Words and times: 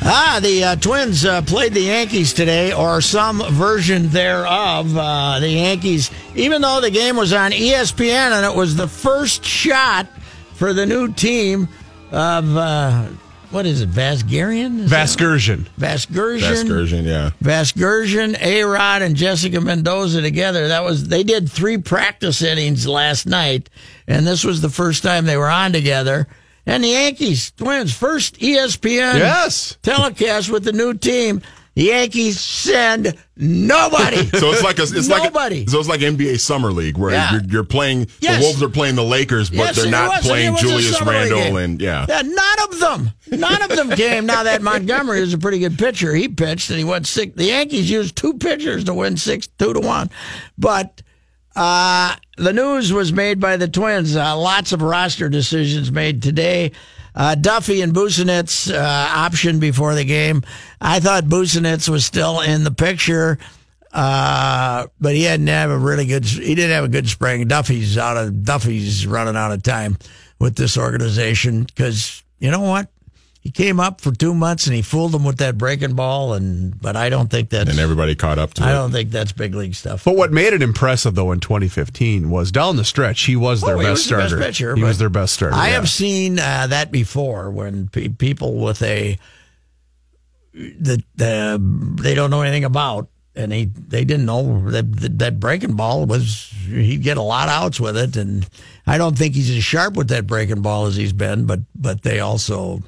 Ah, 0.00 0.38
the 0.40 0.64
uh, 0.64 0.76
Twins 0.76 1.24
uh, 1.24 1.42
played 1.42 1.74
the 1.74 1.80
Yankees 1.82 2.32
today, 2.32 2.72
or 2.72 3.00
some 3.00 3.42
version 3.52 4.08
thereof. 4.08 4.96
Uh, 4.96 5.38
the 5.40 5.48
Yankees, 5.50 6.10
even 6.34 6.62
though 6.62 6.80
the 6.80 6.90
game 6.90 7.16
was 7.16 7.32
on 7.32 7.50
ESPN 7.50 8.32
and 8.32 8.46
it 8.46 8.54
was 8.56 8.76
the 8.76 8.88
first 8.88 9.44
shot 9.44 10.06
for 10.54 10.72
the 10.72 10.86
new 10.86 11.12
team 11.12 11.68
of 12.12 12.56
uh, 12.56 13.06
what 13.50 13.66
is 13.66 13.80
it, 13.82 13.90
Vasgarian? 13.90 14.80
Is 14.80 14.90
that- 14.90 15.08
Vasgersian. 15.08 15.66
Vasgersian. 15.78 17.04
Yeah. 17.04 17.30
Vasgersian, 17.42 18.40
A 18.40 18.62
Rod, 18.62 19.02
and 19.02 19.16
Jessica 19.16 19.60
Mendoza 19.60 20.22
together. 20.22 20.68
That 20.68 20.84
was 20.84 21.08
they 21.08 21.22
did 21.24 21.50
three 21.50 21.76
practice 21.78 22.40
innings 22.40 22.86
last 22.86 23.26
night, 23.26 23.68
and 24.06 24.26
this 24.26 24.44
was 24.44 24.60
the 24.62 24.70
first 24.70 25.02
time 25.02 25.26
they 25.26 25.36
were 25.36 25.50
on 25.50 25.72
together. 25.72 26.28
And 26.68 26.84
the 26.84 26.88
Yankees, 26.88 27.50
Twins, 27.52 27.94
first 27.94 28.36
ESPN 28.40 29.18
Yes. 29.18 29.78
telecast 29.82 30.50
with 30.50 30.64
the 30.64 30.72
new 30.72 30.92
team. 30.94 31.40
The 31.74 31.84
Yankees 31.84 32.40
send 32.40 33.14
nobody. 33.36 34.26
So 34.38 34.50
it's 34.50 34.62
like 34.64 34.78
a, 34.78 34.82
it's 34.82 35.06
Nobody. 35.08 35.60
like 35.60 35.70
so 35.70 35.78
it's 35.78 35.88
like 35.88 36.00
NBA 36.00 36.40
Summer 36.40 36.72
League 36.72 36.98
where 36.98 37.12
Yeah. 37.12 37.32
you're, 37.34 37.42
you're 37.44 37.64
playing 37.64 38.08
Yes. 38.20 38.38
the 38.38 38.44
Wolves 38.44 38.62
are 38.64 38.68
playing 38.68 38.96
the 38.96 39.04
Lakers, 39.04 39.48
but 39.48 39.58
Yes, 39.58 39.76
they're 39.76 39.90
not 39.90 40.08
was, 40.18 40.26
playing 40.26 40.54
a 40.54 40.58
Julius 40.58 41.00
Randle 41.00 41.56
and 41.56 41.80
yeah. 41.80 42.04
Yeah, 42.08 42.22
none 42.22 42.58
of 42.68 42.80
them. 42.80 43.12
None 43.30 43.62
of 43.62 43.68
them 43.76 43.90
came. 43.92 44.26
Now 44.26 44.42
that 44.42 44.60
Montgomery 44.60 45.20
is 45.20 45.32
a 45.32 45.38
pretty 45.38 45.60
good 45.60 45.78
pitcher, 45.78 46.14
he 46.14 46.28
pitched 46.28 46.68
and 46.70 46.78
he 46.80 46.84
went 46.84 47.06
six. 47.06 47.34
The 47.36 47.44
Yankees 47.44 47.88
used 47.88 48.14
two 48.16 48.34
pitchers 48.34 48.84
to 48.84 48.92
win 48.94 49.16
six, 49.16 49.46
two 49.46 49.72
to 49.72 49.80
one. 49.80 50.10
But 50.58 51.00
uh, 51.58 52.14
the 52.36 52.52
news 52.52 52.92
was 52.92 53.12
made 53.12 53.40
by 53.40 53.56
the 53.56 53.66
Twins. 53.66 54.14
Uh, 54.14 54.36
lots 54.38 54.70
of 54.72 54.80
roster 54.80 55.28
decisions 55.28 55.90
made 55.90 56.22
today. 56.22 56.70
Uh, 57.16 57.34
Duffey 57.34 57.82
and 57.82 57.92
Busenitz 57.92 58.72
uh, 58.72 58.78
option 58.78 59.58
before 59.58 59.96
the 59.96 60.04
game. 60.04 60.44
I 60.80 61.00
thought 61.00 61.24
Busenitz 61.24 61.88
was 61.88 62.06
still 62.06 62.42
in 62.42 62.62
the 62.62 62.70
picture, 62.70 63.40
uh, 63.92 64.86
but 65.00 65.16
he 65.16 65.24
hadn't 65.24 65.48
have 65.48 65.70
a 65.70 65.78
really 65.78 66.06
good. 66.06 66.24
He 66.24 66.54
didn't 66.54 66.70
have 66.70 66.84
a 66.84 66.88
good 66.88 67.08
spring. 67.08 67.48
Duffey's 67.48 67.98
out 67.98 68.16
of 68.16 68.34
Duffey's 68.34 69.04
running 69.04 69.34
out 69.34 69.50
of 69.50 69.64
time 69.64 69.98
with 70.38 70.54
this 70.54 70.78
organization 70.78 71.64
because 71.64 72.22
you 72.38 72.52
know 72.52 72.60
what? 72.60 72.88
He 73.48 73.52
came 73.52 73.80
up 73.80 74.02
for 74.02 74.12
two 74.12 74.34
months 74.34 74.66
and 74.66 74.76
he 74.76 74.82
fooled 74.82 75.12
them 75.12 75.24
with 75.24 75.38
that 75.38 75.56
breaking 75.56 75.94
ball, 75.94 76.34
and 76.34 76.78
but 76.78 76.96
I 76.96 77.08
don't 77.08 77.30
think 77.30 77.48
that's 77.48 77.70
And 77.70 77.78
everybody 77.78 78.14
caught 78.14 78.38
up 78.38 78.52
to 78.54 78.62
it. 78.62 78.66
I 78.66 78.72
it. 78.72 78.74
don't 78.74 78.92
think 78.92 79.10
that's 79.10 79.32
big 79.32 79.54
league 79.54 79.74
stuff. 79.74 80.04
But 80.04 80.16
what 80.16 80.30
made 80.32 80.52
it 80.52 80.60
impressive 80.60 81.14
though 81.14 81.32
in 81.32 81.40
2015 81.40 82.28
was 82.28 82.52
down 82.52 82.76
the 82.76 82.84
stretch 82.84 83.22
he 83.22 83.36
was 83.36 83.62
their 83.62 83.76
Oh, 83.76 83.78
he 83.78 83.86
best 83.86 83.92
was 84.00 84.08
the 84.10 84.16
best 84.16 84.28
starter. 84.28 84.44
pitcher, 84.46 84.76
he 84.76 84.82
was 84.82 84.98
their 84.98 85.08
best 85.08 85.32
starter. 85.32 85.56
I 85.56 85.68
yeah. 85.68 85.74
have 85.76 85.88
seen 85.88 86.38
uh, 86.38 86.66
that 86.66 86.92
before 86.92 87.50
when 87.50 87.88
pe- 87.88 88.08
people 88.08 88.56
with 88.58 88.82
a 88.82 89.18
that 90.52 91.02
the, 91.14 91.96
they 92.02 92.14
don't 92.14 92.28
know 92.30 92.42
anything 92.42 92.64
about, 92.64 93.08
and 93.34 93.50
they 93.50 93.64
they 93.64 94.04
didn't 94.04 94.26
know 94.26 94.68
that, 94.72 94.92
that 95.00 95.18
that 95.20 95.40
breaking 95.40 95.72
ball 95.74 96.04
was 96.04 96.52
he'd 96.66 97.02
get 97.02 97.16
a 97.16 97.22
lot 97.22 97.48
of 97.48 97.54
outs 97.54 97.80
with 97.80 97.96
it, 97.96 98.14
and 98.18 98.46
I 98.86 98.98
don't 98.98 99.16
think 99.16 99.34
he's 99.34 99.48
as 99.48 99.64
sharp 99.64 99.94
with 99.94 100.08
that 100.08 100.26
breaking 100.26 100.60
ball 100.60 100.84
as 100.84 100.96
he's 100.96 101.14
been, 101.14 101.46
but 101.46 101.60
but 101.74 102.02
they 102.02 102.20
also 102.20 102.82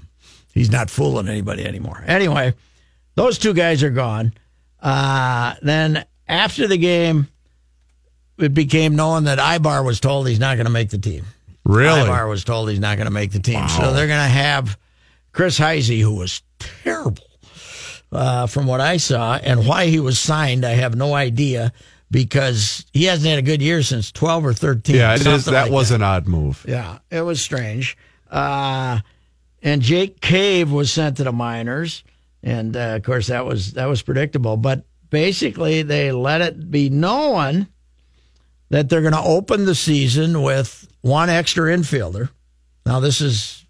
he's 0.55 0.71
not 0.71 0.91
fooling 0.91 1.29
anybody 1.29 1.65
anymore. 1.65 2.03
Anyway, 2.07 2.55
those 3.15 3.39
two 3.39 3.55
guys 3.55 3.83
are 3.83 3.91
gone. 3.91 4.33
Uh, 4.83 5.55
then 5.63 6.05
after 6.29 6.67
the 6.67 6.79
game, 6.79 7.29
it 8.39 8.55
became 8.55 8.97
known 8.97 9.25
that 9.25 9.39
Aybar 9.39 9.85
was 9.85 10.01
told 10.01 10.29
he's 10.29 10.41
not 10.41 10.57
going 10.57 10.67
to 10.67 10.73
make 10.73 10.91
the 10.91 10.99
team. 10.99 11.25
really. 11.65 12.01
Aybar 12.01 12.29
was 12.29 12.45
told 12.45 12.71
he's 12.71 12.81
not 12.81 12.97
going 12.97 13.07
to 13.07 13.13
make 13.13 13.33
the 13.33 13.41
team. 13.41 13.69
So 13.69 13.93
they're 13.93 14.07
going 14.07 14.23
to 14.23 14.29
have 14.29 14.79
Chris 15.33 15.59
Heisey, 15.59 16.01
who 16.01 16.15
was 16.15 16.43
terrible 16.59 17.25
uh, 18.13 18.47
from 18.47 18.67
what 18.67 18.81
I 18.81 18.97
saw, 18.97 19.37
and 19.37 19.67
why 19.67 19.87
he 19.87 20.01
was 20.01 20.19
signed, 20.19 20.65
I 20.65 20.71
have 20.71 20.95
no 20.97 21.15
idea 21.15 21.73
because 22.11 22.85
he 22.93 23.05
hasn't 23.05 23.29
had 23.29 23.39
a 23.39 23.43
good 23.43 23.63
year 23.63 23.83
since 23.83 24.11
12 24.11 24.47
or 24.47 24.53
13. 24.53 24.97
yeah, 24.97 25.15
it 25.15 25.27
is. 25.27 25.45
That 25.45 25.65
like 25.65 25.71
was 25.71 25.91
an 25.91 26.03
odd 26.03 26.27
move. 26.27 26.65
yeah, 26.67 26.99
it 27.11 27.21
was 27.21 27.41
strange. 27.41 27.97
Uh, 28.31 29.01
and 29.63 29.83
Jake 29.83 30.21
Cave 30.21 30.71
was 30.71 30.93
sent 30.93 31.19
to 31.19 31.25
the 31.25 31.33
minors, 31.33 32.05
and 32.43 32.77
uh, 32.77 32.97
of 32.97 33.03
course 33.03 33.29
that 33.29 33.45
was 33.45 33.73
that 33.73 33.87
was 33.87 34.03
predictable. 34.03 34.57
But 34.57 34.85
basically, 35.11 35.83
they 35.83 36.13
let 36.13 36.41
it 36.41 36.71
be 36.71 36.89
known 36.89 37.69
that 38.71 38.89
they're 38.89 39.03
going 39.03 39.13
to 39.13 39.21
open 39.23 39.65
the 39.65 39.75
season 39.75 40.43
with 40.43 40.89
one 41.03 41.29
extra 41.29 41.77
infielder. 41.77 42.31
Now, 42.87 43.01
this 43.01 43.21
is 43.21 43.67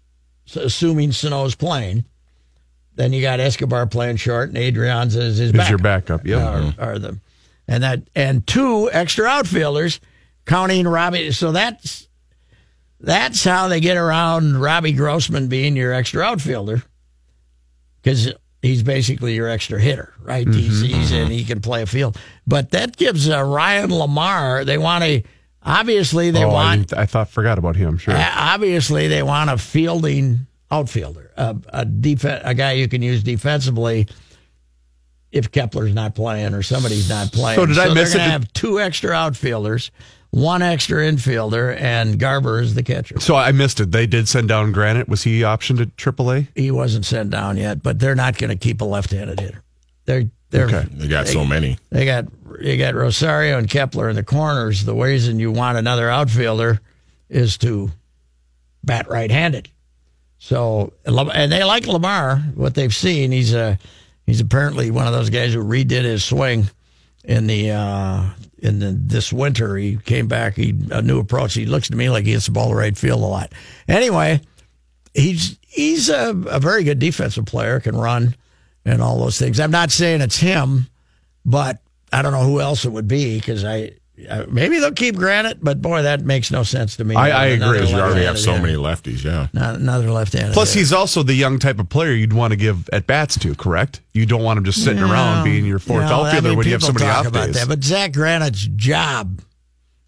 assuming 0.55 1.11
Sano's 1.11 1.55
playing. 1.55 2.05
Then 2.95 3.13
you 3.13 3.21
got 3.21 3.39
Escobar 3.39 3.87
playing 3.87 4.17
short, 4.17 4.49
and 4.49 4.57
Adrian's 4.57 5.15
is 5.15 5.37
his 5.37 5.53
Is 5.53 5.69
your 5.69 5.77
backup? 5.77 6.25
Yeah. 6.25 6.73
are, 6.77 6.91
are 6.91 6.99
the 6.99 7.19
and 7.67 7.83
that 7.83 8.01
and 8.15 8.45
two 8.45 8.89
extra 8.91 9.25
outfielders 9.25 9.99
counting 10.45 10.87
Robbie. 10.87 11.31
So 11.31 11.51
that's 11.51 12.07
that's 13.01 13.43
how 13.43 13.67
they 13.67 13.79
get 13.79 13.97
around 13.97 14.59
Robbie 14.61 14.93
Grossman 14.93 15.47
being 15.47 15.75
your 15.75 15.91
extra 15.91 16.23
outfielder 16.23 16.83
because 18.01 18.31
he's 18.61 18.83
basically 18.83 19.33
your 19.33 19.49
extra 19.49 19.79
hitter, 19.79 20.13
right? 20.21 20.47
He's, 20.47 20.81
he's 20.81 21.11
in, 21.11 21.29
he 21.31 21.43
can 21.43 21.61
play 21.61 21.81
a 21.81 21.85
field, 21.85 22.17
but 22.45 22.71
that 22.71 22.95
gives 22.97 23.29
uh, 23.29 23.41
Ryan 23.43 23.89
LaMarre. 23.89 24.65
They 24.65 24.77
want 24.77 25.03
to 25.03 25.23
obviously 25.63 26.31
they 26.31 26.43
oh, 26.43 26.53
want 26.53 26.89
didn't- 26.89 26.99
I 26.99 27.05
thought 27.05 27.29
forgot 27.29 27.57
about 27.57 27.75
him. 27.75 27.97
Sure. 27.97 28.13
uh, 28.15 28.31
obviously, 28.35 29.07
they 29.07 29.23
want 29.23 29.49
a 29.49 29.57
fielding 29.57 30.47
outfielder, 30.69 31.31
a, 31.35 31.55
a 31.69 31.85
def- 31.85 32.23
a 32.23 32.53
guy 32.53 32.73
you 32.73 32.87
can 32.87 33.01
use 33.01 33.23
defensively 33.23 34.07
if 35.31 35.51
Kepler's 35.51 35.93
not 35.93 36.13
playing 36.13 36.53
or 36.53 36.61
somebody's 36.61 37.09
not 37.09 37.31
playing. 37.31 37.57
So 37.57 37.65
did 37.65 37.77
I 37.77 37.93
miss 37.93 38.15
it? 38.15 38.21
have 38.21 38.51
two 38.53 38.79
extra 38.79 39.11
outfielders, 39.11 39.91
one 40.31 40.61
extra 40.61 41.03
infielder, 41.03 41.77
and 41.79 42.17
Garver 42.17 42.61
is 42.61 42.73
the 42.73 42.83
catcher. 42.83 43.19
so 43.19 43.35
I 43.35 43.51
missed 43.51 43.79
it. 43.79 43.91
They 43.91 44.07
did 44.07 44.27
send 44.27 44.47
down 44.47 44.71
Granite. 44.71 45.07
Was 45.09 45.23
he 45.23 45.41
optioned 45.41 45.81
at 45.81 45.95
AAA? 45.97 46.47
He 46.55 46.71
wasn't 46.71 47.05
sent 47.05 47.29
down 47.29 47.57
yet, 47.57 47.83
but 47.83 47.99
they're 47.99 48.15
not 48.15 48.37
going 48.37 48.49
to 48.49 48.55
keep 48.55 48.81
a 48.81 48.85
left-handed 48.85 49.39
hitter. 49.39 49.61
They're 50.05 50.23
they're 50.49 50.65
Okay. 50.65 50.85
They 50.91 51.07
got 51.07 51.27
so 51.27 51.45
many. 51.45 51.77
They 51.89 52.05
got 52.05 52.25
you 52.59 52.77
got 52.77 52.95
Rosario 52.95 53.57
and 53.57 53.69
Kepler 53.69 54.09
in 54.09 54.15
the 54.15 54.23
corners. 54.23 54.83
The 54.83 54.95
reason 54.95 55.39
you 55.39 55.51
want 55.51 55.77
another 55.77 56.09
outfielder 56.09 56.79
is 57.29 57.57
to 57.59 57.91
bat 58.83 59.09
right-handed. 59.09 59.69
So 60.39 60.93
and 61.05 61.51
they 61.51 61.63
like 61.63 61.83
LaMarre. 61.83 62.55
What 62.55 62.73
they've 62.73 62.93
seen, 62.93 63.31
he's 63.31 63.53
a 63.53 63.77
he's 64.25 64.41
apparently 64.41 64.91
one 64.91 65.07
of 65.07 65.13
those 65.13 65.29
guys 65.29 65.53
who 65.53 65.63
redid 65.63 66.03
his 66.03 66.23
swing 66.23 66.69
in 67.23 67.47
the 67.47 67.71
uh, 67.71 68.29
in 68.59 68.79
the, 68.79 68.91
this 68.91 69.31
winter. 69.31 69.75
He 69.75 69.97
came 69.97 70.27
back. 70.27 70.55
He 70.55 70.75
a 70.91 71.01
new 71.01 71.19
approach. 71.19 71.53
He 71.53 71.65
looks 71.65 71.89
to 71.89 71.95
me 71.95 72.09
like 72.09 72.25
he 72.25 72.31
hits 72.31 72.45
the 72.45 72.51
ball 72.51 72.69
to 72.69 72.75
right 72.75 72.97
field 72.97 73.21
a 73.21 73.25
lot. 73.25 73.51
Anyway, 73.87 74.41
he's 75.13 75.57
he's 75.67 76.09
a, 76.09 76.29
a 76.29 76.59
very 76.59 76.83
good 76.83 76.99
defensive 76.99 77.45
player. 77.45 77.79
Can 77.79 77.95
run 77.95 78.35
and 78.85 79.01
all 79.01 79.19
those 79.19 79.37
things. 79.37 79.59
I'm 79.59 79.71
not 79.71 79.91
saying 79.91 80.21
it's 80.21 80.37
him, 80.37 80.87
but 81.45 81.79
I 82.11 82.21
don't 82.21 82.33
know 82.33 82.43
who 82.43 82.59
else 82.59 82.85
it 82.85 82.91
would 82.91 83.07
be 83.07 83.39
because 83.39 83.63
I 83.63 83.93
uh, 84.29 84.45
maybe 84.49 84.79
they'll 84.79 84.91
keep 84.91 85.15
Granite, 85.15 85.63
but 85.63 85.81
boy, 85.81 86.01
that 86.03 86.21
makes 86.21 86.51
no 86.51 86.63
sense 86.63 86.97
to 86.97 87.03
me. 87.03 87.15
I- 87.15 87.29
I 87.29 87.45
agree. 87.47 87.73
Because 87.73 87.91
you 87.91 87.99
already 87.99 88.25
have 88.25 88.39
so 88.39 88.57
many 88.59 88.73
lefties, 88.75 89.23
yeah. 89.23 89.47
hitter. 89.47 89.75
Another 89.75 90.11
left-handed. 90.11 90.53
Plus, 90.53 90.73
hitter. 90.73 90.79
he's 90.79 90.93
also 90.93 91.23
the 91.23 91.33
young 91.33 91.59
type 91.59 91.79
of 91.79 91.89
player 91.89 92.11
you'd 92.11 92.33
want 92.33 92.51
to 92.51 92.57
give 92.57 92.89
at 92.93 93.07
bats 93.07 93.37
to. 93.39 93.55
Correct? 93.55 94.01
You 94.13 94.25
don't 94.25 94.43
want 94.43 94.57
him 94.57 94.65
just 94.65 94.83
sitting 94.83 95.01
around 95.01 95.43
being 95.43 95.65
your 95.65 95.79
fourth 95.79 96.03
You 96.03 96.09
know, 96.09 96.21
I 96.21 96.25
outfielder 96.27 96.49
mean, 96.49 96.57
when 96.57 96.67
you 96.67 96.73
have 96.73 96.81
so 96.81 96.91
people 96.91 97.05
many 97.07 97.13
talk 97.13 97.25
off 97.25 97.31
about 97.31 97.45
days. 97.47 97.55
That, 97.55 97.67
but 97.67 97.83
Zach 97.83 98.13
Granite's 98.13 98.67
job 98.67 99.41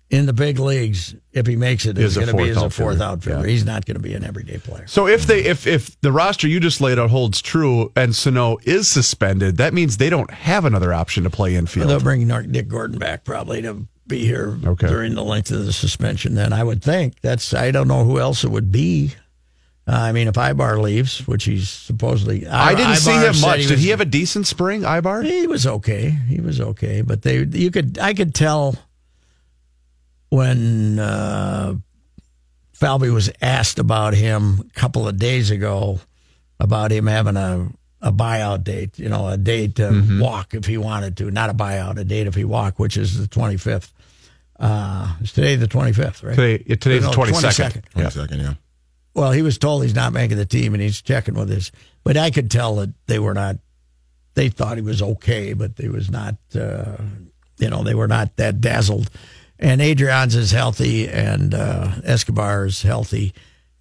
in 0.10 0.27
the 0.27 0.33
big 0.33 0.59
leagues, 0.59 1.16
if 1.31 1.48
he 1.48 1.56
makes 1.56 1.88
it, 1.88 1.98
Is 1.98 2.16
is 2.16 2.24
going 2.24 2.38
to 2.38 2.44
be 2.44 2.50
as 2.51 2.62
a 2.62 2.69
fourth 2.69 3.01
outfielder. 3.01 3.48
Yeah. 3.48 3.51
He's 3.51 3.66
not 3.66 3.86
going 3.86 3.95
to 3.95 4.04
be 4.04 4.13
an 4.13 4.24
everyday 4.24 4.59
player. 4.59 4.86
So 4.86 5.07
if 5.07 5.25
they 5.25 5.44
if 5.44 5.66
if 5.66 6.00
the 6.01 6.12
roster 6.12 6.48
you 6.48 6.59
just 6.59 6.81
laid 6.81 7.00
out 7.00 7.09
holds 7.09 7.42
true 7.42 7.92
and 7.95 8.16
Sano 8.16 8.57
is 8.63 8.88
suspended, 8.88 9.57
that 9.57 9.74
means 9.74 9.98
they 9.98 10.12
don't 10.12 10.30
have 10.30 10.66
another 10.66 10.94
option 10.94 11.24
to 11.24 11.31
play 11.31 11.56
infield. 11.56 11.89
They'll 11.89 12.00
bring 12.00 12.27
Nor- 12.27 12.44
Nick 12.44 12.68
Gordon 12.68 13.00
back 13.00 13.24
probably 13.24 13.63
to 13.63 13.88
be 14.07 14.25
here 14.25 14.57
Okay. 14.65 14.88
during 14.88 15.15
the 15.15 15.23
length 15.23 15.51
of 15.51 15.65
the 15.65 15.73
suspension. 15.73 16.35
Then 16.35 16.53
I 16.53 16.63
would 16.63 16.83
think 16.83 17.19
that's 17.21 17.53
I 17.53 17.71
don't 17.71 17.88
know 17.88 18.03
who 18.03 18.19
else 18.19 18.44
it 18.44 18.51
would 18.51 18.71
be. 18.71 19.13
Uh, 19.88 19.91
I 19.91 20.11
mean, 20.13 20.29
if 20.29 20.35
Aybar 20.35 20.81
leaves, 20.81 21.27
which 21.27 21.44
he's 21.44 21.69
supposedly, 21.69 22.47
I 22.47 22.73
didn't 22.73 22.95
see 22.95 23.11
him 23.11 23.33
said 23.33 23.41
much. 23.45 23.61
Did 23.63 23.71
was- 23.71 23.81
he 23.83 23.89
have 23.89 24.00
a 24.01 24.05
decent 24.05 24.47
spring, 24.47 24.81
Aybar? 24.83 25.25
He 25.25 25.45
was 25.47 25.67
okay. 25.67 26.09
He 26.09 26.39
was 26.39 26.61
okay, 26.61 27.01
but 27.01 27.21
they 27.21 27.39
you 27.44 27.69
could 27.71 27.97
I 28.00 28.13
could 28.13 28.33
tell 28.33 28.75
when 30.29 30.99
uh, 30.99 31.75
Falvey 32.73 33.09
was 33.09 33.29
asked 33.41 33.79
about 33.79 34.13
him 34.13 34.59
a 34.69 34.79
couple 34.79 35.07
of 35.07 35.17
days 35.17 35.51
ago 35.51 35.99
about 36.59 36.91
him 36.91 37.07
having 37.07 37.38
a 37.38 37.69
a 38.03 38.11
buyout 38.11 38.63
date, 38.65 39.00
you 39.00 39.07
know, 39.09 39.29
a 39.29 39.38
date 39.38 39.77
to 39.77 40.19
walk 40.21 40.53
if 40.53 40.65
he 40.65 40.77
wanted 40.77 41.15
to, 41.17 41.31
not 41.31 41.50
a 41.50 41.53
buyout, 41.53 41.97
a 41.97 42.03
date 42.03 42.27
if 42.27 42.35
he 42.35 42.44
walked, 42.44 42.77
which 42.77 42.97
is 42.97 43.17
the 43.17 43.27
twenty 43.27 43.57
fifth. 43.57 43.94
Uh, 44.59 45.15
it's 45.21 45.31
today 45.31 45.55
the 45.55 45.67
twenty 45.67 45.94
fifth, 45.94 46.21
right? 46.21 46.35
Today, 46.35 46.63
yeah, 46.67 46.75
today's 46.75 47.01
No, 47.03 47.09
the 47.09 47.15
twenty 47.15 47.33
second. 47.33 47.83
22nd. 47.95 47.95
One 48.03 48.11
second, 48.11 48.39
yeah. 48.41 48.53
Well, 49.15 49.31
he 49.31 49.41
was 49.41 49.57
told 49.57 49.83
he's 49.83 49.95
not 49.95 50.11
making 50.11 50.38
the 50.38 50.45
team, 50.45 50.73
and 50.73 50.83
he's 50.83 51.01
checking 51.01 51.35
with 51.35 51.50
his. 51.50 51.71
But 52.03 52.17
I 52.17 52.29
could 52.29 52.51
tell 52.51 52.75
that 52.75 52.94
they 53.07 53.19
were 53.19 53.33
not. 53.33 53.57
They 54.35 54.49
thought 54.49 54.77
he 54.77 54.83
was 54.83 55.01
okay, 55.01 55.53
but 55.53 55.77
they 55.77 55.88
was 55.88 56.11
not. 56.11 56.35
Uh, 56.53 56.97
you 57.57 57.69
know, 57.69 57.83
they 57.83 57.95
were 57.95 58.07
not 58.07 58.35
that 58.35 58.59
dazzled. 58.59 59.09
And 59.59 59.81
Adrian's 59.81 60.35
is 60.35 60.51
healthy, 60.51 61.07
and 61.07 61.53
uh, 61.53 61.91
Escobar 62.03 62.65
is 62.65 62.81
healthy, 62.81 63.33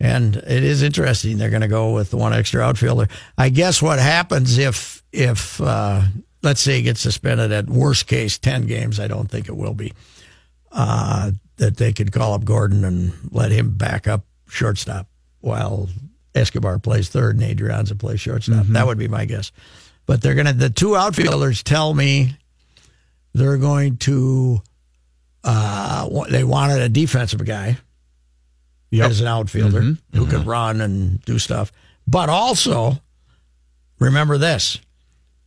and 0.02 0.37
it 0.37 0.64
is 0.64 0.82
interesting. 0.82 1.38
They're 1.38 1.49
going 1.49 1.62
to 1.62 1.69
go 1.69 1.94
with 1.94 2.10
the 2.10 2.16
one 2.16 2.32
extra 2.32 2.60
outfielder. 2.60 3.08
I 3.38 3.50
guess 3.50 3.81
what 3.81 4.00
happens 4.00 4.58
if 4.58 5.00
if 5.12 5.60
uh, 5.60 6.02
let's 6.43 6.60
say 6.60 6.76
he 6.76 6.82
gets 6.82 7.00
suspended 7.00 7.52
at 7.52 7.70
worst 7.70 8.08
case 8.08 8.37
ten 8.37 8.66
games. 8.66 8.99
I 8.99 9.06
don't 9.06 9.31
think 9.31 9.49
it 9.49 9.56
will 9.56 9.75
be 9.75 9.93
uh, 10.72 11.31
that 11.58 11.76
they 11.76 11.93
could 11.93 12.10
call 12.10 12.34
up 12.34 12.44
Gordon 12.44 12.84
and 12.84 13.12
let 13.31 13.52
him 13.52 13.70
back 13.70 14.08
up 14.08 14.25
shortstop 14.49 15.06
while 15.40 15.88
Escobar 16.34 16.81
plays 16.81 17.08
third 17.08 17.38
and 17.38 17.44
Adrianza 17.44 17.96
plays 17.96 18.20
shortstop. 18.20 18.66
That 18.66 18.87
would 18.87 18.99
be 18.99 19.08
my 19.08 19.25
guess. 19.25 19.52
But 20.04 20.20
they're 20.20 20.34
going 20.34 20.46
to, 20.46 20.52
the 20.52 20.69
two 20.69 20.96
outfielders 20.96 21.62
tell 21.62 21.94
me 21.94 22.37
they're 23.34 23.56
going 23.58 23.99
to, 23.99 24.62
uh, 25.44 26.08
they 26.28 26.43
wanted 26.43 26.81
a 26.81 26.88
defensive 26.88 27.44
guy 27.44 27.78
Yep. 28.92 29.10
as 29.10 29.20
an 29.20 29.26
outfielder 29.26 29.80
mm-hmm. 29.80 30.18
who 30.18 30.26
could 30.26 30.40
mm-hmm. 30.40 30.50
run 30.50 30.80
and 30.82 31.20
do 31.22 31.38
stuff. 31.38 31.72
But 32.06 32.28
also, 32.28 33.00
remember 33.98 34.36
this 34.36 34.78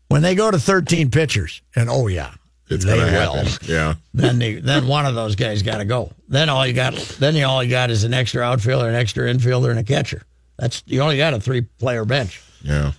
when 0.08 0.22
they 0.22 0.36
go 0.36 0.50
to 0.50 0.60
13 0.60 1.12
pitchers, 1.12 1.62
and 1.76 1.90
oh, 1.90 2.08
yeah, 2.08 2.34
It's 2.70 2.84
they 2.84 2.98
will 2.98 3.08
happen. 3.08 3.48
Yeah. 3.62 3.96
then 4.14 4.40
they, 4.40 4.56
then 4.56 4.88
one 4.88 5.06
of 5.06 5.14
those 5.14 5.36
guys 5.36 5.62
got 5.62 5.78
to 5.78 5.86
go. 5.86 6.12
Then 6.28 6.50
all 6.50 6.66
you 6.66 6.74
got 6.74 6.96
then 7.20 7.36
you 7.36 7.46
all 7.46 7.64
you 7.64 7.70
got 7.70 7.92
is 7.92 8.04
an 8.04 8.14
extra 8.14 8.42
outfielder, 8.42 8.90
an 8.90 8.96
extra 8.96 9.32
infielder, 9.32 9.70
and 9.70 9.80
a 9.80 9.84
catcher. 9.84 10.24
That's 10.58 10.82
you 10.86 11.02
only 11.02 11.18
got 11.18 11.34
a 11.34 11.40
three 11.40 11.62
player 11.62 12.06
bench 12.06 12.42
Yeah. 12.62 12.94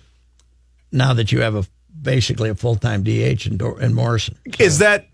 now 0.93 1.14
that 1.14 1.32
you 1.32 1.40
have 1.40 1.56
a 1.56 1.64
basically 2.00 2.50
a 2.50 2.54
full 2.54 2.76
time 2.76 3.02
DH 3.02 3.46
in, 3.46 3.56
Dor- 3.56 3.81
in 3.81 3.94
Morrison. 3.94 4.37
Is 4.60 4.78
that, 4.78 5.08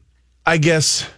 I 0.44 0.58
guess, 0.58 1.02
m- 1.02 1.08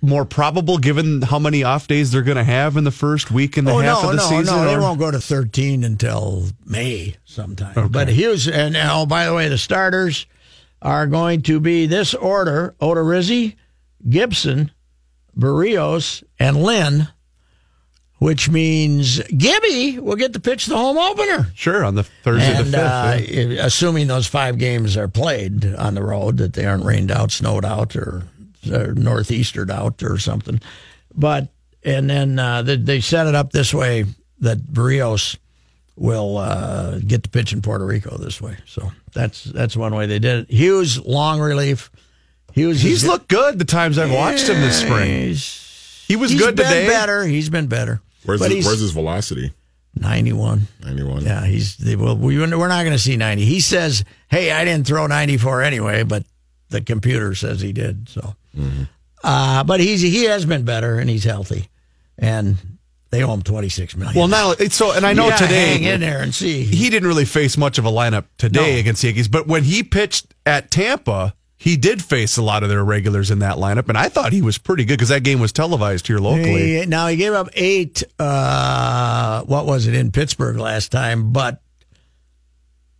more 0.00 0.24
probable 0.24 0.78
given 0.78 1.22
how 1.22 1.38
many 1.38 1.62
off 1.64 1.86
days 1.88 2.10
they're 2.12 2.22
going 2.22 2.36
to 2.36 2.44
have 2.44 2.76
in 2.76 2.84
the 2.84 2.90
first 2.90 3.30
week 3.30 3.56
and 3.56 3.68
a 3.68 3.72
Oh 3.72 3.78
half 3.78 4.02
no, 4.02 4.10
of 4.10 4.16
the 4.16 4.22
no, 4.22 4.28
season? 4.28 4.56
no! 4.56 4.64
They 4.64 4.78
won't 4.78 4.98
go 4.98 5.10
to 5.10 5.20
thirteen 5.20 5.84
until 5.84 6.46
May 6.64 7.16
sometime. 7.24 7.88
But 7.88 8.08
Hughes 8.08 8.48
and 8.48 8.76
oh, 8.76 9.06
by 9.06 9.26
the 9.26 9.34
way, 9.34 9.48
the 9.48 9.58
starters 9.58 10.26
are 10.80 11.06
going 11.06 11.42
to 11.42 11.60
be 11.60 11.86
this 11.86 12.14
order: 12.14 12.74
Odorizzi, 12.80 13.56
Gibson, 14.08 14.70
Berrios, 15.36 16.22
and 16.38 16.62
Lynn. 16.62 17.08
Which 18.18 18.48
means 18.48 19.20
Gibby 19.24 19.98
will 19.98 20.16
get 20.16 20.32
to 20.32 20.40
pitch 20.40 20.64
the 20.64 20.76
home 20.76 20.96
opener. 20.96 21.48
Sure, 21.54 21.84
on 21.84 21.96
the 21.96 22.02
Thursday 22.02 22.56
and 22.56 22.72
the 22.72 22.82
uh, 22.82 23.18
fifth. 23.18 23.28
yeah. 23.30 23.66
assuming 23.66 24.06
those 24.06 24.26
five 24.26 24.56
games 24.56 24.96
are 24.96 25.06
played 25.06 25.66
on 25.74 25.94
the 25.94 26.02
road, 26.02 26.38
that 26.38 26.54
they 26.54 26.64
aren't 26.64 26.86
rained 26.86 27.10
out, 27.10 27.30
snowed 27.30 27.66
out, 27.66 27.94
or, 27.94 28.22
or 28.70 28.94
northeastered 28.94 29.70
out, 29.70 30.02
or 30.02 30.18
something. 30.18 30.60
But 31.14 31.48
and 31.82 32.08
then 32.10 32.38
uh, 32.38 32.62
they, 32.62 32.76
they 32.76 33.00
set 33.00 33.26
it 33.26 33.34
up 33.34 33.52
this 33.52 33.72
way 33.72 34.04
that 34.40 34.58
Berrios 34.58 35.36
will 35.96 36.36
uh, 36.36 36.98
get 36.98 37.22
to 37.22 37.30
pitch 37.30 37.52
in 37.52 37.62
Puerto 37.62 37.86
Rico 37.86 38.16
this 38.18 38.40
way. 38.40 38.56
So 38.66 38.90
that's 39.12 39.44
that's 39.44 39.76
one 39.76 39.94
way 39.94 40.06
they 40.06 40.18
did 40.18 40.40
it. 40.40 40.50
Hughes 40.50 40.98
long 41.04 41.40
relief. 41.40 41.90
Hughes 42.52 42.80
He's 42.80 43.02
is- 43.02 43.08
looked 43.08 43.28
good 43.28 43.58
the 43.58 43.64
times 43.64 43.98
I've 43.98 44.12
watched 44.12 44.48
him 44.48 44.60
this 44.60 44.80
spring. 44.80 45.28
He's, 45.28 46.04
He 46.08 46.16
was 46.16 46.30
he's 46.30 46.40
good 46.40 46.56
been 46.56 46.66
today. 46.66 46.86
better. 46.86 47.24
He's 47.24 47.48
been 47.50 47.66
better. 47.66 48.00
Where's, 48.24 48.44
his, 48.44 48.64
where's 48.66 48.80
his 48.80 48.90
velocity? 48.92 49.52
ninety 49.94 50.32
one. 50.32 50.66
91. 50.84 51.22
Yeah, 51.24 51.46
he's 51.46 51.76
they, 51.76 51.96
well. 51.96 52.16
We, 52.16 52.38
we're 52.38 52.46
not 52.68 52.82
going 52.82 52.92
to 52.96 52.98
see 52.98 53.16
ninety. 53.16 53.44
He 53.44 53.60
says, 53.60 54.04
"Hey, 54.28 54.50
I 54.50 54.64
didn't 54.64 54.86
throw 54.86 55.06
ninety 55.06 55.36
four 55.38 55.62
anyway," 55.62 56.02
but 56.02 56.24
the 56.70 56.80
computer 56.80 57.34
says 57.34 57.60
he 57.60 57.72
did. 57.72 58.08
So, 58.08 58.34
uh, 59.24 59.64
but 59.64 59.80
he's 59.80 60.00
he 60.02 60.24
has 60.24 60.44
been 60.46 60.64
better 60.64 60.98
and 60.98 61.08
he's 61.10 61.24
healthy, 61.24 61.68
and 62.18 62.56
they 63.10 63.22
owe 63.22 63.32
him 63.32 63.42
twenty 63.42 63.68
six 63.68 63.96
million. 63.96 64.16
Well, 64.16 64.28
now 64.28 64.52
only- 64.52 64.68
so, 64.70 64.92
and 64.92 65.06
I 65.06 65.12
know 65.12 65.30
today 65.36 65.78
hang 65.78 65.82
in 65.84 66.00
there 66.00 66.20
and 66.22 66.34
see. 66.34 66.62
he 66.64 66.90
didn't 66.90 67.08
really 67.08 67.24
face 67.24 67.56
much 67.56 67.78
of 67.78 67.84
a 67.84 67.90
lineup 67.90 68.24
today 68.38 68.74
No. 68.74 68.80
against 68.80 69.02
the 69.02 69.08
Yankees, 69.08 69.28
but 69.28 69.46
when 69.46 69.64
he 69.64 69.82
pitched 69.82 70.34
at 70.44 70.70
Tampa, 70.70 71.34
he 71.58 71.76
did 71.76 72.04
face 72.04 72.36
a 72.36 72.42
lot 72.42 72.62
of 72.62 72.68
their 72.68 72.84
regulars 72.84 73.30
in 73.30 73.38
that 73.40 73.56
lineup, 73.56 73.88
and 73.88 73.96
I 73.96 74.08
thought 74.10 74.32
he 74.32 74.42
was 74.42 74.58
pretty 74.58 74.84
good 74.84 74.94
because 74.98 75.08
that 75.08 75.22
game 75.22 75.40
was 75.40 75.52
televised 75.52 76.06
here 76.06 76.18
locally. 76.18 76.80
He- 76.80 76.86
now 76.86 77.06
he 77.08 77.16
gave 77.16 77.32
up 77.32 77.48
eight. 77.54 78.02
Uh, 78.18 79.42
what 79.44 79.66
was 79.66 79.86
it 79.86 79.94
in 79.94 80.10
Pittsburgh 80.12 80.56
last 80.58 80.92
time? 80.92 81.32
But 81.32 81.62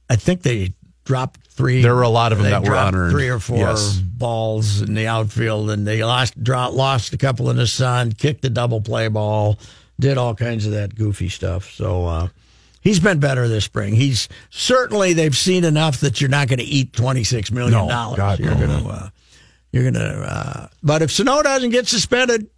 I 0.09 0.17
think 0.17 0.43
they 0.43 0.73
dropped 1.05 1.41
three. 1.57 1.83
There 1.83 1.95
were 1.95 2.03
a 2.03 2.09
lot 2.09 2.33
of 2.33 2.39
them 2.39 2.51
that 2.51 2.61
were 2.63 2.67
dropped 2.69 2.95
unearned. 2.95 3.13
Three 3.13 3.29
or 3.29 3.39
four 3.41 3.59
Yes. 3.59 3.97
balls 3.97 4.83
in 4.83 4.95
the 4.95 5.07
outfield, 5.07 5.71
and 5.71 5.87
they 5.87 6.05
lost 6.05 6.43
dro- 6.43 6.71
lost 6.71 7.13
a 7.13 7.19
couple 7.19 7.51
in 7.51 7.57
the 7.57 7.67
sun, 7.67 8.13
kicked 8.13 8.45
a 8.45 8.51
double 8.51 8.81
play 8.81 9.09
ball, 9.09 9.59
did 9.99 10.19
all 10.19 10.35
kinds 10.35 10.67
of 10.67 10.73
that 10.73 10.95
goofy 10.95 11.29
stuff. 11.29 11.71
So. 11.73 12.07
Uh, 12.07 12.29
He's 12.83 13.01
been 13.01 13.19
better 13.19 13.49
this 13.49 13.65
spring. 13.65 13.97
He's 13.97 14.29
certainly 14.51 15.13
they've 15.13 15.37
seen 15.37 15.65
enough 15.65 15.99
that 16.03 16.21
you're 16.21 16.31
not 16.31 16.47
going 16.47 16.61
to 16.61 16.65
eat 16.65 16.93
twenty 16.93 17.25
six 17.25 17.51
million 17.51 17.73
dollars. 17.89 18.17
God, 18.17 18.39
you're 18.39 18.55
going 18.55 18.69
to 18.69 18.89
uh, 18.89 19.09
you're 19.73 19.83
going 19.91 19.95
to. 19.95 20.01
Uh, 20.23 20.69
but 20.85 21.03
if 21.03 21.11
Sano 21.11 21.43
doesn't 21.43 21.71
get 21.71 21.89
suspended, 21.89 22.49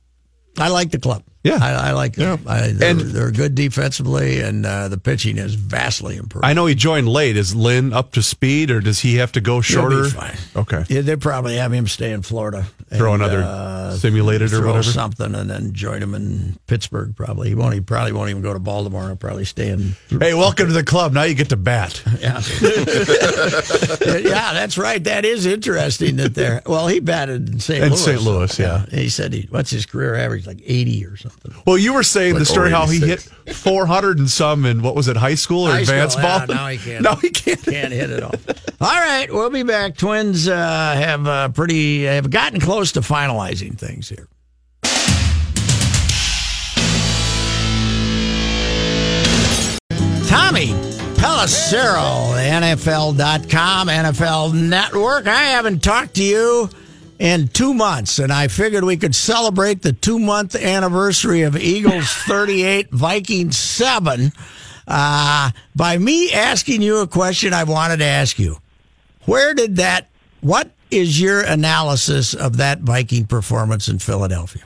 I 0.59 0.69
like 0.69 0.91
the 0.91 0.99
club. 0.99 1.23
Yeah. 1.49 1.59
I, 1.61 1.89
I 1.89 1.93
like 1.93 2.15
them. 2.15 2.41
I, 2.47 2.69
they're, 2.69 2.91
And- 2.91 3.01
they're 3.01 3.31
good 3.31 3.55
defensively, 3.55 4.41
and 4.41 4.65
uh, 4.67 4.89
the 4.89 4.99
pitching 4.99 5.39
is 5.39 5.55
vastly 5.55 6.17
improved. 6.17 6.45
I 6.45 6.53
know 6.53 6.67
he 6.67 6.75
joined 6.75 7.09
late. 7.09 7.37
Is 7.37 7.55
Lynn 7.55 7.93
up 7.93 8.13
to 8.13 8.23
speed, 8.23 8.71
or 8.71 8.81
does 8.81 9.01
he 9.01 9.17
have 9.17 9.33
to 9.33 9.41
go 9.41 9.61
shorter? 9.61 10.05
fine. 10.09 10.37
Okay, 10.57 10.85
Yeah, 10.89 11.01
they 11.03 11.17
probably 11.17 11.57
have 11.57 11.73
him 11.73 11.87
stay 11.87 12.13
in 12.13 12.23
Florida. 12.23 12.67
throw 12.95 13.15
and, 13.15 13.23
another 13.23 13.43
uh, 13.43 13.93
simulated 13.97 14.53
or 14.53 14.65
whatever. 14.67 14.83
something, 14.83 15.35
and 15.35 15.49
then 15.51 15.73
join 15.73 16.03
him 16.03 16.15
in 16.15 16.59
Pittsburgh. 16.67 17.15
Probably 17.17 17.49
he 17.51 17.55
won't. 17.55 17.75
He 17.75 17.81
probably 17.81 18.13
won't 18.13 18.31
even 18.31 18.43
go 18.43 18.53
to 18.53 18.59
Baltimore. 18.59 19.07
He'll 19.07 19.17
probably 19.17 19.45
stay 19.45 19.69
in. 19.69 19.95
Hey, 20.09 20.35
welcome 20.35 20.67
to 20.69 20.73
the 20.73 20.85
club. 20.85 21.13
Now 21.13 21.23
you 21.25 21.35
get 21.35 21.49
to 21.51 21.57
bat. 21.57 22.03
Yeah, 22.19 22.41
yeah, 22.61 24.53
that's 24.53 24.77
right. 24.79 25.03
That 25.05 25.25
is 25.25 25.47
interesting. 25.47 26.17
That 26.17 26.35
they're 26.35 26.63
well, 26.67 26.89
he 26.89 27.01
batted 27.01 27.49
in 27.49 27.61
St. 27.61 27.83
In 27.85 27.91
Louis. 27.91 28.05
St. 28.05 28.23
Louis, 28.23 28.59
yeah. 28.59 28.87
He 28.91 29.09
said 29.09 29.33
he 29.33 29.47
what's 29.51 29.71
his 29.71 29.87
career 29.87 30.15
average 30.15 30.47
like 30.47 30.61
eighty 30.65 31.05
or 31.05 31.17
something. 31.17 31.38
Well, 31.67 31.79
you 31.79 31.93
were 31.93 32.03
saying 32.03 32.35
the 32.35 32.41
Like 32.41 32.49
story 32.49 32.71
how 32.71 32.87
he 32.87 32.99
hit 33.01 33.21
400 33.21 34.19
and 34.19 34.31
some 34.31 34.65
in 34.65 34.83
what 34.83 34.95
was 34.95 35.09
it, 35.09 35.17
high 35.17 35.35
school 35.35 35.69
or 35.69 35.73
High 35.73 35.85
school, 35.85 35.95
advanced 35.95 36.19
yeah, 36.19 36.47
ball? 36.47 36.57
now 36.57 36.69
he 36.69 36.79
can't. 36.79 37.03
Now 37.03 37.15
he 37.17 37.31
can't. 37.31 37.63
Can't 37.63 37.93
hit 37.93 38.11
it 38.11 38.23
off. 38.23 38.35
All 38.81 38.89
right, 38.89 39.33
we'll 39.33 39.51
be 39.51 39.63
back. 39.63 39.97
Twins 39.97 40.49
uh, 40.49 40.57
have 40.57 41.27
uh, 41.27 41.49
pretty 41.51 42.05
have 42.05 42.31
gotten 42.31 42.61
close 42.61 42.93
to 42.93 43.01
finalizing 43.01 43.79
things 43.79 44.09
here. 44.09 44.29
Tommy 50.27 50.75
Pelissero, 51.19 52.35
the 52.35 52.67
NFL.com, 52.77 53.89
NFL 53.89 54.55
Network. 54.55 55.27
I 55.27 55.43
haven't 55.45 55.83
talked 55.83 56.15
to 56.15 56.23
you 56.23 56.71
in 57.19 57.49
two 57.49 57.75
months, 57.75 58.19
and 58.19 58.33
I 58.33 58.49
figured 58.49 58.85
we 58.85 58.97
could 58.97 59.15
celebrate 59.15 59.83
the 59.83 59.93
two 59.93 60.19
month 60.19 60.55
anniversary 60.55 61.43
of 61.43 61.57
Eagles 61.57 62.13
38, 62.27 62.91
Vikings 62.91 63.57
7 63.57 64.33
uh, 64.87 65.51
by 65.77 65.99
me 65.99 66.33
asking 66.33 66.83
you 66.83 66.99
a 66.99 67.07
question 67.07 67.53
I 67.53 67.65
wanted 67.65 67.99
to 67.99 68.05
ask 68.05 68.39
you. 68.39 68.57
Where 69.27 69.53
did 69.53 69.77
that, 69.77 70.09
what 70.41 70.71
is 70.91 71.21
your 71.21 71.43
analysis 71.43 72.33
of 72.33 72.57
that 72.57 72.81
Viking 72.81 73.27
performance 73.27 73.89
in 73.89 73.99
Philadelphia? 73.99 74.63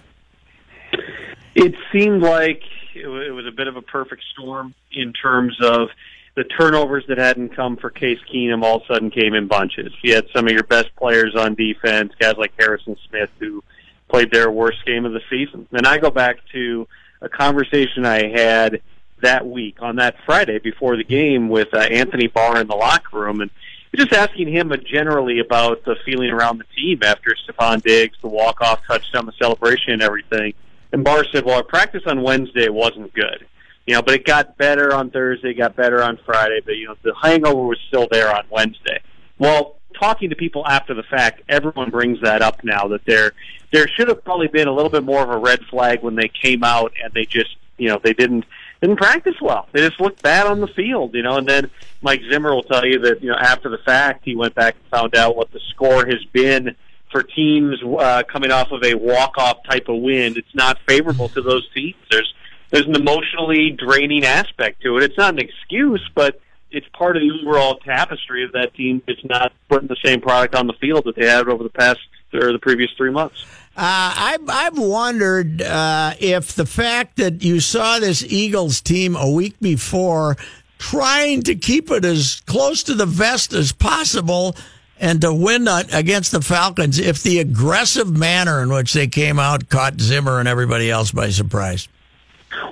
It 1.54 1.75
seemed 1.92 2.23
like 2.23 2.62
it 2.94 3.06
it 3.06 3.32
was 3.32 3.47
a 3.47 3.50
bit 3.50 3.66
of 3.66 3.76
a 3.76 3.82
perfect 3.82 4.23
storm 4.32 4.75
in 4.92 5.12
terms 5.12 5.59
of 5.61 5.88
the 6.34 6.44
turnovers 6.44 7.04
that 7.08 7.18
hadn't 7.18 7.54
come 7.54 7.76
for 7.76 7.90
Case 7.90 8.18
Keenum 8.32 8.62
all 8.62 8.76
of 8.76 8.82
a 8.82 8.94
sudden 8.94 9.10
came 9.10 9.34
in 9.34 9.48
bunches. 9.48 9.92
You 10.02 10.14
had 10.14 10.26
some 10.34 10.46
of 10.46 10.52
your 10.52 10.62
best 10.62 10.94
players 10.96 11.34
on 11.36 11.54
defense, 11.54 12.12
guys 12.18 12.36
like 12.38 12.52
Harrison 12.58 12.96
Smith, 13.08 13.30
who 13.38 13.62
played 14.08 14.30
their 14.30 14.50
worst 14.50 14.84
game 14.86 15.04
of 15.04 15.12
the 15.12 15.20
season. 15.28 15.66
And 15.72 15.86
I 15.86 15.98
go 15.98 16.10
back 16.10 16.38
to 16.52 16.88
a 17.20 17.28
conversation 17.28 18.06
I 18.06 18.28
had 18.28 18.80
that 19.20 19.46
week 19.46 19.76
on 19.80 19.96
that 19.96 20.16
Friday 20.26 20.58
before 20.58 20.96
the 20.96 21.04
game 21.04 21.48
with 21.48 21.68
uh, 21.72 21.78
Anthony 21.78 22.26
Barr 22.26 22.60
in 22.60 22.66
the 22.66 22.74
locker 22.74 23.20
room, 23.20 23.40
and 23.40 23.50
just 23.94 24.12
asking 24.12 24.48
him 24.48 24.72
uh, 24.72 24.76
generally 24.76 25.38
about 25.38 25.84
the 25.84 25.96
feeling 26.04 26.30
around 26.30 26.58
the 26.58 26.64
team 26.76 27.00
after 27.02 27.36
Stefon 27.46 27.82
Diggs, 27.82 28.16
the 28.20 28.28
walk-off 28.28 28.80
touchdown, 28.86 29.26
the 29.26 29.32
celebration, 29.32 29.92
and 29.92 30.02
everything. 30.02 30.54
And 30.92 31.04
Barr 31.04 31.24
said, 31.32 31.44
"Well, 31.44 31.56
our 31.56 31.62
practice 31.62 32.02
on 32.06 32.22
Wednesday 32.22 32.68
wasn't 32.68 33.12
good, 33.14 33.46
you 33.86 33.94
know, 33.94 34.02
but 34.02 34.14
it 34.14 34.24
got 34.24 34.56
better 34.56 34.94
on 34.94 35.10
Thursday, 35.10 35.54
got 35.54 35.76
better 35.76 36.02
on 36.02 36.18
Friday, 36.24 36.60
but 36.64 36.76
you 36.76 36.86
know, 36.86 36.94
the 37.02 37.14
hangover 37.20 37.62
was 37.62 37.78
still 37.88 38.08
there 38.10 38.34
on 38.34 38.44
Wednesday." 38.50 39.00
Well, 39.38 39.76
talking 39.98 40.30
to 40.30 40.36
people 40.36 40.66
after 40.66 40.94
the 40.94 41.02
fact, 41.02 41.42
everyone 41.48 41.90
brings 41.90 42.20
that 42.22 42.42
up 42.42 42.62
now 42.64 42.88
that 42.88 43.04
there 43.06 43.32
there 43.72 43.88
should 43.88 44.08
have 44.08 44.22
probably 44.24 44.48
been 44.48 44.68
a 44.68 44.72
little 44.72 44.90
bit 44.90 45.04
more 45.04 45.22
of 45.22 45.30
a 45.30 45.38
red 45.38 45.60
flag 45.70 46.02
when 46.02 46.14
they 46.14 46.28
came 46.28 46.62
out 46.62 46.92
and 47.02 47.12
they 47.14 47.24
just 47.24 47.56
you 47.78 47.88
know 47.88 48.00
they 48.02 48.12
didn't 48.12 48.44
didn't 48.80 48.96
practice 48.96 49.36
well. 49.40 49.68
They 49.72 49.86
just 49.86 50.00
looked 50.00 50.22
bad 50.22 50.46
on 50.46 50.60
the 50.60 50.66
field, 50.66 51.14
you 51.14 51.22
know. 51.22 51.36
And 51.36 51.48
then 51.48 51.70
Mike 52.02 52.20
Zimmer 52.30 52.54
will 52.54 52.64
tell 52.64 52.84
you 52.84 52.98
that 53.00 53.22
you 53.22 53.30
know 53.30 53.36
after 53.36 53.68
the 53.68 53.78
fact 53.78 54.24
he 54.24 54.36
went 54.36 54.54
back 54.54 54.74
and 54.74 54.84
found 54.90 55.16
out 55.16 55.36
what 55.36 55.52
the 55.52 55.60
score 55.70 56.04
has 56.06 56.22
been 56.32 56.74
for 57.10 57.22
teams 57.22 57.78
uh, 57.82 58.22
coming 58.24 58.50
off 58.50 58.72
of 58.72 58.82
a 58.84 58.94
walk 58.94 59.38
off 59.38 59.62
type 59.64 59.88
of 59.88 60.00
win. 60.00 60.36
It's 60.36 60.54
not 60.54 60.78
favorable 60.86 61.28
to 61.30 61.42
those 61.42 61.68
teams. 61.74 61.96
There's 62.10 62.32
there's 62.72 62.86
an 62.86 62.96
emotionally 62.96 63.70
draining 63.70 64.24
aspect 64.24 64.82
to 64.82 64.96
it. 64.96 65.04
It's 65.04 65.18
not 65.18 65.34
an 65.34 65.40
excuse, 65.40 66.02
but 66.14 66.40
it's 66.70 66.86
part 66.94 67.16
of 67.16 67.22
the 67.22 67.30
overall 67.42 67.76
tapestry 67.76 68.44
of 68.44 68.52
that 68.52 68.74
team 68.74 69.02
just 69.06 69.24
not 69.28 69.52
putting 69.68 69.88
the 69.88 69.96
same 70.02 70.20
product 70.22 70.54
on 70.54 70.66
the 70.66 70.72
field 70.74 71.04
that 71.04 71.14
they 71.14 71.28
had 71.28 71.48
over 71.48 71.62
the 71.62 71.70
past 71.70 72.00
or 72.32 72.50
the 72.50 72.58
previous 72.58 72.90
three 72.96 73.10
months. 73.10 73.44
Uh, 73.76 74.14
I've, 74.16 74.48
I've 74.48 74.78
wondered 74.78 75.60
uh, 75.60 76.14
if 76.18 76.54
the 76.54 76.64
fact 76.64 77.16
that 77.16 77.42
you 77.42 77.60
saw 77.60 77.98
this 77.98 78.24
Eagles 78.24 78.80
team 78.80 79.16
a 79.16 79.30
week 79.30 79.54
before 79.60 80.36
trying 80.78 81.42
to 81.42 81.54
keep 81.54 81.90
it 81.90 82.04
as 82.06 82.42
close 82.46 82.82
to 82.84 82.94
the 82.94 83.06
vest 83.06 83.52
as 83.52 83.72
possible 83.72 84.56
and 84.98 85.20
to 85.20 85.32
win 85.32 85.68
against 85.68 86.32
the 86.32 86.40
Falcons, 86.40 86.98
if 86.98 87.22
the 87.22 87.38
aggressive 87.38 88.16
manner 88.16 88.62
in 88.62 88.72
which 88.72 88.94
they 88.94 89.08
came 89.08 89.38
out 89.38 89.68
caught 89.68 90.00
Zimmer 90.00 90.38
and 90.38 90.48
everybody 90.48 90.90
else 90.90 91.12
by 91.12 91.28
surprise. 91.28 91.88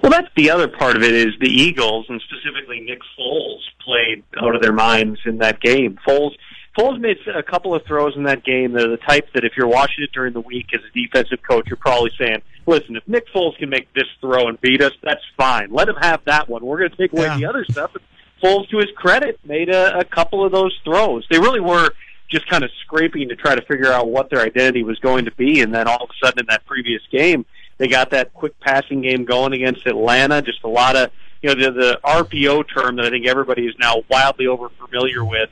Well, 0.03 0.11
that's 0.11 0.29
the 0.37 0.51
other 0.51 0.69
part 0.69 0.97
of 0.97 1.03
it 1.03 1.15
is 1.15 1.35
the 1.41 1.49
Eagles 1.49 2.07
and 2.09 2.21
specifically 2.23 2.81
Nick 2.81 3.01
Foles 3.19 3.61
played 3.85 4.23
out 4.41 4.55
of 4.55 4.63
their 4.63 4.73
minds 4.73 5.21
in 5.25 5.39
that 5.39 5.61
game. 5.61 5.99
Foles 6.07 6.33
Foles 6.79 7.01
made 7.01 7.17
a 7.35 7.43
couple 7.43 7.75
of 7.75 7.85
throws 7.85 8.15
in 8.17 8.23
that 8.25 8.45
game 8.45 8.73
that 8.73 8.87
are 8.87 8.91
the 8.91 8.97
type 8.99 9.29
that 9.35 9.45
if 9.45 9.53
you're 9.57 9.67
watching 9.67 10.05
it 10.05 10.13
during 10.13 10.33
the 10.33 10.41
week 10.41 10.67
as 10.73 10.81
a 10.89 10.99
defensive 10.99 11.41
coach, 11.43 11.67
you're 11.69 11.77
probably 11.77 12.13
saying, 12.17 12.43
"Listen, 12.67 12.95
if 12.97 13.07
Nick 13.09 13.27
Foles 13.35 13.57
can 13.59 13.69
make 13.71 13.93
this 13.93 14.07
throw 14.21 14.47
and 14.49 14.61
beat 14.61 14.81
us, 14.81 14.93
that's 15.03 15.23
fine. 15.37 15.73
Let 15.73 15.89
him 15.89 15.97
have 16.01 16.21
that 16.27 16.49
one. 16.49 16.65
We're 16.65 16.79
going 16.79 16.91
to 16.91 16.97
take 16.97 17.13
away 17.13 17.25
Yeah. 17.25 17.37
the 17.39 17.47
other 17.47 17.65
stuff." 17.69 17.91
And 17.97 18.05
Foles, 18.43 18.69
to 18.71 18.79
his 18.79 18.91
credit, 18.97 19.39
made 19.45 19.69
a, 19.69 19.99
a 19.99 20.05
couple 20.05 20.45
of 20.45 20.53
those 20.53 20.79
throws. 20.85 21.27
They 21.31 21.39
really 21.39 21.61
were 21.61 21.91
just 22.31 22.47
kind 22.49 22.63
of 22.63 22.71
scraping 22.83 23.29
to 23.31 23.37
try 23.37 23.57
to 23.57 23.63
figure 23.63 23.93
out 23.93 24.09
what 24.09 24.31
their 24.31 24.41
identity 24.41 24.85
was 24.85 24.99
going 25.01 25.25
to 25.25 25.33
be, 25.33 25.61
and 25.63 25.75
then 25.75 25.89
all 25.89 26.05
of 26.05 26.11
a 26.11 26.25
sudden 26.25 26.39
in 26.39 26.47
that 26.49 26.65
previous 26.65 27.03
game, 27.11 27.45
they 27.81 27.89
got 27.89 28.11
that 28.11 28.35
quick 28.35 28.61
passing 28.61 29.01
game 29.01 29.25
going 29.25 29.55
against 29.55 29.87
Atlanta. 29.87 30.43
Just 30.43 30.63
a 30.65 30.69
lot 30.69 30.97
of 30.97 31.11
you 31.41 31.49
know 31.49 31.55
the, 31.55 31.73
the 31.73 32.01
RPO 32.05 32.67
term 32.73 32.97
that 32.97 33.07
I 33.07 33.11
think 33.11 33.27
everybody 33.27 33.67
is 33.67 33.75
now 33.81 34.03
wildly 34.11 34.47
over 34.47 34.69
familiar 34.69 35.25
with. 35.25 35.49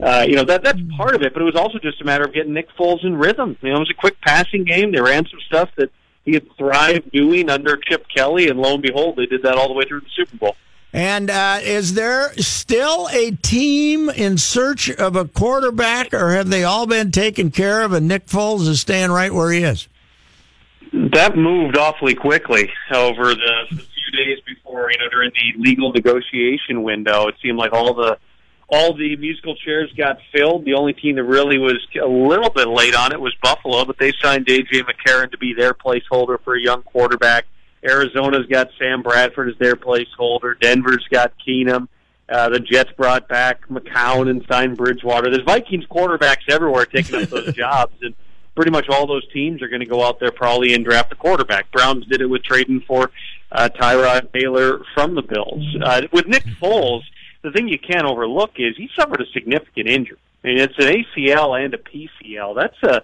Uh, 0.00 0.24
you 0.26 0.36
know 0.36 0.44
that 0.44 0.62
that's 0.62 0.78
part 0.96 1.16
of 1.16 1.22
it, 1.22 1.32
but 1.32 1.42
it 1.42 1.44
was 1.44 1.56
also 1.56 1.80
just 1.80 2.00
a 2.00 2.04
matter 2.04 2.24
of 2.24 2.32
getting 2.32 2.54
Nick 2.54 2.68
Foles 2.78 3.04
in 3.04 3.16
rhythm. 3.16 3.56
You 3.60 3.70
know, 3.70 3.76
it 3.76 3.80
was 3.80 3.90
a 3.90 4.00
quick 4.00 4.20
passing 4.20 4.62
game. 4.62 4.92
They 4.92 5.00
ran 5.00 5.26
some 5.26 5.40
stuff 5.40 5.70
that 5.76 5.90
he 6.24 6.34
had 6.34 6.46
thrived 6.56 7.10
doing 7.10 7.50
under 7.50 7.76
Chip 7.76 8.06
Kelly, 8.08 8.48
and 8.48 8.60
lo 8.60 8.74
and 8.74 8.82
behold, 8.82 9.16
they 9.16 9.26
did 9.26 9.42
that 9.42 9.56
all 9.56 9.66
the 9.66 9.74
way 9.74 9.84
through 9.84 10.02
the 10.02 10.10
Super 10.14 10.36
Bowl. 10.36 10.56
And 10.92 11.30
uh, 11.30 11.58
is 11.62 11.94
there 11.94 12.32
still 12.34 13.08
a 13.10 13.32
team 13.32 14.08
in 14.08 14.38
search 14.38 14.88
of 14.88 15.16
a 15.16 15.26
quarterback, 15.26 16.14
or 16.14 16.32
have 16.32 16.48
they 16.48 16.62
all 16.62 16.86
been 16.86 17.10
taken 17.10 17.50
care 17.50 17.82
of 17.82 17.92
and 17.92 18.06
Nick 18.06 18.26
Foles 18.26 18.68
is 18.68 18.80
staying 18.80 19.10
right 19.10 19.34
where 19.34 19.50
he 19.50 19.64
is? 19.64 19.88
That 20.92 21.36
moved 21.36 21.78
awfully 21.78 22.14
quickly 22.14 22.70
over 22.92 23.34
the, 23.34 23.64
the 23.70 23.76
few 23.76 24.24
days 24.24 24.38
before, 24.46 24.90
you 24.90 24.98
know, 24.98 25.08
during 25.10 25.30
the 25.30 25.62
legal 25.62 25.92
negotiation 25.92 26.82
window. 26.82 27.28
It 27.28 27.36
seemed 27.42 27.58
like 27.58 27.72
all 27.72 27.94
the 27.94 28.18
all 28.68 28.94
the 28.94 29.16
musical 29.16 29.54
chairs 29.54 29.92
got 29.96 30.18
filled. 30.34 30.64
The 30.64 30.74
only 30.74 30.94
team 30.94 31.16
that 31.16 31.24
really 31.24 31.58
was 31.58 31.78
a 32.02 32.06
little 32.06 32.48
bit 32.48 32.68
late 32.68 32.94
on 32.94 33.12
it 33.12 33.20
was 33.20 33.34
Buffalo, 33.42 33.84
but 33.84 33.98
they 33.98 34.12
signed 34.22 34.46
AJ 34.46 34.84
McCarron 34.84 35.30
to 35.30 35.38
be 35.38 35.52
their 35.52 35.74
placeholder 35.74 36.42
for 36.42 36.54
a 36.54 36.60
young 36.60 36.82
quarterback. 36.82 37.44
Arizona's 37.84 38.46
got 38.46 38.70
Sam 38.78 39.02
Bradford 39.02 39.50
as 39.50 39.58
their 39.58 39.76
placeholder. 39.76 40.58
Denver's 40.58 41.06
got 41.10 41.34
Keenum. 41.46 41.88
Uh, 42.28 42.48
the 42.48 42.60
Jets 42.60 42.90
brought 42.96 43.28
back 43.28 43.68
McCown 43.68 44.30
and 44.30 44.44
signed 44.48 44.76
Bridgewater. 44.78 45.30
There's 45.30 45.44
Vikings 45.44 45.84
quarterbacks 45.90 46.48
everywhere 46.48 46.86
taking 46.86 47.22
up 47.22 47.28
those 47.28 47.54
jobs, 47.54 47.94
and 48.00 48.14
pretty 48.54 48.70
much 48.70 48.88
all 48.88 49.06
those 49.06 49.26
teams 49.32 49.62
are 49.62 49.68
going 49.68 49.80
to 49.80 49.86
go 49.86 50.04
out 50.04 50.20
there 50.20 50.32
probably 50.32 50.74
and 50.74 50.84
draft 50.84 51.12
a 51.12 51.16
quarterback. 51.16 51.70
Browns 51.72 52.06
did 52.06 52.20
it 52.20 52.26
with 52.26 52.42
trading 52.42 52.82
for 52.86 53.10
uh, 53.50 53.68
Tyrod 53.80 54.32
Taylor 54.32 54.80
from 54.94 55.14
the 55.14 55.22
Bills. 55.22 55.64
Uh, 55.82 56.02
with 56.12 56.26
Nick 56.26 56.44
Foles, 56.60 57.02
the 57.42 57.50
thing 57.50 57.68
you 57.68 57.78
can't 57.78 58.04
overlook 58.04 58.52
is 58.56 58.76
he 58.76 58.88
suffered 58.96 59.20
a 59.20 59.26
significant 59.32 59.88
injury. 59.88 60.18
I 60.44 60.48
mean, 60.48 60.58
it's 60.58 60.74
an 60.78 60.86
ACL 60.86 61.64
and 61.64 61.74
a 61.74 61.78
PCL. 61.78 62.56
That's 62.56 62.82
a 62.82 63.02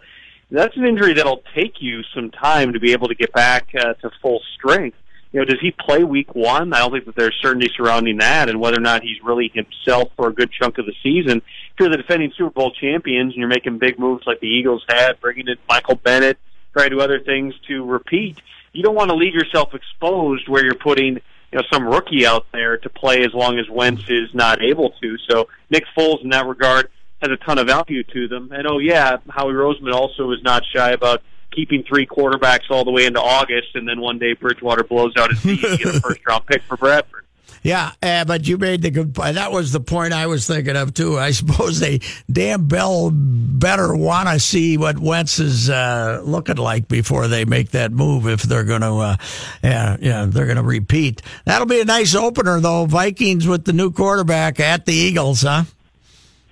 that's 0.51 0.77
an 0.77 0.87
injury 0.87 1.13
that'll 1.13 1.43
take 1.55 1.75
you 1.81 2.03
some 2.15 2.31
time 2.31 2.73
to 2.73 2.81
be 2.81 2.93
able 2.93 3.09
to 3.09 3.15
get 3.15 3.33
back 3.33 3.69
uh, 3.79 3.95
to 3.95 4.11
full 4.23 4.41
strength. 4.55 4.97
You 5.33 5.41
know, 5.41 5.45
does 5.45 5.61
he 5.61 5.73
play 5.73 6.05
week 6.05 6.35
one? 6.35 6.73
I 6.73 6.79
don't 6.79 6.93
think 6.93 7.05
that 7.05 7.17
there's 7.17 7.37
certainty 7.43 7.71
surrounding 7.77 8.17
that, 8.19 8.49
and 8.49 8.59
whether 8.59 8.79
or 8.79 8.81
not 8.81 9.03
he's 9.03 9.23
really 9.23 9.53
himself 9.55 10.11
for 10.17 10.29
a 10.29 10.33
good 10.33 10.51
chunk 10.51 10.79
of 10.79 10.87
the 10.87 10.95
season. 11.03 11.43
If 11.79 11.83
you're 11.83 11.91
the 11.91 11.97
defending 11.99 12.33
Super 12.37 12.51
Bowl 12.51 12.73
champions 12.73 13.35
and 13.35 13.39
you're 13.39 13.47
making 13.47 13.79
big 13.79 14.01
moves 14.01 14.27
like 14.27 14.41
the 14.41 14.49
Eagles 14.49 14.85
had, 14.89 15.21
bringing 15.21 15.47
in 15.47 15.55
Michael 15.69 15.95
Bennett, 15.95 16.37
trying 16.73 16.91
to 16.91 16.97
do 16.97 17.01
other 17.01 17.21
things 17.21 17.55
to 17.69 17.85
repeat, 17.85 18.37
you 18.73 18.83
don't 18.83 18.97
want 18.97 19.11
to 19.11 19.15
leave 19.15 19.33
yourself 19.33 19.73
exposed 19.75 20.49
where 20.49 20.65
you're 20.65 20.75
putting 20.75 21.21
you 21.53 21.59
know 21.59 21.63
some 21.73 21.87
rookie 21.87 22.27
out 22.27 22.47
there 22.51 22.79
to 22.79 22.89
play 22.89 23.23
as 23.23 23.33
long 23.33 23.61
as 23.61 23.71
Wentz 23.71 24.03
is 24.09 24.29
not 24.35 24.61
able 24.61 24.91
to. 25.01 25.17
So 25.31 25.47
Nick 25.71 25.85
Foles 25.97 26.21
in 26.25 26.31
that 26.31 26.47
regard 26.47 26.91
has 27.23 27.31
a 27.31 27.37
ton 27.37 27.59
of 27.59 27.69
value 27.69 28.03
to 28.03 28.27
them. 28.27 28.51
And 28.51 28.67
oh 28.67 28.79
yeah, 28.79 29.19
Howie 29.31 29.53
Roseman 29.53 29.93
also 29.93 30.33
is 30.33 30.43
not 30.43 30.65
shy 30.75 30.91
about 30.91 31.23
keeping 31.53 31.85
three 31.85 32.09
quarterbacks 32.09 32.71
all 32.71 32.85
the 32.85 32.91
way 32.91 33.07
into 33.07 33.21
August, 33.21 33.77
and 33.77 33.87
then 33.89 34.01
one 34.01 34.19
day 34.19 34.33
Bridgewater 34.33 34.83
blows 34.83 35.13
out 35.17 35.31
his 35.31 35.45
knee 35.45 35.61
and 35.65 35.79
get 35.79 35.95
a 35.95 36.01
first 36.03 36.27
round 36.27 36.45
pick 36.47 36.63
for 36.63 36.77
Bradford. 36.77 37.25
Yeah, 37.63 37.93
uh, 38.03 38.25
but 38.25 38.47
you 38.47 38.57
made 38.57 38.83
the 38.83 38.91
good 38.91 39.15
point. 39.15 39.35
That 39.35 39.53
was 39.53 39.73
the 39.73 39.81
point 39.81 40.13
I 40.13 40.27
was 40.27 40.47
thinking 40.47 40.77
of 40.77 40.95
too. 40.95 41.19
I 41.19 41.31
suppose 41.33 41.81
they 41.81 42.01
damn 42.31 42.67
Bell 42.67 43.11
better 43.13 43.95
want 43.95 44.29
to 44.29 44.39
see 44.39 44.77
what 44.79 44.99
Wentz 44.99 45.39
is 45.39 45.69
uh, 45.69 46.23
looking 46.25 46.57
like 46.57 46.89
before 46.89 47.29
they 47.29 47.45
make 47.45 47.71
that 47.71 47.93
move. 47.93 48.27
If 48.27 48.43
they're 48.43 48.65
going 48.65 48.83
to, 48.83 48.95
uh, 48.95 49.17
yeah, 49.63 49.97
yeah, 50.01 50.27
they're 50.27 50.47
going 50.47 50.57
to 50.57 50.63
repeat. 50.63 51.23
That'll 51.45 51.67
be 51.67 51.81
a 51.81 51.85
nice 51.85 52.15
opener 52.15 52.61
though. 52.61 52.87
Vikings 52.87 53.47
with 53.47 53.65
the 53.65 53.73
new 53.73 53.91
quarterback 53.91 54.61
at 54.61 54.87
the 54.87 54.95
Eagles, 54.95 55.43
huh? 55.43 55.65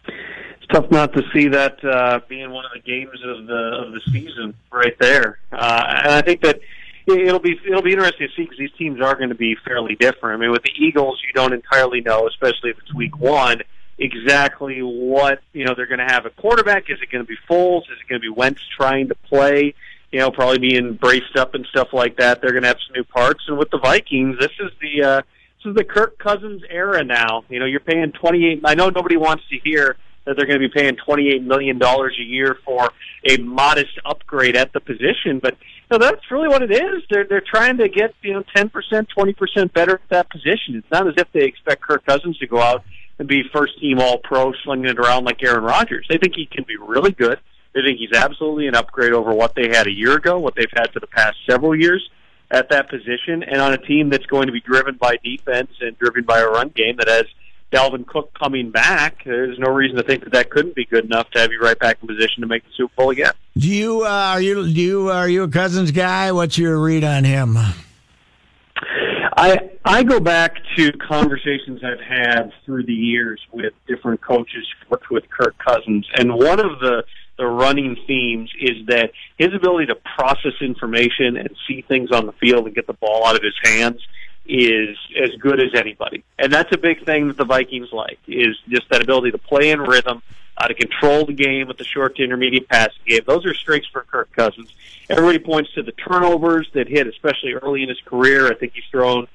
It's 0.06 0.66
tough 0.72 0.90
not 0.90 1.12
to 1.12 1.22
see 1.32 1.48
that 1.48 1.84
uh, 1.84 2.20
being 2.28 2.50
one 2.50 2.64
of 2.64 2.72
the 2.74 2.80
games 2.80 3.22
of 3.24 3.46
the 3.46 3.84
of 3.86 3.92
the 3.92 4.00
season 4.12 4.54
right 4.72 4.98
there, 4.98 5.38
uh, 5.52 5.84
and 6.04 6.12
I 6.12 6.22
think 6.22 6.40
that 6.42 6.60
it'll 7.06 7.38
be 7.38 7.58
it'll 7.66 7.82
be 7.82 7.92
interesting 7.92 8.28
to 8.28 8.34
see 8.34 8.42
because 8.42 8.58
these 8.58 8.72
teams 8.78 9.00
are 9.00 9.14
going 9.14 9.28
to 9.28 9.34
be 9.34 9.56
fairly 9.64 9.94
different. 9.94 10.38
I 10.38 10.40
mean, 10.40 10.50
with 10.50 10.62
the 10.62 10.72
Eagles, 10.76 11.20
you 11.26 11.32
don't 11.32 11.52
entirely 11.52 12.00
know, 12.00 12.26
especially 12.26 12.70
if 12.70 12.78
it's 12.78 12.92
Week 12.94 13.18
One, 13.18 13.62
exactly 13.98 14.80
what 14.80 15.40
you 15.52 15.64
know 15.64 15.75
they're 15.76 15.86
going 15.86 16.06
to 16.06 16.12
have 16.12 16.26
a 16.26 16.30
quarterback. 16.30 16.90
Is 16.90 16.98
it 17.02 17.10
going 17.10 17.25
to 17.25 17.28
be 17.28 17.36
Foles? 17.48 17.82
Is 17.82 17.98
it 18.02 18.08
going 18.08 18.20
to 18.20 18.25
be 18.25 18.28
Wentz 18.28 18.60
trying 18.76 19.08
to 19.08 19.14
play? 19.14 19.75
You 20.12 20.20
know, 20.20 20.30
probably 20.30 20.58
being 20.58 20.94
braced 20.94 21.36
up 21.36 21.54
and 21.54 21.66
stuff 21.66 21.88
like 21.92 22.16
that. 22.18 22.40
They're 22.40 22.52
going 22.52 22.62
to 22.62 22.68
have 22.68 22.78
some 22.86 22.94
new 22.94 23.04
parts. 23.04 23.44
And 23.48 23.58
with 23.58 23.70
the 23.70 23.78
Vikings, 23.78 24.38
this 24.38 24.52
is 24.60 24.70
the 24.80 25.02
uh, 25.02 25.16
this 25.58 25.70
is 25.70 25.75
the 25.76 25.84
Kirk 25.84 26.18
Cousins 26.18 26.62
era 26.68 27.04
now. 27.04 27.44
You 27.48 27.60
know, 27.60 27.66
you're 27.66 27.80
paying 27.80 28.12
twenty 28.12 28.46
eight. 28.46 28.60
I 28.64 28.75
know 28.75 28.88
nobody 28.90 29.16
wants 29.16 29.44
to 29.50 29.58
hear 29.58 29.96
that 30.26 30.37
they're 30.37 30.47
going 30.47 30.61
to 30.61 30.68
be 30.68 30.73
paying 30.73 30.97
$28 30.97 31.45
million 31.45 31.80
a 31.83 32.23
year 32.23 32.59
for 32.64 32.90
a 33.25 33.37
modest 33.38 33.99
upgrade 34.04 34.56
at 34.56 34.73
the 34.73 34.80
position. 34.80 35.38
But 35.40 35.56
you 35.90 35.99
know, 35.99 35.99
that's 35.99 36.30
really 36.30 36.49
what 36.49 36.62
it 36.62 36.73
is. 36.73 37.02
They're 37.09 37.26
they're 37.28 37.40
trying 37.40 37.78
to 37.78 37.88
get 37.88 38.14
you 38.23 38.35
know 38.35 38.45
10%, 38.54 38.71
20% 38.71 39.73
better 39.73 39.95
at 39.95 40.09
that 40.11 40.30
position. 40.30 40.75
It's 40.76 40.90
not 40.90 41.06
as 41.06 41.14
if 41.16 41.30
they 41.33 41.45
expect 41.45 41.83
Kirk 41.83 42.04
Cousins 42.04 42.37
to 42.38 42.47
go 42.47 42.61
out 42.61 42.83
and 43.18 43.28
be 43.28 43.42
first 43.52 43.80
team 43.80 44.00
All 44.00 44.18
Pro, 44.18 44.52
slinging 44.64 44.87
it 44.87 44.99
around 44.99 45.25
like 45.25 45.42
Aaron 45.42 45.64
Rodgers. 45.64 46.06
They 46.09 46.18
think 46.18 46.35
he 46.35 46.47
can 46.47 46.64
be 46.64 46.76
really 46.76 47.12
good. 47.12 47.38
They 47.75 47.83
think 47.83 47.99
he's 47.99 48.12
absolutely 48.16 48.66
an 48.68 48.75
upgrade 48.75 49.12
over 49.12 49.33
what 49.33 49.54
they 49.54 49.68
had 49.68 49.87
a 49.87 49.92
year 49.92 50.16
ago, 50.16 50.38
what 50.38 50.54
they've 50.56 50.66
had 50.75 50.92
for 50.92 51.00
the 51.00 51.06
past 51.06 51.37
several 51.49 51.75
years 51.75 52.09
at 52.50 52.71
that 52.71 52.88
position, 52.88 53.42
and 53.42 53.61
on 53.61 53.73
a 53.73 53.78
team 53.78 54.09
that's 54.09 54.26
going 54.26 54.47
to 54.47 54.52
be 54.52 54.61
driven 54.61 54.97
by 54.97 55.16
defense 55.23 55.71
and 55.80 55.99
driven 55.99 56.25
by 56.25 56.40
a 56.40 56.47
run 56.47 56.68
game 56.71 56.97
that 56.97 57.09
has 57.09 57.25
Dalvin 57.73 58.06
Cook 58.06 58.32
coming 58.38 58.70
back. 58.70 59.25
There's 59.25 59.58
no 59.58 59.73
reason 59.73 59.96
to 59.96 60.02
think 60.02 60.25
that 60.25 60.32
that 60.32 60.50
couldn't 60.50 60.75
be 60.75 60.85
good 60.85 61.04
enough 61.04 61.30
to 61.30 61.40
have 61.40 61.50
you 61.50 61.61
right 61.61 61.78
back 61.78 61.99
in 62.00 62.08
position 62.08 62.42
to 62.42 62.46
make 62.46 62.62
the 62.64 62.70
Super 62.76 62.94
Bowl 62.96 63.11
again. 63.11 63.32
Do 63.56 63.68
you 63.68 64.02
uh, 64.02 64.08
are 64.08 64.40
you 64.40 64.64
do 64.64 64.80
you 64.80 65.11
are 65.11 65.28
you 65.28 65.42
a 65.42 65.49
Cousins 65.49 65.90
guy? 65.90 66.32
What's 66.32 66.58
your 66.58 66.80
read 66.80 67.04
on 67.04 67.25
him? 67.25 67.56
I 69.37 69.70
I 69.85 70.02
go 70.02 70.20
back 70.20 70.56
to 70.76 70.92
conversations 70.92 71.82
I've 71.85 72.00
had 72.00 72.52
through 72.64 72.87
the 72.87 72.94
years 72.94 73.40
with 73.52 73.75
different 73.87 74.20
coaches 74.20 74.66
who 74.80 74.90
worked 74.90 75.11
with 75.11 75.25
Kirk 75.30 75.56
Cousins, 75.58 76.06
and 76.16 76.35
one 76.35 76.61
of 76.61 76.78
the 76.80 77.04
the 77.37 77.46
running 77.46 77.96
themes 78.06 78.50
is 78.61 78.87
that 78.87 79.11
his 79.37 79.52
ability 79.54 79.87
to 79.87 79.94
process 80.16 80.54
information 80.61 81.37
and 81.37 81.50
see 81.68 81.82
things 81.82 82.11
on 82.11 82.25
the 82.25 82.32
field 82.32 82.64
and 82.64 82.75
get 82.75 82.87
the 82.87 82.94
ball 82.94 83.26
out 83.26 83.37
of 83.37 83.42
his 83.42 83.54
hands 83.62 84.00
is 84.48 84.96
as 85.22 85.30
good 85.40 85.60
as 85.60 85.74
anybody. 85.74 86.24
And 86.38 86.52
that's 86.52 86.72
a 86.72 86.78
big 86.78 87.04
thing 87.04 87.28
that 87.28 87.36
the 87.36 87.44
Vikings 87.44 87.92
like 87.92 88.18
is 88.26 88.56
just 88.68 88.88
that 88.90 89.02
ability 89.02 89.32
to 89.32 89.38
play 89.38 89.70
in 89.70 89.80
rhythm, 89.80 90.22
uh, 90.56 90.68
to 90.68 90.74
control 90.74 91.26
the 91.26 91.32
game 91.32 91.68
with 91.68 91.78
the 91.78 91.84
short 91.84 92.16
to 92.16 92.24
intermediate 92.24 92.68
passing 92.68 93.02
game. 93.06 93.20
Those 93.26 93.44
are 93.44 93.54
strengths 93.54 93.88
for 93.88 94.02
Kirk 94.02 94.32
Cousins. 94.32 94.74
Everybody 95.08 95.38
points 95.38 95.72
to 95.74 95.82
the 95.82 95.92
turnovers 95.92 96.68
that 96.74 96.88
hit, 96.88 97.06
especially 97.06 97.52
early 97.54 97.82
in 97.82 97.88
his 97.88 98.00
career. 98.00 98.46
I 98.46 98.54
think 98.54 98.72
he's 98.74 98.84
thrown 98.90 99.28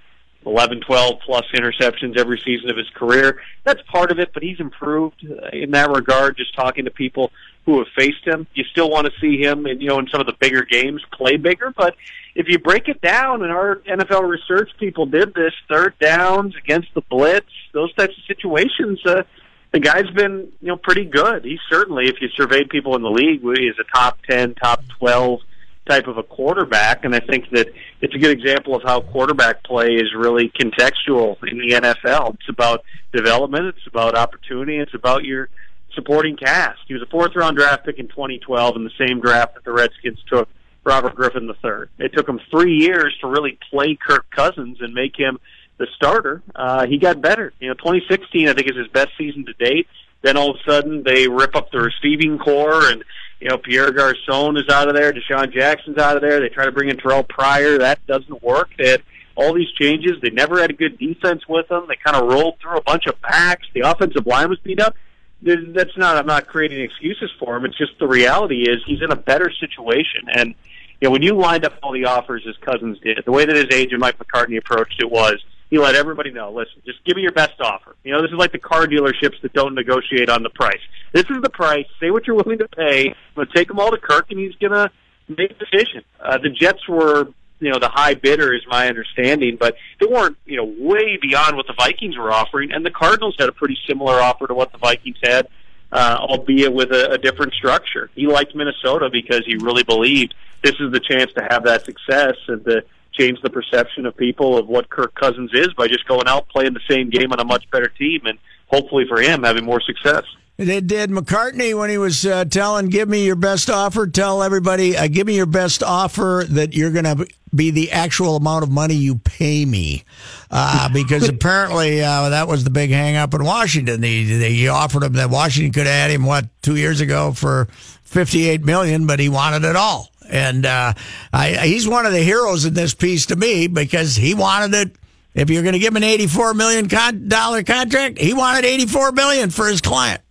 11, 0.45 0.81
12 0.81 1.19
plus 1.21 1.45
interceptions 1.53 2.17
every 2.17 2.39
season 2.39 2.69
of 2.69 2.77
his 2.77 2.89
career. 2.89 3.41
That's 3.63 3.81
part 3.83 4.11
of 4.11 4.19
it, 4.19 4.31
but 4.33 4.41
he's 4.41 4.59
improved 4.59 5.23
in 5.53 5.71
that 5.71 5.89
regard. 5.91 6.37
Just 6.37 6.55
talking 6.55 6.85
to 6.85 6.91
people 6.91 7.31
who 7.65 7.77
have 7.77 7.87
faced 7.95 8.25
him, 8.25 8.47
you 8.53 8.63
still 8.65 8.89
want 8.89 9.05
to 9.07 9.13
see 9.19 9.41
him, 9.41 9.67
in, 9.67 9.79
you 9.79 9.87
know, 9.87 9.99
in 9.99 10.07
some 10.07 10.19
of 10.19 10.27
the 10.27 10.35
bigger 10.39 10.63
games, 10.63 11.01
play 11.11 11.37
bigger. 11.37 11.71
But 11.75 11.95
if 12.35 12.47
you 12.47 12.59
break 12.59 12.87
it 12.87 13.01
down, 13.01 13.43
and 13.43 13.51
our 13.51 13.77
NFL 13.87 14.27
research 14.27 14.69
people 14.79 15.05
did 15.05 15.33
this, 15.33 15.53
third 15.69 15.93
downs 15.99 16.55
against 16.55 16.93
the 16.95 17.01
blitz, 17.01 17.51
those 17.73 17.93
types 17.93 18.13
of 18.17 18.23
situations. 18.25 18.99
Uh, 19.05 19.23
the 19.71 19.79
guy's 19.79 20.09
been, 20.09 20.51
you 20.61 20.67
know, 20.67 20.75
pretty 20.75 21.05
good. 21.05 21.45
He's 21.45 21.59
certainly, 21.69 22.07
if 22.07 22.15
you 22.19 22.27
surveyed 22.35 22.69
people 22.69 22.95
in 22.95 23.03
the 23.03 23.09
league, 23.09 23.41
he 23.41 23.67
is 23.67 23.75
a 23.79 23.97
top 23.97 24.17
ten, 24.29 24.53
top 24.55 24.83
twelve 24.99 25.39
type 25.87 26.07
of 26.07 26.17
a 26.17 26.23
quarterback, 26.23 27.05
and 27.05 27.15
I 27.15 27.19
think 27.19 27.49
that 27.51 27.67
it's 28.01 28.13
a 28.13 28.17
good 28.17 28.31
example 28.31 28.75
of 28.75 28.83
how 28.83 29.01
quarterback 29.01 29.63
play 29.63 29.87
is 29.95 30.13
really 30.15 30.49
contextual 30.49 31.37
in 31.49 31.57
the 31.57 31.75
NFL. 31.75 32.35
It's 32.35 32.49
about 32.49 32.83
development, 33.11 33.65
it's 33.65 33.87
about 33.87 34.15
opportunity, 34.15 34.77
it's 34.77 34.93
about 34.93 35.23
your 35.23 35.49
supporting 35.93 36.37
cast. 36.37 36.79
He 36.87 36.93
was 36.93 37.03
a 37.03 37.07
fourth 37.07 37.35
round 37.35 37.57
draft 37.57 37.85
pick 37.85 37.99
in 37.99 38.07
2012 38.07 38.75
in 38.75 38.83
the 38.83 38.91
same 38.97 39.19
draft 39.19 39.55
that 39.55 39.63
the 39.63 39.71
Redskins 39.71 40.19
took 40.27 40.49
Robert 40.83 41.15
Griffin 41.15 41.47
III. 41.49 41.87
It 41.99 42.13
took 42.13 42.27
him 42.27 42.39
three 42.49 42.75
years 42.75 43.15
to 43.21 43.27
really 43.27 43.57
play 43.69 43.95
Kirk 43.95 44.25
Cousins 44.31 44.77
and 44.81 44.93
make 44.93 45.15
him 45.17 45.39
the 45.77 45.87
starter. 45.95 46.41
Uh, 46.55 46.85
he 46.85 46.97
got 46.97 47.21
better. 47.21 47.53
You 47.59 47.69
know, 47.69 47.73
2016 47.75 48.47
I 48.47 48.53
think 48.53 48.69
is 48.69 48.77
his 48.77 48.87
best 48.87 49.09
season 49.17 49.45
to 49.45 49.53
date. 49.53 49.87
Then 50.21 50.37
all 50.37 50.51
of 50.51 50.57
a 50.57 50.69
sudden 50.69 51.03
they 51.03 51.27
rip 51.27 51.55
up 51.55 51.71
the 51.71 51.79
receiving 51.79 52.37
corps 52.37 52.89
and 52.89 53.03
you 53.41 53.49
know, 53.49 53.57
Pierre 53.57 53.91
Garcon 53.91 54.55
is 54.55 54.69
out 54.69 54.87
of 54.87 54.93
there. 54.93 55.11
DeSean 55.11 55.51
Jackson's 55.51 55.97
out 55.97 56.15
of 56.15 56.21
there. 56.21 56.39
They 56.39 56.49
try 56.49 56.65
to 56.65 56.71
bring 56.71 56.89
in 56.89 56.97
Terrelle 56.97 57.27
Pryor. 57.27 57.79
That 57.79 58.05
doesn't 58.05 58.43
work. 58.43 58.69
They 58.77 58.89
had 58.89 59.01
all 59.35 59.53
these 59.53 59.71
changes. 59.79 60.13
They 60.21 60.29
never 60.29 60.61
had 60.61 60.69
a 60.69 60.73
good 60.73 60.99
defense 60.99 61.41
with 61.49 61.67
them. 61.67 61.85
They 61.87 61.95
kind 61.95 62.15
of 62.15 62.31
rolled 62.31 62.59
through 62.61 62.77
a 62.77 62.83
bunch 62.83 63.07
of 63.07 63.19
backs. 63.21 63.65
The 63.73 63.81
offensive 63.81 64.27
line 64.27 64.47
was 64.49 64.59
beat 64.59 64.79
up. 64.79 64.95
That's 65.41 65.97
not. 65.97 66.17
I'm 66.17 66.27
not 66.27 66.47
creating 66.47 66.81
excuses 66.81 67.31
for 67.39 67.55
him. 67.57 67.65
It's 67.65 67.77
just 67.77 67.97
the 67.99 68.07
reality 68.07 68.69
is 68.69 68.77
he's 68.85 69.01
in 69.01 69.11
a 69.11 69.15
better 69.15 69.51
situation. 69.51 70.27
And 70.35 70.55
you 70.99 71.07
know, 71.07 71.11
when 71.11 71.23
you 71.23 71.35
lined 71.35 71.65
up 71.65 71.73
all 71.81 71.91
the 71.91 72.05
offers 72.05 72.45
as 72.47 72.55
Cousins 72.57 72.99
did, 72.99 73.21
the 73.25 73.31
way 73.31 73.45
that 73.45 73.55
his 73.55 73.67
agent 73.71 73.99
Mike 73.99 74.17
McCartney 74.19 74.57
approached 74.57 75.01
it 75.01 75.09
was 75.09 75.43
he 75.71 75.79
let 75.79 75.95
everybody 75.95 76.31
know, 76.31 76.51
listen, 76.51 76.81
just 76.85 77.03
give 77.05 77.15
me 77.15 77.23
your 77.23 77.31
best 77.31 77.59
offer. 77.61 77.95
You 78.03 78.11
know, 78.11 78.21
this 78.21 78.29
is 78.29 78.37
like 78.37 78.51
the 78.51 78.59
car 78.59 78.85
dealerships 78.85 79.41
that 79.41 79.53
don't 79.53 79.73
negotiate 79.73 80.29
on 80.29 80.43
the 80.43 80.49
price. 80.49 80.81
This 81.13 81.23
is 81.29 81.41
the 81.41 81.49
price. 81.49 81.85
Say 81.99 82.11
what 82.11 82.27
you're 82.27 82.35
willing 82.35 82.59
to 82.59 82.67
pay. 82.67 83.15
I'm 83.35 83.45
to 83.47 83.53
take 83.53 83.69
them 83.69 83.79
all 83.79 83.89
to 83.89 83.97
Kirk, 83.97 84.29
and 84.29 84.39
he's 84.39 84.53
to 84.73 84.91
make 85.29 85.51
a 85.51 85.53
decision. 85.53 86.03
Uh, 86.19 86.37
the 86.37 86.49
Jets 86.49 86.87
were, 86.89 87.29
you 87.61 87.69
know, 87.69 87.79
the 87.79 87.89
high 87.89 88.15
bidder, 88.15 88.53
is 88.53 88.61
my 88.67 88.87
understanding, 88.87 89.55
but 89.55 89.75
they 89.99 90.07
weren't, 90.07 90.35
you 90.45 90.57
know, 90.57 90.65
way 90.65 91.17
beyond 91.21 91.55
what 91.55 91.67
the 91.67 91.73
Vikings 91.73 92.17
were 92.17 92.31
offering. 92.31 92.71
And 92.71 92.85
the 92.85 92.91
Cardinals 92.91 93.35
had 93.39 93.47
a 93.47 93.51
pretty 93.51 93.77
similar 93.87 94.19
offer 94.19 94.47
to 94.47 94.53
what 94.53 94.71
the 94.71 94.79
Vikings 94.79 95.17
had, 95.23 95.47
uh, 95.91 96.17
albeit 96.19 96.73
with 96.73 96.91
a, 96.91 97.11
a 97.11 97.17
different 97.19 97.53
structure. 97.53 98.09
He 98.15 98.25
liked 98.25 98.55
Minnesota 98.55 99.09
because 99.11 99.45
he 99.45 99.55
really 99.57 99.83
believed 99.83 100.33
this 100.63 100.75
is 100.79 100.91
the 100.91 100.99
chance 100.99 101.31
to 101.33 101.47
have 101.49 101.63
that 101.65 101.85
success 101.85 102.35
and 102.47 102.65
to 102.65 102.83
change 103.13 103.39
the 103.41 103.49
perception 103.49 104.05
of 104.05 104.17
people 104.17 104.57
of 104.57 104.67
what 104.67 104.89
Kirk 104.89 105.13
Cousins 105.13 105.51
is 105.53 105.69
by 105.75 105.87
just 105.87 106.07
going 106.07 106.27
out 106.27 106.49
playing 106.49 106.73
the 106.73 106.81
same 106.89 107.09
game 107.09 107.31
on 107.31 107.39
a 107.39 107.45
much 107.45 107.69
better 107.69 107.87
team 107.87 108.21
and 108.25 108.39
hopefully 108.67 109.05
for 109.07 109.21
him 109.21 109.43
having 109.43 109.65
more 109.65 109.81
success. 109.81 110.23
It 110.57 110.85
did 110.85 111.09
McCartney 111.09 111.77
when 111.77 111.89
he 111.89 111.97
was 111.97 112.25
uh, 112.25 112.45
telling, 112.45 112.87
"Give 112.87 113.09
me 113.09 113.25
your 113.25 113.35
best 113.35 113.69
offer." 113.69 114.05
Tell 114.05 114.43
everybody, 114.43 114.95
uh, 114.95 115.07
"Give 115.07 115.25
me 115.25 115.35
your 115.35 115.47
best 115.47 115.81
offer 115.81 116.45
that 116.49 116.73
you're 116.73 116.91
going 116.91 117.05
to 117.05 117.27
be 117.55 117.71
the 117.71 117.91
actual 117.91 118.35
amount 118.35 118.63
of 118.63 118.69
money 118.69 118.93
you 118.93 119.15
pay 119.15 119.65
me," 119.65 120.03
uh, 120.51 120.87
because 120.93 121.27
apparently 121.27 122.03
uh, 122.03 122.29
that 122.29 122.47
was 122.47 122.63
the 122.63 122.69
big 122.69 122.91
hang 122.91 123.15
up 123.15 123.33
in 123.33 123.43
Washington. 123.43 124.01
They, 124.01 124.23
they 124.23 124.67
offered 124.67 125.03
him 125.03 125.13
that 125.13 125.31
Washington 125.31 125.73
could 125.73 125.87
have 125.87 125.95
had 125.95 126.11
him 126.11 126.25
what 126.25 126.45
two 126.61 126.75
years 126.75 127.01
ago 127.01 127.31
for 127.31 127.67
fifty-eight 128.03 128.63
million, 128.63 129.07
but 129.07 129.19
he 129.19 129.29
wanted 129.29 129.63
it 129.63 129.75
all. 129.75 130.11
And 130.29 130.65
uh, 130.65 130.93
I, 131.33 131.53
he's 131.67 131.87
one 131.87 132.05
of 132.05 132.13
the 132.13 132.23
heroes 132.23 132.65
in 132.65 132.73
this 132.73 132.93
piece 132.93 133.25
to 133.27 133.35
me 133.35 133.67
because 133.67 134.15
he 134.15 134.33
wanted 134.35 134.75
it. 134.75 134.95
If 135.33 135.49
you're 135.49 135.63
going 135.63 135.73
to 135.73 135.79
give 135.79 135.91
him 135.91 135.97
an 135.97 136.03
eighty-four 136.03 136.53
million 136.53 136.87
dollar 137.27 137.63
contract, 137.63 138.19
he 138.19 138.33
wanted 138.33 138.65
eighty-four 138.65 139.13
million 139.13 139.49
for 139.49 139.67
his 139.67 139.81
client. 139.81 140.21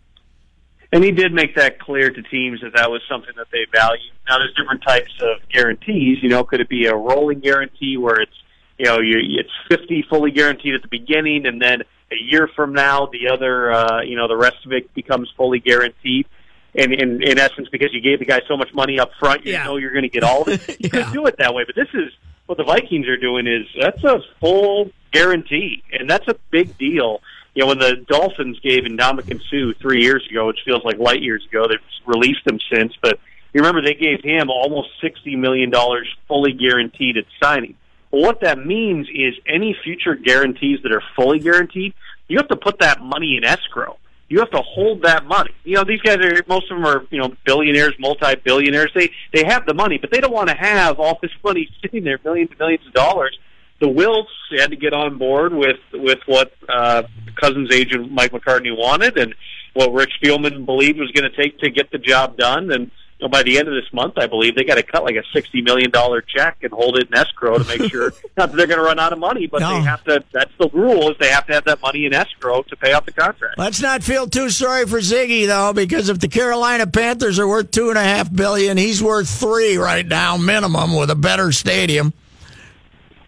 And 0.92 1.04
he 1.04 1.12
did 1.12 1.32
make 1.32 1.54
that 1.54 1.78
clear 1.78 2.10
to 2.10 2.22
teams 2.22 2.60
that 2.62 2.72
that 2.74 2.90
was 2.90 3.00
something 3.08 3.32
that 3.36 3.46
they 3.52 3.66
value. 3.72 4.10
Now, 4.28 4.38
there's 4.38 4.54
different 4.54 4.82
types 4.82 5.12
of 5.20 5.48
guarantees. 5.48 6.18
You 6.22 6.28
know, 6.28 6.42
could 6.42 6.60
it 6.60 6.68
be 6.68 6.86
a 6.86 6.94
rolling 6.94 7.40
guarantee 7.40 7.96
where 7.96 8.20
it's 8.20 8.32
you 8.78 8.86
know 8.86 8.98
you, 8.98 9.18
it's 9.38 9.50
fifty 9.68 10.02
fully 10.08 10.30
guaranteed 10.32 10.74
at 10.74 10.82
the 10.82 10.88
beginning, 10.88 11.46
and 11.46 11.60
then 11.62 11.82
a 12.10 12.16
year 12.16 12.48
from 12.56 12.72
now 12.72 13.06
the 13.06 13.28
other 13.32 13.72
uh, 13.72 14.02
you 14.02 14.16
know 14.16 14.26
the 14.26 14.36
rest 14.36 14.56
of 14.66 14.72
it 14.72 14.92
becomes 14.94 15.30
fully 15.36 15.60
guaranteed 15.60 16.26
And 16.74 16.92
in 16.92 17.22
in 17.22 17.38
essence 17.38 17.68
because 17.70 17.90
you 17.92 18.00
gave 18.00 18.18
the 18.18 18.24
guy 18.24 18.40
so 18.48 18.56
much 18.56 18.72
money 18.74 18.98
up 18.98 19.10
front, 19.18 19.46
you 19.46 19.52
yeah. 19.52 19.64
know 19.64 19.76
you're 19.76 19.92
going 19.92 20.02
to 20.02 20.08
get 20.08 20.24
all 20.24 20.42
of 20.42 20.48
it. 20.48 20.68
You 20.80 20.90
yeah. 20.92 21.04
could 21.04 21.12
do 21.12 21.26
it 21.26 21.36
that 21.38 21.54
way, 21.54 21.64
but 21.64 21.76
this 21.76 21.88
is 21.94 22.12
what 22.46 22.58
the 22.58 22.64
Vikings 22.64 23.06
are 23.06 23.16
doing 23.16 23.46
is 23.46 23.66
that's 23.80 24.02
a 24.02 24.20
full 24.40 24.90
guarantee, 25.12 25.84
and 25.92 26.10
that's 26.10 26.26
a 26.26 26.34
big 26.50 26.76
deal. 26.78 27.20
You 27.54 27.62
know, 27.62 27.68
when 27.68 27.78
the 27.78 28.04
Dolphins 28.08 28.58
gave 28.60 28.84
Ndamukong 28.84 29.40
Suh 29.50 29.78
three 29.80 30.02
years 30.02 30.26
ago, 30.30 30.46
which 30.46 30.60
feels 30.64 30.84
like 30.84 30.98
light 30.98 31.22
years 31.22 31.44
ago, 31.50 31.66
they've 31.68 31.78
released 32.06 32.46
him 32.46 32.58
since, 32.72 32.92
but 33.02 33.18
you 33.52 33.60
remember 33.60 33.82
they 33.82 33.94
gave 33.94 34.22
him 34.22 34.50
almost 34.50 34.90
sixty 35.00 35.34
million 35.36 35.70
dollars 35.70 36.08
fully 36.28 36.52
guaranteed 36.52 37.16
at 37.16 37.24
signing. 37.42 37.74
Well, 38.10 38.22
what 38.22 38.40
that 38.42 38.64
means 38.64 39.08
is 39.12 39.34
any 39.46 39.76
future 39.84 40.14
guarantees 40.14 40.80
that 40.82 40.92
are 40.92 41.02
fully 41.16 41.38
guaranteed, 41.38 41.94
you 42.28 42.38
have 42.38 42.48
to 42.48 42.56
put 42.56 42.78
that 42.80 43.02
money 43.02 43.36
in 43.36 43.44
escrow 43.44 43.96
you 44.30 44.38
have 44.38 44.50
to 44.50 44.62
hold 44.62 45.02
that 45.02 45.26
money. 45.26 45.50
You 45.64 45.74
know, 45.74 45.84
these 45.84 46.00
guys 46.00 46.18
are 46.18 46.42
most 46.48 46.70
of 46.70 46.78
them 46.78 46.86
are 46.86 47.04
you 47.10 47.18
know 47.18 47.34
billionaires, 47.44 47.94
multi-billionaires. 47.98 48.92
They 48.94 49.10
they 49.34 49.44
have 49.44 49.66
the 49.66 49.74
money, 49.74 49.98
but 49.98 50.10
they 50.10 50.20
don't 50.20 50.32
want 50.32 50.48
to 50.48 50.54
have 50.54 50.98
all 50.98 51.18
this 51.20 51.32
money 51.44 51.68
sitting 51.82 52.04
there, 52.04 52.18
millions 52.24 52.50
and 52.50 52.58
millions 52.58 52.86
of 52.86 52.94
dollars. 52.94 53.36
The 53.80 53.86
Wilfs 53.86 54.60
had 54.60 54.70
to 54.70 54.76
get 54.76 54.92
on 54.92 55.18
board 55.18 55.52
with 55.52 55.80
with 55.92 56.20
what 56.26 56.52
uh, 56.68 57.04
Cousins' 57.36 57.72
agent 57.72 58.12
Mike 58.12 58.32
McCartney 58.32 58.76
wanted, 58.76 59.18
and 59.18 59.34
what 59.74 59.92
Rick 59.92 60.10
Spielman 60.22 60.66
believed 60.66 60.98
was 60.98 61.10
going 61.12 61.30
to 61.30 61.36
take 61.36 61.58
to 61.60 61.70
get 61.70 61.90
the 61.90 61.98
job 61.98 62.36
done. 62.36 62.70
And 62.70 62.90
know, 63.20 63.28
by 63.28 63.42
the 63.42 63.58
end 63.58 63.68
of 63.68 63.74
this 63.74 63.92
month, 63.92 64.14
I 64.16 64.26
believe 64.26 64.54
they 64.54 64.64
got 64.64 64.76
to 64.76 64.82
cut 64.82 65.04
like 65.04 65.16
a 65.16 65.22
sixty 65.32 65.62
million 65.62 65.90
dollar 65.90 66.22
check 66.22 66.58
and 66.62 66.72
hold 66.72 66.98
it 66.98 67.08
in 67.08 67.14
escrow 67.14 67.58
to 67.58 67.64
make 67.64 67.90
sure 67.90 68.12
not 68.36 68.50
that 68.50 68.56
they're 68.56 68.66
going 68.66 68.78
to 68.78 68.84
run 68.84 68.98
out 68.98 69.12
of 69.12 69.18
money, 69.18 69.46
but 69.46 69.60
no. 69.60 69.74
they 69.74 69.82
have 69.82 70.02
to. 70.04 70.24
That's 70.32 70.52
the 70.58 70.68
rule 70.72 71.10
is 71.10 71.16
they 71.18 71.28
have 71.28 71.46
to 71.46 71.54
have 71.54 71.64
that 71.64 71.80
money 71.82 72.06
in 72.06 72.14
escrow 72.14 72.62
to 72.62 72.76
pay 72.76 72.92
off 72.92 73.06
the 73.06 73.12
contract. 73.12 73.58
Let's 73.58 73.80
not 73.80 74.02
feel 74.02 74.26
too 74.26 74.50
sorry 74.50 74.86
for 74.86 74.98
Zygi 74.98 75.46
though, 75.46 75.72
because 75.72 76.08
if 76.08 76.18
the 76.18 76.28
Carolina 76.28 76.86
Panthers 76.86 77.38
are 77.38 77.48
worth 77.48 77.70
two 77.70 77.88
and 77.88 77.98
a 77.98 78.02
half 78.02 78.32
billion, 78.32 78.76
he's 78.76 79.02
worth 79.02 79.28
three 79.28 79.76
right 79.76 80.06
now 80.06 80.36
minimum 80.36 80.96
with 80.96 81.10
a 81.10 81.16
better 81.16 81.52
stadium. 81.52 82.12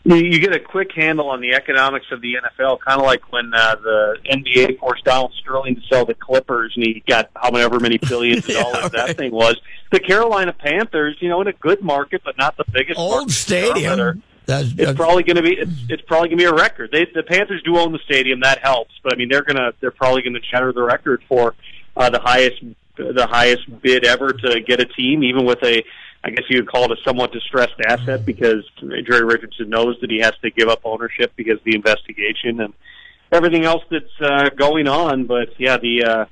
You, 0.04 0.40
get 0.40 0.54
a 0.54 0.60
quick 0.60 0.90
handle 0.92 1.28
on 1.28 1.40
the 1.40 1.54
economics 1.54 2.06
of 2.10 2.20
the 2.20 2.34
NFL, 2.34 2.80
kind 2.80 3.00
of 3.00 3.06
like 3.06 3.32
when 3.32 3.52
uh, 3.54 3.76
the 3.76 4.16
NBA 4.30 4.78
forced 4.78 5.04
Donald 5.04 5.32
Sterling 5.40 5.76
to 5.76 5.80
sell 5.88 6.04
the 6.04 6.14
Clippers, 6.14 6.72
and 6.76 6.84
he 6.84 7.02
got 7.06 7.30
however 7.36 7.78
many 7.78 7.98
billions 7.98 8.44
of 8.48 8.50
Yeah, 8.54 8.62
dollars 8.62 8.90
that 8.92 9.16
thing 9.16 9.32
was. 9.32 9.60
The 9.92 10.00
Carolina 10.00 10.52
Panthers, 10.52 11.16
you 11.20 11.28
know, 11.28 11.40
in 11.40 11.46
a 11.46 11.52
good 11.52 11.82
market, 11.82 12.22
but 12.24 12.36
not 12.36 12.56
the 12.56 12.64
biggest 12.72 12.98
Old 12.98 13.30
stadium. 13.30 13.96
Charlotte, 13.96 14.18
That's, 14.46 14.72
It's 14.76 14.92
probably 14.94 15.22
going 15.22 15.36
to 15.36 15.42
be 15.42 15.52
it's, 15.52 15.70
it's 15.88 16.02
probably 16.02 16.30
going 16.30 16.38
to 16.38 16.44
be 16.44 16.48
a 16.48 16.54
record. 16.54 16.90
They, 16.90 17.06
the 17.14 17.22
Panthers 17.22 17.62
do 17.62 17.78
own 17.78 17.92
the 17.92 18.00
stadium, 18.04 18.40
that 18.40 18.58
helps. 18.58 18.92
But 19.02 19.12
I 19.12 19.16
mean, 19.16 19.28
they're 19.28 19.44
gonna 19.44 19.72
they're 19.80 19.92
probably 19.92 20.22
going 20.22 20.34
to 20.34 20.42
shatter 20.42 20.72
the 20.72 20.82
record 20.82 21.22
for 21.28 21.54
uh, 21.96 22.10
the 22.10 22.20
highest 22.20 22.62
the 22.96 23.26
highest 23.26 23.62
bid 23.82 24.04
ever 24.04 24.32
to 24.32 24.60
get 24.60 24.80
a 24.80 24.84
team, 24.84 25.22
even 25.24 25.44
with 25.44 25.62
a 25.62 25.82
I 26.24 26.30
guess 26.30 26.44
you 26.48 26.58
would 26.58 26.70
call 26.70 26.84
it 26.84 26.92
a 26.92 27.02
somewhat 27.04 27.32
distressed 27.32 27.80
asset 27.84 28.24
because 28.24 28.64
Jerry 28.78 29.24
Richardson 29.24 29.68
knows 29.68 29.96
that 30.00 30.10
he 30.10 30.20
has 30.20 30.32
to 30.42 30.50
give 30.50 30.68
up 30.68 30.82
ownership 30.84 31.32
because 31.34 31.58
of 31.58 31.64
the 31.64 31.74
investigation 31.74 32.60
and 32.60 32.72
everything 33.32 33.64
else 33.64 33.82
that's 33.90 34.20
uh, 34.20 34.50
going 34.50 34.86
on. 34.86 35.26
But 35.26 35.48
yeah, 35.58 35.78
the 35.78 36.04
uh, 36.04 36.24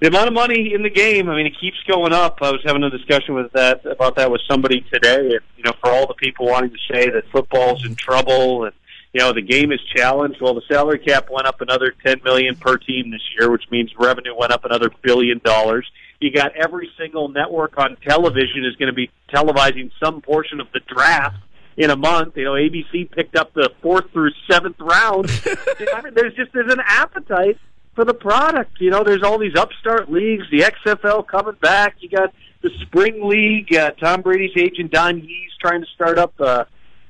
the 0.00 0.08
amount 0.08 0.28
of 0.28 0.34
money 0.34 0.74
in 0.74 0.82
the 0.82 0.90
game, 0.90 1.30
I 1.30 1.36
mean, 1.36 1.46
it 1.46 1.54
keeps 1.58 1.78
going 1.88 2.12
up. 2.12 2.38
I 2.42 2.50
was 2.50 2.60
having 2.66 2.82
a 2.82 2.90
discussion 2.90 3.34
with 3.34 3.50
that 3.52 3.86
about 3.86 4.16
that 4.16 4.30
with 4.30 4.42
somebody 4.46 4.84
today. 4.92 5.20
And, 5.20 5.40
you 5.56 5.64
know, 5.64 5.72
for 5.80 5.90
all 5.90 6.06
the 6.06 6.14
people 6.14 6.46
wanting 6.46 6.70
to 6.70 6.94
say 6.94 7.08
that 7.08 7.24
football's 7.32 7.86
in 7.86 7.94
trouble 7.94 8.64
and 8.64 8.74
you 9.14 9.20
know 9.20 9.32
the 9.32 9.42
game 9.42 9.70
is 9.70 9.80
challenged, 9.94 10.40
well, 10.40 10.54
the 10.54 10.62
salary 10.68 10.98
cap 10.98 11.28
went 11.30 11.46
up 11.46 11.60
another 11.60 11.94
ten 12.04 12.20
million 12.24 12.56
per 12.56 12.76
team 12.76 13.12
this 13.12 13.22
year, 13.38 13.50
which 13.50 13.64
means 13.70 13.92
revenue 13.98 14.34
went 14.36 14.52
up 14.52 14.64
another 14.64 14.90
billion 15.02 15.40
dollars. 15.44 15.88
You 16.20 16.32
got 16.32 16.56
every 16.56 16.90
single 16.98 17.28
network 17.28 17.78
on 17.78 17.96
television 18.06 18.64
is 18.64 18.74
going 18.76 18.88
to 18.88 18.92
be 18.94 19.10
televising 19.32 19.90
some 20.02 20.20
portion 20.20 20.60
of 20.60 20.66
the 20.72 20.80
draft 20.80 21.36
in 21.76 21.90
a 21.90 21.96
month. 21.96 22.36
You 22.36 22.44
know, 22.44 22.52
ABC 22.52 23.10
picked 23.10 23.36
up 23.36 23.54
the 23.54 23.70
fourth 23.80 24.10
through 24.10 24.30
seventh 24.50 24.80
round. 24.80 25.30
I 25.46 26.02
mean, 26.02 26.14
there's 26.14 26.34
just 26.34 26.52
there's 26.52 26.72
an 26.72 26.82
appetite 26.84 27.58
for 27.94 28.04
the 28.04 28.14
product. 28.14 28.80
You 28.80 28.90
know, 28.90 29.04
there's 29.04 29.22
all 29.22 29.38
these 29.38 29.56
upstart 29.56 30.10
leagues, 30.10 30.44
the 30.50 30.60
XFL 30.60 31.26
coming 31.26 31.56
back. 31.60 31.96
You 32.00 32.08
got 32.08 32.34
the 32.62 32.70
spring 32.82 33.28
league. 33.28 33.72
Uh, 33.72 33.92
Tom 33.92 34.22
Brady's 34.22 34.56
agent 34.56 34.90
Don 34.90 35.20
Yee's 35.20 35.52
trying 35.60 35.82
to 35.82 35.86
start 35.94 36.18
up 36.18 36.34
uh, 36.40 36.64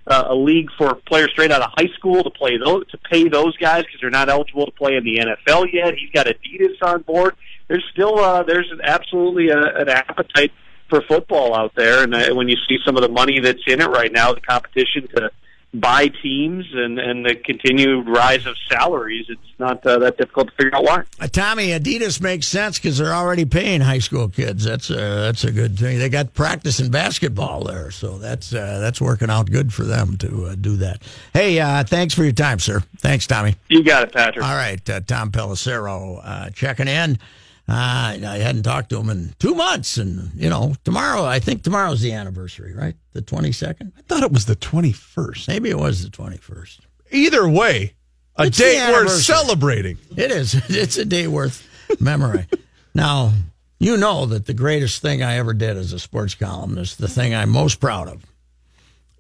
uh, 0.07 0.25
a 0.29 0.35
league 0.35 0.69
for 0.77 0.95
players 1.07 1.31
straight 1.31 1.51
out 1.51 1.63
of 1.63 1.71
high 1.77 1.93
school 1.95 2.23
to 2.23 2.31
play 2.31 2.59
those 2.59 2.87
to 2.91 2.99
pay 2.99 3.29
those 3.29 3.57
guys 3.57 3.85
because 3.85 4.01
they're 4.01 4.11
not 4.11 4.29
eligible 4.29 4.67
to 4.67 4.73
play 4.73 4.97
in 4.97 5.05
the 5.05 5.17
NFL 5.17 5.73
yet. 5.73 5.95
He's 5.95 6.11
got 6.11 6.27
Adidas 6.27 6.83
on 6.83 7.03
board. 7.03 7.35
There's 7.69 7.85
still 7.93 8.19
uh, 8.19 8.43
there's 8.43 8.71
an 8.71 8.81
absolutely 8.83 9.49
a, 9.49 9.59
an 9.59 9.89
appetite 9.89 10.53
for 10.91 11.01
football 11.09 11.55
out 11.55 11.73
there, 11.75 12.03
and 12.05 12.15
uh, 12.15 12.35
when 12.35 12.49
you 12.49 12.57
see 12.69 12.79
some 12.85 12.97
of 12.97 13.03
the 13.03 13.09
money 13.09 13.41
that's 13.41 13.63
in 13.67 13.81
it 13.81 13.89
right 13.89 14.13
now, 14.13 14.33
the 14.33 14.41
competition 14.41 15.09
to 15.17 15.31
buy 15.75 16.09
teams 16.09 16.67
and 16.73 16.99
and 16.99 17.27
the 17.27 17.35
continued 17.35 18.09
rise 18.09 18.47
of 18.47 18.57
salaries, 18.71 19.27
it's 19.29 19.59
not 19.59 19.85
uh, 19.87 19.99
that 19.99 20.17
difficult 20.17 20.49
to 20.49 20.55
figure 20.55 20.75
out 20.75 20.85
why. 20.85 21.03
Uh, 21.21 21.27
Tommy, 21.27 21.69
Adidas 21.69 22.21
makes 22.21 22.47
sense 22.47 22.79
because 22.79 22.99
they're 22.99 23.15
already 23.15 23.45
paying 23.45 23.81
high 23.81 23.99
school 23.99 24.29
kids. 24.29 24.65
That's 24.65 24.91
a 24.91 24.95
that's 24.95 25.45
a 25.45 25.53
good 25.53 25.79
thing. 25.79 25.99
They 25.99 26.09
got 26.09 26.35
practice 26.35 26.81
in 26.81 26.91
basketball 26.91 27.65
there, 27.65 27.91
so 27.91 28.19
that's 28.19 28.55
uh, 28.55 28.79
that's 28.81 29.01
working 29.01 29.31
out 29.31 29.51
good 29.51 29.73
for 29.73 29.85
them 29.85 30.17
to 30.19 30.47
uh, 30.47 30.55
do 30.55 30.77
that. 30.77 31.03
Hey, 31.33 31.61
uh, 31.61 31.85
thanks 31.85 32.15
for 32.15 32.23
your 32.23 32.33
time, 32.33 32.59
sir. 32.59 32.83
Thanks, 32.99 33.27
Tommy. 33.27 33.57
You 33.69 33.83
got 33.83 34.05
it, 34.05 34.13
Patrick. 34.13 34.45
All 34.45 34.55
right, 34.55 34.89
uh, 34.89 35.01
Tom 35.01 35.33
Pelissero 35.33 36.21
uh, 36.23 36.51
checking 36.51 36.89
in. 36.89 37.19
Uh, 37.67 38.19
I 38.27 38.39
hadn't 38.43 38.65
talked 38.65 38.91
to 38.91 39.01
him 39.01 39.09
in 39.09 39.35
two 39.39 39.55
months, 39.55 39.97
and 39.97 40.31
you 40.35 40.51
know, 40.51 40.75
tomorrow 40.85 41.25
I 41.25 41.39
think 41.39 41.63
tomorrow's 41.63 42.03
the 42.03 42.13
anniversary, 42.13 42.75
right? 42.75 42.95
The 43.15 43.23
twenty 43.23 43.53
second. 43.53 43.93
I 43.99 44.03
thought 44.03 44.23
it 44.23 44.33
was 44.33 44.45
the 44.45 44.57
21st. 44.57 45.49
Maybe 45.49 45.71
it 45.71 45.79
was 45.79 46.03
the 46.03 46.11
twenty 46.11 46.37
first. 46.37 46.81
Either 47.11 47.49
way, 47.49 47.95
a 48.37 48.45
It's 48.47 48.59
date 48.59 48.93
worth 48.93 49.13
celebrating. 49.13 49.97
It 50.17 50.31
is. 50.31 50.55
It's 50.69 50.99
a 50.99 51.05
day 51.07 51.27
worth 51.27 51.67
memory. 52.01 52.47
now, 52.95 53.33
you 53.79 53.97
know 53.97 54.27
that 54.27 54.45
the 54.47 54.55
greatest 54.55 55.01
thing 55.01 55.23
I 55.23 55.37
ever 55.37 55.55
did 55.55 55.77
as 55.77 55.93
a 55.93 55.99
sports 55.99 56.35
columnist, 56.35 56.99
the 56.99 57.09
thing 57.09 57.35
I'm 57.35 57.51
most 57.51 57.81
proud 57.81 58.09
of, 58.09 58.25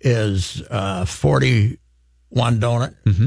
is 0.01 0.63
uh, 0.71 1.05
41 1.07 1.79
Donut. 2.61 2.95
Mm-hmm. 3.05 3.27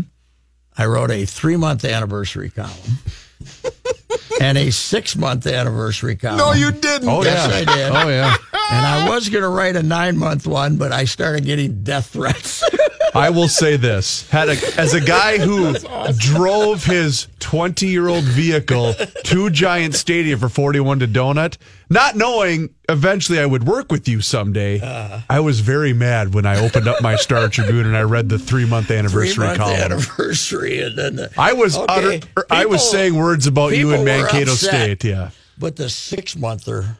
I 0.77 0.85
wrote 0.85 1.09
a 1.09 1.25
three 1.25 1.57
month 1.57 1.85
anniversary 1.85 2.49
column 2.51 2.99
and 4.41 4.57
a 4.57 4.71
six 4.71 5.15
month 5.15 5.45
anniversary 5.47 6.15
column. 6.15 6.37
No, 6.37 6.53
you 6.53 6.71
didn't. 6.71 7.07
Oh, 7.09 7.23
Yes, 7.23 7.47
yeah. 7.49 7.55
I 7.71 7.75
did. 7.75 7.91
Oh, 7.91 8.09
yeah. 8.09 8.35
And 8.69 8.85
I 8.85 9.09
was 9.09 9.29
going 9.29 9.43
to 9.43 9.47
write 9.47 9.77
a 9.77 9.81
nine 9.83 10.17
month 10.17 10.45
one, 10.45 10.75
but 10.75 10.91
I 10.91 11.05
started 11.05 11.45
getting 11.45 11.83
death 11.83 12.07
threats. 12.07 12.61
I 13.15 13.29
will 13.29 13.47
say 13.47 13.77
this: 13.77 14.29
had 14.29 14.49
a, 14.49 14.57
as 14.79 14.93
a 14.93 15.01
guy 15.01 15.37
who 15.37 15.73
drove 16.17 16.83
his 16.83 17.27
20 17.39 17.87
year 17.87 18.07
old 18.07 18.23
vehicle 18.23 18.93
to 19.25 19.49
Giant 19.49 19.95
Stadium 19.95 20.39
for 20.39 20.49
41 20.49 20.99
to 20.99 21.07
Donut, 21.07 21.57
not 21.89 22.15
knowing 22.15 22.69
eventually 22.89 23.39
I 23.39 23.45
would 23.45 23.63
work 23.65 23.91
with 23.91 24.07
you 24.07 24.21
someday, 24.21 24.79
Uh-huh. 24.79 25.19
I 25.29 25.39
was 25.39 25.59
very 25.61 25.93
mad 25.93 26.33
when 26.33 26.45
I 26.45 26.59
opened 26.63 26.87
up 26.87 27.01
my 27.01 27.15
Star 27.15 27.47
Tribune 27.49 27.85
and 27.85 27.95
I 27.97 28.01
read 28.01 28.29
the 28.29 28.39
three 28.39 28.65
month 28.65 28.91
anniversary 28.91 29.33
Three-month 29.33 29.57
column. 29.57 29.75
anniversary. 29.79 30.81
And 30.81 30.97
then 30.97 31.15
the, 31.15 31.31
I 31.37 31.53
was 31.53 31.77
Okay, 31.77 32.17
utter, 32.17 32.27
or 32.35 32.45
I 32.49 32.65
was 32.65 32.89
saying 32.89 33.15
words 33.15 33.47
about 33.47 33.75
you 33.77 33.91
in 33.93 34.03
Mankato 34.03 34.51
upset. 34.51 34.69
State. 34.99 35.03
Yeah, 35.03 35.29
But 35.57 35.75
the 35.77 35.89
six 35.89 36.35
monther, 36.35 36.97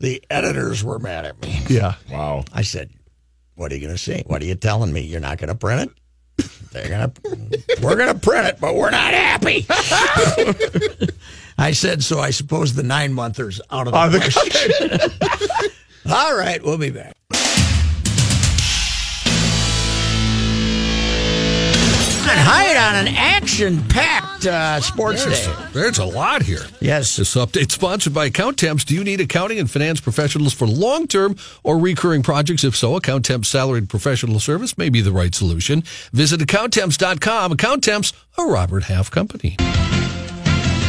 the 0.00 0.22
editors 0.30 0.82
were 0.84 0.98
mad 0.98 1.24
at 1.26 1.40
me. 1.40 1.60
yeah. 1.68 1.94
Wow. 2.10 2.44
I 2.52 2.62
said, 2.62 2.90
"What 3.54 3.72
are 3.72 3.74
you 3.74 3.80
going 3.80 3.94
to 3.94 3.98
see? 4.02 4.22
What 4.26 4.42
are 4.42 4.46
you 4.46 4.54
telling 4.54 4.92
me? 4.92 5.00
You're 5.02 5.20
not 5.20 5.38
going 5.38 5.48
to 5.48 5.54
print 5.54 5.90
it? 5.90 6.48
They're 6.72 6.88
to. 7.08 7.12
We're 7.82 7.96
going 7.96 8.12
to 8.12 8.18
print 8.20 8.48
it, 8.48 8.60
but 8.60 8.74
we're 8.74 8.90
not 8.90 9.12
happy." 9.12 9.66
I 11.58 11.72
said, 11.72 12.02
"So 12.02 12.18
I 12.20 12.30
suppose 12.30 12.74
the 12.74 12.82
nine 12.82 13.12
monthers 13.12 13.60
out 13.70 13.86
of 13.86 13.92
the 14.12 14.18
the- 14.18 14.30
question." 14.30 15.70
All 16.12 16.36
right, 16.36 16.62
we'll 16.62 16.78
be 16.78 16.90
back. 16.90 17.14
Hide 22.26 22.76
on 22.76 23.06
an 23.06 23.14
action-packed 23.14 24.46
uh, 24.46 24.80
sports 24.80 25.24
There's, 25.24 25.46
day. 25.46 25.54
there's 25.72 25.98
a 25.98 26.04
lot 26.04 26.42
here. 26.42 26.62
Yes, 26.80 27.16
This 27.16 27.34
update 27.34 27.70
sponsored 27.70 28.14
by 28.14 28.30
Accountemps. 28.30 28.84
Do 28.84 28.94
you 28.94 29.04
need 29.04 29.20
accounting 29.20 29.58
and 29.58 29.70
finance 29.70 30.00
professionals 30.00 30.52
for 30.52 30.66
long 30.66 31.06
term 31.06 31.36
or 31.62 31.78
recurring 31.78 32.22
projects? 32.22 32.64
If 32.64 32.76
so, 32.76 32.98
Accountemps 32.98 33.46
salaried 33.46 33.88
professional 33.88 34.40
service 34.40 34.76
may 34.78 34.88
be 34.88 35.00
the 35.00 35.12
right 35.12 35.34
solution. 35.34 35.82
Visit 36.12 36.40
Accountemps.com. 36.40 37.52
Account 37.52 37.84
Temps, 37.84 38.12
a 38.38 38.44
Robert 38.44 38.84
Half 38.84 39.10
company. 39.10 39.56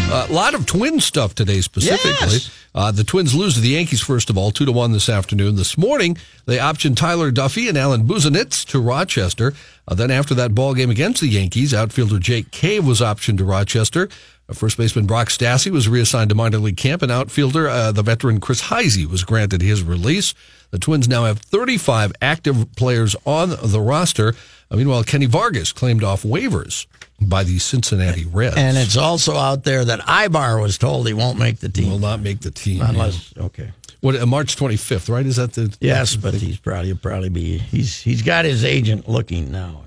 A 0.08 0.28
lot 0.32 0.54
of 0.54 0.66
twin 0.66 1.00
stuff 1.00 1.36
today, 1.36 1.62
specifically. 1.62 2.12
Yes. 2.38 2.68
Uh, 2.74 2.92
the 2.92 3.04
Twins 3.04 3.34
lose 3.34 3.56
to 3.56 3.60
the 3.60 3.70
Yankees 3.70 4.02
first 4.02 4.30
of 4.30 4.38
all, 4.38 4.52
two 4.52 4.66
to 4.66 4.72
one 4.72 4.92
this 4.92 5.10
afternoon. 5.10 5.56
This 5.56 5.78
morning, 5.78 6.18
they 6.46 6.58
optioned 6.58 6.96
Tyler 6.96 7.32
Duffey 7.32 7.68
and 7.68 7.78
Alan 7.78 8.08
Busenitz 8.08 8.66
to 8.68 8.80
Rochester. 8.80 9.54
Uh, 9.88 9.96
then, 9.96 10.12
after 10.12 10.34
that 10.36 10.54
ball 10.56 10.74
game 10.74 10.90
against 10.90 11.22
the 11.22 11.28
Yankees, 11.28 11.74
outfielder 11.74 12.20
Jake 12.20 12.52
Cave 12.52 12.86
was 12.86 13.02
optioned 13.02 13.40
to 13.40 13.46
Rochester. 13.46 14.08
Uh, 14.48 14.54
first 14.54 14.78
baseman 14.78 15.06
Brock 15.06 15.30
Stassi 15.30 15.72
was 15.72 15.90
reassigned 15.90 16.30
to 16.30 16.36
minor 16.36 16.60
league 16.60 16.78
camp, 16.78 17.02
and 17.02 17.12
outfielder 17.12 17.68
uh, 17.68 17.92
the 17.92 18.04
veteran 18.04 18.40
Chris 18.40 18.64
Heisey 18.64 19.06
was 19.06 19.24
granted 19.24 19.62
his 19.62 19.82
release. 19.84 20.34
The 20.72 20.80
Twins 20.80 21.08
now 21.08 21.26
have 21.26 21.40
35 21.40 22.14
active 22.22 22.74
players 22.76 23.16
on 23.26 23.50
the 23.62 23.82
roster. 23.82 24.36
Meanwhile, 24.76 25.04
Kenny 25.04 25.26
Vargas 25.26 25.72
claimed 25.72 26.04
off 26.04 26.24
waivers 26.24 26.86
by 27.22 27.44
the 27.44 27.60
Cincinnati 27.60 28.26
Reds. 28.26 28.58
and 28.58 28.78
it's 28.78 28.98
also 28.98 29.36
out 29.36 29.64
there 29.64 29.86
that 29.86 30.02
Aybar 30.02 30.62
was 30.62 30.78
told 30.78 31.08
he 31.08 31.14
won't 31.14 31.40
make 31.40 31.60
the 31.60 31.70
team 31.70 31.90
will 31.90 32.00
not 32.00 32.20
make 32.22 32.42
the 32.42 32.52
team. 32.52 32.82
unless 32.82 33.34
okay. 33.38 33.72
What 34.02 34.16
uh, 34.18 34.26
March 34.26 34.56
25th, 34.56 35.10
right? 35.10 35.26
Is 35.26 35.38
that 35.38 35.54
the 35.54 35.76
Yes, 35.80 36.16
but 36.16 36.34
he's 36.36 36.60
probably 36.60 36.88
he'll 36.88 36.98
probably 36.98 37.30
be 37.30 37.58
he's 37.58 38.02
he's 38.02 38.22
got 38.22 38.46
his 38.46 38.64
agent 38.64 39.08
looking 39.10 39.52
now. 39.52 39.82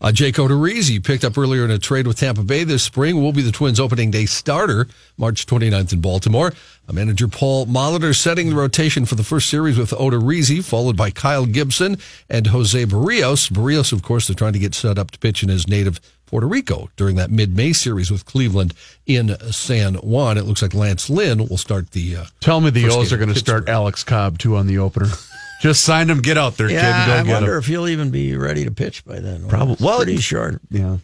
Uh, 0.00 0.12
Jake 0.12 0.34
Odorizzi 0.34 1.02
picked 1.02 1.24
up 1.24 1.38
earlier 1.38 1.64
in 1.64 1.70
a 1.70 1.78
trade 1.78 2.06
with 2.06 2.18
Tampa 2.18 2.42
Bay 2.42 2.64
this 2.64 2.82
spring 2.82 3.22
will 3.22 3.32
be 3.32 3.40
the 3.40 3.52
Twins' 3.52 3.80
opening 3.80 4.10
day 4.10 4.26
starter 4.26 4.86
March 5.16 5.46
29th 5.46 5.94
in 5.94 6.00
Baltimore. 6.02 6.52
Manager 6.92 7.26
Paul 7.28 7.66
Molitor 7.66 8.14
setting 8.14 8.50
the 8.50 8.56
rotation 8.56 9.04
for 9.04 9.14
the 9.16 9.24
first 9.24 9.48
series 9.50 9.76
with 9.78 9.90
Odorizzi, 9.90 10.62
followed 10.64 10.96
by 10.96 11.10
Kyle 11.10 11.46
Gibson 11.46 11.96
and 12.28 12.46
Jose 12.48 12.84
Berrios. 12.86 13.50
Berrios, 13.50 13.92
of 13.92 14.02
course, 14.02 14.28
they're 14.28 14.34
trying 14.36 14.52
to 14.52 14.58
get 14.58 14.74
set 14.74 14.98
up 14.98 15.10
to 15.12 15.18
pitch 15.18 15.42
in 15.42 15.48
his 15.48 15.66
native 15.66 16.00
Puerto 16.26 16.46
Rico 16.46 16.90
during 16.96 17.16
that 17.16 17.30
mid-May 17.30 17.72
series 17.72 18.10
with 18.10 18.24
Cleveland 18.26 18.74
in 19.06 19.36
San 19.52 19.94
Juan. 19.94 20.38
It 20.38 20.44
looks 20.44 20.62
like 20.62 20.74
Lance 20.74 21.08
Lynn 21.10 21.46
will 21.48 21.58
start 21.58 21.90
the. 21.92 22.16
Uh, 22.16 22.24
Tell 22.40 22.60
me 22.60 22.70
the 22.70 22.84
First 22.84 22.96
O's 22.98 23.12
are 23.12 23.18
going 23.18 23.32
to 23.32 23.38
start 23.38 23.68
Alex 23.68 24.04
Cobb 24.04 24.38
too 24.38 24.56
on 24.56 24.66
the 24.66 24.78
opener. 24.78 25.08
Just 25.60 25.82
sign 25.84 26.10
him. 26.10 26.20
Get 26.20 26.36
out 26.36 26.56
there, 26.56 26.68
Yeah, 26.70 26.80
kid. 26.80 27.10
I 27.12 27.16
and 27.18 27.26
Go 27.26 27.32
get 27.32 27.34
wonder 27.40 27.52
him. 27.54 27.58
if 27.60 27.66
he'll 27.66 27.88
even 27.88 28.10
be 28.10 28.36
ready 28.36 28.64
to 28.64 28.70
pitch 28.70 29.04
by 29.04 29.18
then. 29.20 29.48
Probably- 29.48 29.76
well, 29.84 29.96
pretty 29.98 30.18
short. 30.18 30.60
Yeah. 30.70 30.98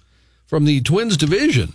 from 0.47 0.67
the 0.67 0.81
Twins 0.83 1.17
division, 1.17 1.73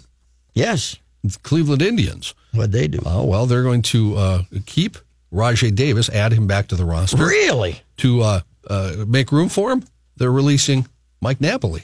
Yes, 0.54 0.92
the 0.92 1.00
Cleveland 1.44 1.82
Indians. 1.82 2.34
what 2.54 2.72
they 2.72 2.88
do. 2.88 3.00
Oh, 3.06 3.26
well, 3.26 3.46
they're 3.46 3.64
going 3.64 3.82
to 3.84 4.16
uh, 4.16 4.44
keep 4.66 4.98
Rajai 5.34 5.74
Davis, 5.76 6.10
add 6.10 6.32
him 6.32 6.48
back 6.48 6.68
to 6.70 6.76
the 6.76 6.86
roster. 6.86 7.18
really? 7.26 7.82
to 7.98 8.22
uh, 8.22 8.40
uh, 8.70 8.94
make 9.08 9.32
room 9.32 9.50
for 9.50 9.72
him, 9.72 9.84
they're 10.18 10.32
releasing 10.32 10.88
Mike 11.22 11.42
Napoli. 11.42 11.84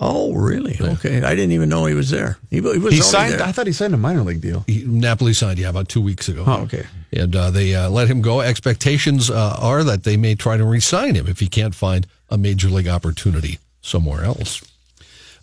Oh, 0.00 0.32
really? 0.34 0.76
Okay, 0.80 1.22
I 1.22 1.36
didn't 1.36 1.52
even 1.52 1.68
know 1.68 1.86
he 1.86 1.94
was 1.94 2.10
there. 2.10 2.36
He, 2.50 2.56
he 2.56 2.60
was 2.62 2.92
He 2.94 3.00
signed. 3.00 3.34
there. 3.34 3.42
I 3.46 3.52
thought 3.52 3.68
he 3.68 3.72
signed 3.72 3.94
a 3.94 3.96
minor 3.96 4.22
league 4.22 4.40
deal. 4.40 4.64
He, 4.66 4.82
Napoli 4.84 5.32
signed, 5.34 5.58
yeah, 5.60 5.68
about 5.68 5.88
two 5.88 6.00
weeks 6.00 6.28
ago. 6.28 6.42
Oh, 6.46 6.62
okay. 6.62 6.84
And 7.12 7.36
uh, 7.36 7.52
they 7.52 7.76
uh, 7.76 7.88
let 7.90 8.08
him 8.08 8.20
go. 8.20 8.40
Expectations 8.40 9.30
uh, 9.30 9.56
are 9.60 9.84
that 9.84 10.02
they 10.02 10.16
may 10.16 10.34
try 10.34 10.56
to 10.56 10.64
re-sign 10.64 11.14
him 11.14 11.28
if 11.28 11.38
he 11.38 11.46
can't 11.46 11.76
find 11.76 12.08
a 12.28 12.36
major 12.36 12.68
league 12.70 12.88
opportunity 12.88 13.60
somewhere 13.82 14.24
else. 14.24 14.62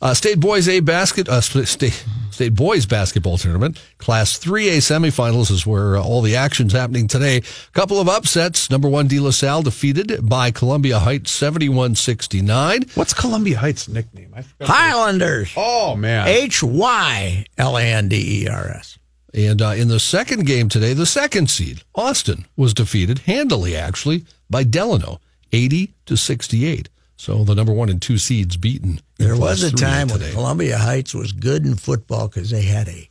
Uh, 0.02 0.16
state 0.16 0.40
boys 0.40 0.68
A 0.68 0.80
basket, 0.80 1.30
uh, 1.30 1.42
state 1.42 2.04
state 2.32 2.56
boys 2.56 2.88
basketball 2.88 3.38
tournament, 3.38 3.80
Class 4.00 4.40
3A 4.40 4.78
semifinals 4.78 5.52
is 5.52 5.68
where 5.68 5.96
uh, 5.96 6.02
all 6.02 6.24
the 6.24 6.36
action's 6.36 6.74
happening 6.74 7.08
today. 7.08 7.38
A 7.38 7.72
Couple 7.74 8.00
of 8.00 8.10
upsets. 8.10 8.72
Number 8.72 8.90
one, 8.90 9.08
De 9.08 9.20
La 9.20 9.30
Salle 9.30 9.62
defeated 9.62 10.28
by 10.28 10.50
Columbia 10.50 10.98
Heights 10.98 11.40
71-69. 11.40 12.98
What's 12.98 13.14
Columbia 13.14 13.60
Heights' 13.60 13.88
nickname? 13.88 14.34
I. 14.36 14.44
Highlanders. 14.66 15.54
Oh 15.56 15.96
man. 15.96 16.28
H 16.28 16.64
Y 16.64 17.46
L 17.60 17.78
A 17.78 17.84
N 17.84 18.08
D 18.10 18.44
E 18.44 18.48
R 18.48 18.70
S. 18.70 18.98
And 19.36 19.62
uh, 19.62 19.70
in 19.70 19.88
the 19.88 20.00
second 20.00 20.48
game 20.48 20.68
today, 20.68 20.94
the 20.94 21.06
second 21.06 21.52
seed, 21.52 21.84
Austin, 21.94 22.48
was 22.58 22.74
defeated 22.74 23.20
handily, 23.20 23.76
actually, 23.76 24.26
by 24.50 24.64
Delano, 24.64 25.22
80 25.54 25.94
to 26.08 26.18
68. 26.18 26.90
So 27.22 27.44
the 27.44 27.54
number 27.54 27.72
one 27.72 27.90
and 27.90 28.02
two 28.02 28.18
seeds 28.18 28.58
beaten. 28.58 29.00
There 29.20 29.38
was 29.38 29.62
a 29.62 29.70
3A 29.70 29.80
time 29.80 30.08
when. 30.08 30.32
Columbia 30.32 30.80
Heights 30.80 31.14
was 31.14 31.34
good 31.34 31.68
in 31.68 31.76
football 31.76 32.28
because 32.28 32.50
they 32.50 32.64
had 32.64 32.88
a 32.90 33.08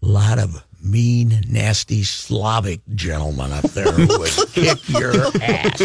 lot 0.00 0.38
of 0.38 0.64
mean, 0.80 1.42
nasty 1.48 2.04
Slavic 2.04 2.82
gentlemen 2.94 3.50
up 3.50 3.64
there 3.64 3.90
who 3.90 4.06
would 4.20 4.30
kick 4.52 4.88
your 4.88 5.14
ass. 5.42 5.80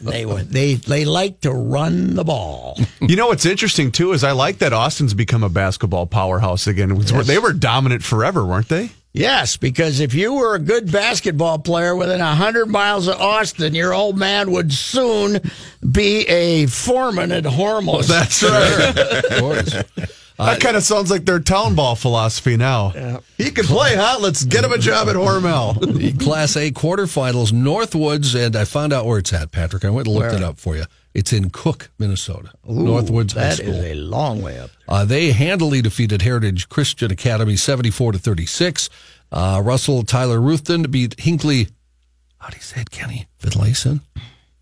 They 0.00 0.24
would. 0.24 0.48
They 0.48 0.76
they 0.76 1.04
like 1.04 1.40
to 1.40 1.52
run 1.52 2.14
the 2.14 2.24
ball. 2.24 2.78
You 3.02 3.16
know 3.16 3.26
what's 3.26 3.44
interesting 3.44 3.92
too 3.92 4.12
is 4.12 4.24
I 4.24 4.32
like 4.32 4.56
that 4.60 4.72
Austin's 4.72 5.12
become 5.12 5.42
a 5.42 5.50
basketball 5.50 6.06
powerhouse 6.06 6.66
again. 6.66 6.96
Yes. 6.96 7.26
They 7.26 7.38
were 7.38 7.52
dominant 7.52 8.02
forever, 8.02 8.46
weren't 8.46 8.70
they? 8.70 8.92
Yes, 9.14 9.58
because 9.58 10.00
if 10.00 10.14
you 10.14 10.32
were 10.32 10.54
a 10.54 10.58
good 10.58 10.90
basketball 10.90 11.58
player 11.58 11.94
within 11.94 12.22
a 12.22 12.34
hundred 12.34 12.66
miles 12.66 13.08
of 13.08 13.20
Austin, 13.20 13.74
your 13.74 13.92
old 13.92 14.16
man 14.16 14.50
would 14.52 14.72
soon 14.72 15.38
be 15.90 16.26
a 16.28 16.66
foreman 16.66 17.30
at 17.30 17.44
Hormel. 17.44 18.06
That's 18.06 18.42
right. 18.42 19.32
Of 19.32 19.40
course. 19.40 20.08
that 20.38 20.60
kind 20.60 20.78
of 20.78 20.82
sounds 20.82 21.10
like 21.10 21.26
their 21.26 21.40
town 21.40 21.74
ball 21.74 21.94
philosophy 21.94 22.56
now. 22.56 23.20
He 23.36 23.50
can 23.50 23.66
play, 23.66 23.96
huh? 23.96 24.16
Let's 24.18 24.44
get 24.44 24.64
him 24.64 24.72
a 24.72 24.78
job 24.78 25.08
at 25.08 25.16
Hormel. 25.16 25.78
the 25.98 26.12
Class 26.14 26.56
A 26.56 26.70
quarterfinals, 26.70 27.52
Northwoods, 27.52 28.34
and 28.34 28.56
I 28.56 28.64
found 28.64 28.94
out 28.94 29.04
where 29.04 29.18
it's 29.18 29.32
at, 29.34 29.52
Patrick. 29.52 29.84
I 29.84 29.90
went 29.90 30.06
and 30.08 30.16
looked 30.16 30.34
it 30.34 30.42
up 30.42 30.58
for 30.58 30.74
you. 30.74 30.84
It's 31.14 31.32
in 31.32 31.50
Cook, 31.50 31.90
Minnesota. 31.98 32.52
Northwoods 32.66 33.34
High 33.34 33.50
School. 33.50 33.68
is 33.74 33.84
a 33.84 33.94
long 33.94 34.40
way 34.40 34.58
up. 34.58 34.70
Uh, 34.88 35.04
they 35.04 35.32
handily 35.32 35.82
defeated 35.82 36.22
Heritage 36.22 36.68
Christian 36.68 37.10
Academy 37.10 37.56
74 37.56 38.12
to 38.12 38.18
36. 38.18 38.88
Uh, 39.30 39.60
Russell 39.64 40.02
Tyler 40.04 40.40
Ruthven 40.40 40.90
beat 40.90 41.18
Hinckley. 41.20 41.68
How 42.38 42.48
do 42.48 42.56
you 42.56 42.62
say 42.62 42.80
it, 42.80 42.90
Kenny? 42.90 43.26
Finlayson? 43.38 44.00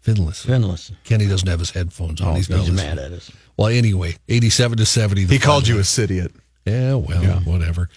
Finlayson. 0.04 0.46
Finless. 0.50 0.92
Kenny 1.04 1.26
doesn't 1.26 1.48
have 1.48 1.58
his 1.60 1.70
headphones 1.70 2.20
on. 2.20 2.28
Oh, 2.28 2.34
he's 2.34 2.46
he's, 2.46 2.56
listening. 2.56 2.76
mad 2.76 2.98
at 2.98 3.12
us. 3.12 3.30
Well, 3.56 3.68
anyway, 3.68 4.16
87 4.28 4.78
to 4.78 4.86
70. 4.86 5.24
the 5.24 5.34
He 5.34 5.38
called 5.38 5.68
you 5.68 5.78
a 5.78 6.02
idiot. 6.02 6.32
Yeah, 6.66 6.94
well, 6.94 7.40
whatever. 7.40 7.88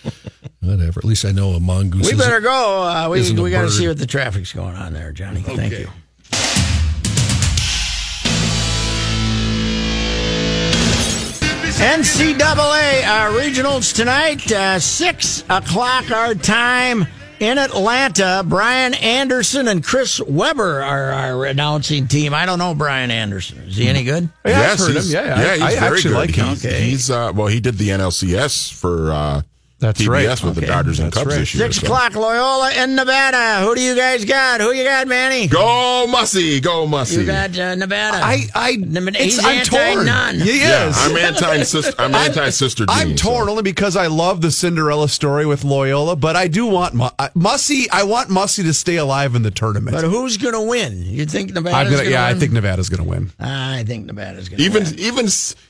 whatever. 0.62 1.00
At 1.00 1.06
least 1.06 1.26
I 1.26 1.32
know 1.32 1.52
a 1.52 1.60
mongoose. 1.60 2.02
We 2.02 2.14
isn't- 2.14 2.18
better 2.18 2.40
go. 2.40 2.84
Uh, 2.84 3.10
we 3.10 3.32
we 3.34 3.52
got 3.52 3.64
to 3.64 3.70
see 3.72 3.88
what 3.88 3.98
the 3.98 4.08
traffic's 4.08 4.54
going 4.54 4.76
on 4.76 4.94
there, 4.94 5.12
Johnny. 5.12 5.42
Thank 5.42 5.74
you. 5.74 5.90
NCAA 11.80 13.04
uh, 13.04 13.32
regionals 13.40 13.94
tonight, 13.96 14.50
uh, 14.52 14.80
six 14.80 15.44
o'clock 15.50 16.12
our 16.12 16.36
time 16.36 17.08
in 17.40 17.58
Atlanta. 17.58 18.44
Brian 18.48 18.94
Anderson 18.94 19.68
and 19.68 19.84
Chris 19.84 20.22
Webber 20.22 20.82
are 20.82 21.12
our 21.12 21.46
announcing 21.46 22.08
team. 22.08 22.34
I 22.34 22.46
don't 22.46 22.60
know 22.60 22.76
Brian 22.76 23.12
Anderson. 23.12 23.58
Is 23.64 23.76
he 23.76 23.88
any 23.88 24.04
good? 24.04 24.30
Yeah, 24.46 24.72
I've 24.72 24.80
heard 24.80 24.94
he's, 24.94 25.14
him. 25.14 25.26
Yeah, 25.26 25.36
I- 25.36 25.54
he's 25.54 25.62
I 25.64 25.70
very 25.80 25.96
actually 25.98 26.12
good. 26.12 26.18
like 26.18 26.36
him. 26.36 26.48
He's, 26.50 26.66
Okay. 26.66 26.82
he's 26.82 27.10
uh, 27.12 27.32
well, 27.36 27.48
he 27.48 27.60
did 27.60 27.76
the 27.78 27.90
NLCS 27.90 28.72
for 28.72 29.12
uh, 29.12 29.42
That's 29.84 30.02
TBS 30.02 30.08
right. 30.08 30.44
with 30.44 30.56
the 30.56 30.66
Dodgers 30.66 31.00
and 31.00 31.08
That's 31.08 31.18
Cubs 31.18 31.28
right. 31.36 31.40
this 31.40 31.54
year. 31.54 31.66
Six 31.66 31.78
so. 31.78 31.86
o'clock, 31.88 32.16
Loyola 32.16 32.72
in 32.74 32.96
Nevada. 32.96 33.66
Who 33.66 33.76
do 33.76 33.82
you 33.82 33.96
guys 33.96 34.24
got? 34.26 34.62
Who 34.62 34.72
you 34.72 34.84
got, 34.86 35.08
Manny? 35.08 35.48
Go 35.48 36.08
Mussy, 36.08 36.62
go 36.62 36.88
Mussy. 36.88 37.22
You 37.22 37.26
got 37.26 37.58
uh, 37.58 37.76
Nevada. 37.76 38.18
I, 38.24 38.48
I, 38.56 38.72
He's 38.72 39.40
I'm 39.44 39.58
anti 39.58 39.94
torn. 39.94 40.06
none. 40.06 40.40
He 40.40 40.62
yeah. 40.62 40.92
I'm 40.96 41.16
anti 41.18 41.64
sister. 41.64 41.94
I'm 42.00 42.16
anti 42.16 42.50
sister. 42.52 42.86
I'm 42.88 43.16
torn 43.16 43.50
only 43.50 43.64
because 43.64 43.96
I 43.98 44.08
love 44.08 44.42
the 44.42 44.52
Cinderella 44.52 45.10
story 45.10 45.46
with 45.46 45.64
Loyola, 45.64 46.16
but 46.16 46.36
I 46.36 46.48
do 46.48 46.66
want 46.66 46.94
Mu- 46.94 47.10
I- 47.20 47.30
Mussy. 47.36 47.90
I 47.92 48.04
want 48.04 48.30
Mussy 48.30 48.64
to 48.64 48.74
stay 48.74 48.96
alive 48.96 49.36
in 49.36 49.44
the 49.44 49.52
tournament. 49.52 49.96
But 49.96 50.06
who's 50.06 50.38
going 50.38 50.54
to 50.54 50.62
win? 50.62 51.04
You 51.04 51.26
think 51.26 51.52
Nevada's 51.54 51.76
I'm 51.76 51.86
gonna, 51.86 51.96
going 51.98 52.06
to 52.06 52.12
yeah, 52.12 52.28
win? 52.28 52.36
I 52.38 52.40
think 52.40 52.52
Nevada's 52.54 52.90
going 52.90 53.04
to 53.04 53.10
win. 53.10 53.32
I 53.40 53.84
think 53.84 54.06
Nevada's 54.06 54.48
going 54.50 54.60
to 54.60 54.64
Even 54.64 54.84
win. 54.86 55.00
even 55.00 55.26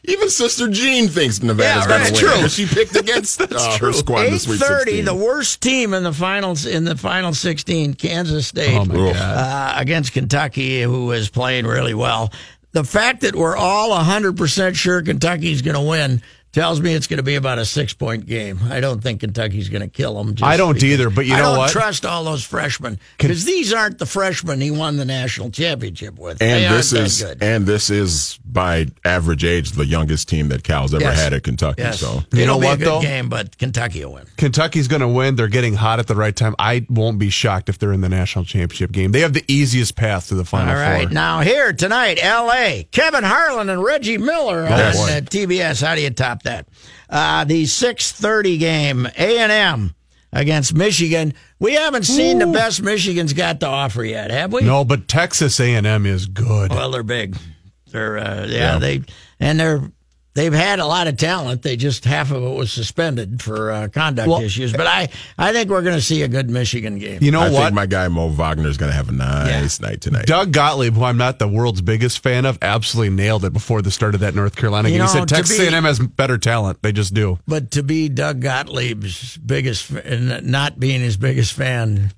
even 0.05 0.29
Sister 0.29 0.67
Jean 0.69 1.07
thinks 1.07 1.41
Nevada's 1.41 1.83
Yeah, 1.83 1.87
going 1.87 2.01
right. 2.01 2.07
to 2.07 2.13
win 2.13 2.19
True. 2.21 2.37
because 2.37 2.53
she 2.53 2.65
picked 2.67 2.95
against 3.03 3.41
uh, 3.41 3.77
her 3.79 3.93
squad 4.03 4.21
Eight 4.21 4.39
Sweet 4.39 4.59
thirty, 4.59 4.97
16. 4.97 5.05
the 5.05 5.15
worst 5.15 5.61
team 5.61 5.93
in 5.93 6.03
the 6.03 6.13
finals 6.13 6.65
in 6.65 6.83
the 6.83 6.95
final 6.97 7.33
sixteen, 7.33 7.93
Kansas 7.93 8.47
State, 8.47 8.75
Oh 8.89 9.09
uh, 9.09 9.73
against 9.75 10.13
Kentucky, 10.13 10.81
who 10.81 11.11
is 11.11 11.29
playing 11.29 11.65
really 11.65 11.93
well. 11.93 12.31
The 12.71 12.83
fact 12.83 13.21
that 13.21 13.35
we're 13.35 13.55
all 13.55 13.93
hundred 13.95 14.37
percent 14.37 14.75
sure 14.75 15.01
Kentucky's 15.01 15.61
going 15.61 15.75
to 15.75 15.81
win 15.81 16.21
tells 16.53 16.79
me 16.79 16.93
it's 16.93 17.07
going 17.07 17.17
to 17.17 17.23
be 17.23 17.33
about 17.35 17.57
a 17.57 17.65
six 17.65 17.93
point 17.93 18.25
game. 18.27 18.59
I 18.69 18.79
don't 18.79 19.01
think 19.01 19.21
Kentucky's 19.21 19.69
going 19.69 19.81
to 19.81 19.87
kill 19.87 20.23
them. 20.23 20.35
I 20.43 20.55
don't 20.57 20.81
either, 20.83 21.09
but 21.09 21.25
you 21.25 21.33
I 21.33 21.37
know 21.37 21.43
don't 21.49 21.57
what? 21.57 21.71
trust 21.71 22.05
all 22.05 22.23
those 22.23 22.43
freshmen 22.43 22.99
because 23.17 23.43
these 23.45 23.73
aren't 23.73 23.97
the 23.99 24.05
freshmen 24.05 24.61
he 24.61 24.69
won 24.71 24.97
the 24.97 25.05
national 25.05 25.49
championship 25.51 26.17
with. 26.19 26.41
and 26.41 26.63
they 26.63 26.75
this 26.75 26.93
is 26.93 27.21
good. 27.23 27.41
and 27.41 27.65
this 27.65 27.89
is 27.89 28.39
by 28.53 28.85
average 29.03 29.43
age 29.43 29.71
the 29.71 29.85
youngest 29.85 30.29
team 30.29 30.49
that 30.49 30.63
Cal's 30.63 30.93
ever 30.93 31.03
Yes. 31.03 31.19
had 31.21 31.33
at 31.33 31.43
Kentucky. 31.43 31.81
yes, 31.81 31.99
So 31.99 32.23
You 32.31 32.43
it'll 32.43 32.55
know 32.55 32.61
be 32.61 32.65
what, 32.67 32.73
a 32.75 32.77
good 32.77 32.87
though? 32.87 33.01
game, 33.01 33.27
but 33.29 33.57
Kentucky 33.57 34.05
will 34.05 34.13
win. 34.13 34.25
Kentucky's 34.37 34.87
going 34.87 35.01
to 35.01 35.07
win. 35.07 35.35
They're 35.35 35.47
getting 35.47 35.73
hot 35.73 35.99
at 35.99 36.07
the 36.07 36.15
right 36.15 36.35
time. 36.35 36.55
I 36.59 36.85
won't 36.89 37.17
be 37.19 37.29
shocked 37.29 37.67
if 37.69 37.79
they're 37.79 37.91
in 37.93 38.01
the 38.01 38.09
national 38.09 38.45
championship 38.45 38.91
game. 38.91 39.11
They 39.11 39.21
have 39.21 39.33
the 39.33 39.43
easiest 39.47 39.95
path 39.95 40.27
to 40.29 40.35
the 40.35 40.45
final 40.45 40.69
All 40.69 40.75
right, 40.79 41.05
four. 41.07 41.13
now 41.13 41.41
here 41.41 41.73
tonight, 41.73 42.19
L.A. 42.21 42.87
Kevin 42.91 43.23
Harlan 43.23 43.69
and 43.69 43.83
Reggie 43.83 44.17
Miller 44.17 44.63
on 44.65 44.69
Yes. 44.69 44.99
uh, 44.99 45.21
TBS. 45.21 45.81
How 45.85 45.95
do 45.95 46.01
you 46.01 46.11
top 46.11 46.43
that? 46.43 46.67
Uh, 47.09 47.43
the 47.43 47.65
six 47.65 48.11
thirty 48.11 48.57
game, 48.57 49.05
A 49.17 49.37
and 49.39 49.51
M 49.51 49.95
against 50.31 50.73
Michigan. 50.73 51.33
We 51.59 51.73
haven't 51.73 52.03
seen 52.03 52.39
the 52.39 52.47
best 52.47 52.81
Michigan's 52.81 53.33
got 53.33 53.59
to 53.61 53.67
offer 53.67 54.03
yet, 54.03 54.31
have 54.31 54.51
we? 54.51 54.61
No, 54.63 54.83
but 54.83 55.07
Texas 55.07 55.59
A&M 55.59 56.05
is 56.05 56.25
good. 56.25 56.71
Well, 56.71 56.91
they're 56.91 57.03
big. 57.03 57.37
They're 57.93 58.17
uh, 58.17 58.45
yeah, 58.47 58.73
Yeah. 58.73 58.79
they 58.79 59.01
and 59.39 59.59
they're 59.59 59.81
they've 60.35 60.51
had 60.51 60.79
a 60.79 60.85
lot 60.87 61.05
of 61.05 61.15
talent. 61.15 61.61
They 61.61 61.75
just 61.75 62.05
half 62.05 62.31
of 62.31 62.41
it 62.41 62.55
was 62.57 62.71
suspended 62.71 63.39
for 63.39 63.69
uh, 63.71 63.87
conduct 63.89 64.27
Well- 64.27 64.41
issues. 64.41 64.73
But 64.73 64.87
I 64.87 65.09
I 65.37 65.53
think 65.53 65.69
we're 65.69 65.83
going 65.83 65.95
to 65.95 66.01
see 66.01 66.23
a 66.23 66.27
good 66.27 66.49
Michigan 66.49 66.97
game. 66.97 67.19
You 67.21 67.29
know 67.31 67.39
I 67.41 67.49
what? 67.51 67.61
think 67.65 67.73
my 67.75 67.85
guy 67.85 68.07
Mo 68.07 68.29
Wagner 68.29 68.67
is 68.67 68.77
going 68.77 68.89
to 68.91 68.95
have 68.95 69.09
a 69.09 69.11
nice 69.11 69.79
night 69.79 70.01
tonight. 70.01 70.25
Doug 70.25 70.51
Gottlieb, 70.51 70.95
who 70.95 71.03
I'm 71.03 71.17
not 71.17 71.37
the 71.37 71.47
world's 71.47 71.81
biggest 71.81 72.23
fan 72.23 72.45
of, 72.45 72.57
absolutely 72.63 73.15
nailed 73.15 73.45
it 73.45 73.53
before 73.53 73.83
the 73.83 73.91
start 73.91 74.15
of 74.15 74.21
that 74.21 74.33
North 74.33 74.55
Carolina 74.55 74.89
You 74.89 74.93
game. 74.93 74.99
know, 75.05 75.05
he 75.05 75.19
said 75.19 75.27
Texas 75.27 75.59
be- 75.59 75.67
A&M 75.67 75.83
has 75.83 75.99
better 75.99 76.39
talent. 76.39 76.81
They 76.81 76.91
just 76.93 77.13
do. 77.13 77.37
But 77.47 77.69
to 77.71 77.83
be 77.83 78.09
Doug 78.09 78.41
Gottlieb's 78.41 79.37
biggest 79.37 79.91
and 79.91 80.47
not 80.47 80.79
being 80.79 80.99
his 81.01 81.15
biggest 81.15 81.53
fan, 81.53 82.11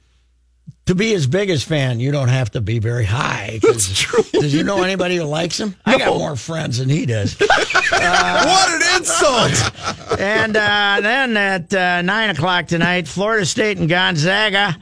to 0.86 0.96
be 0.96 1.12
his 1.12 1.26
biggest 1.26 1.66
fan, 1.66 2.00
you 2.00 2.12
don't 2.12 2.28
have 2.28 2.52
to 2.52 2.62
be 2.62 2.80
very 2.80 3.06
high. 3.06 3.60
That's 3.62 4.00
true. 4.00 4.24
Does 4.34 4.54
you 4.54 4.64
know 4.64 4.84
anybody 4.84 5.16
who 5.18 5.24
likes 5.24 5.60
him? 5.60 5.76
I 5.86 5.98
got 5.98 6.18
more 6.18 6.36
friends 6.36 6.78
than 6.78 6.90
he 6.90 7.06
does. 7.06 7.40
what 7.40 8.70
an 8.70 8.98
insult! 8.98 10.20
and 10.20 10.56
uh, 10.56 11.00
then 11.02 11.38
at 11.38 11.74
uh, 11.74 12.02
nine 12.02 12.30
o'clock 12.30 12.68
tonight, 12.68 13.08
Florida 13.08 13.46
State 13.46 13.78
and 13.78 13.90
Gonzaga. 13.90 14.78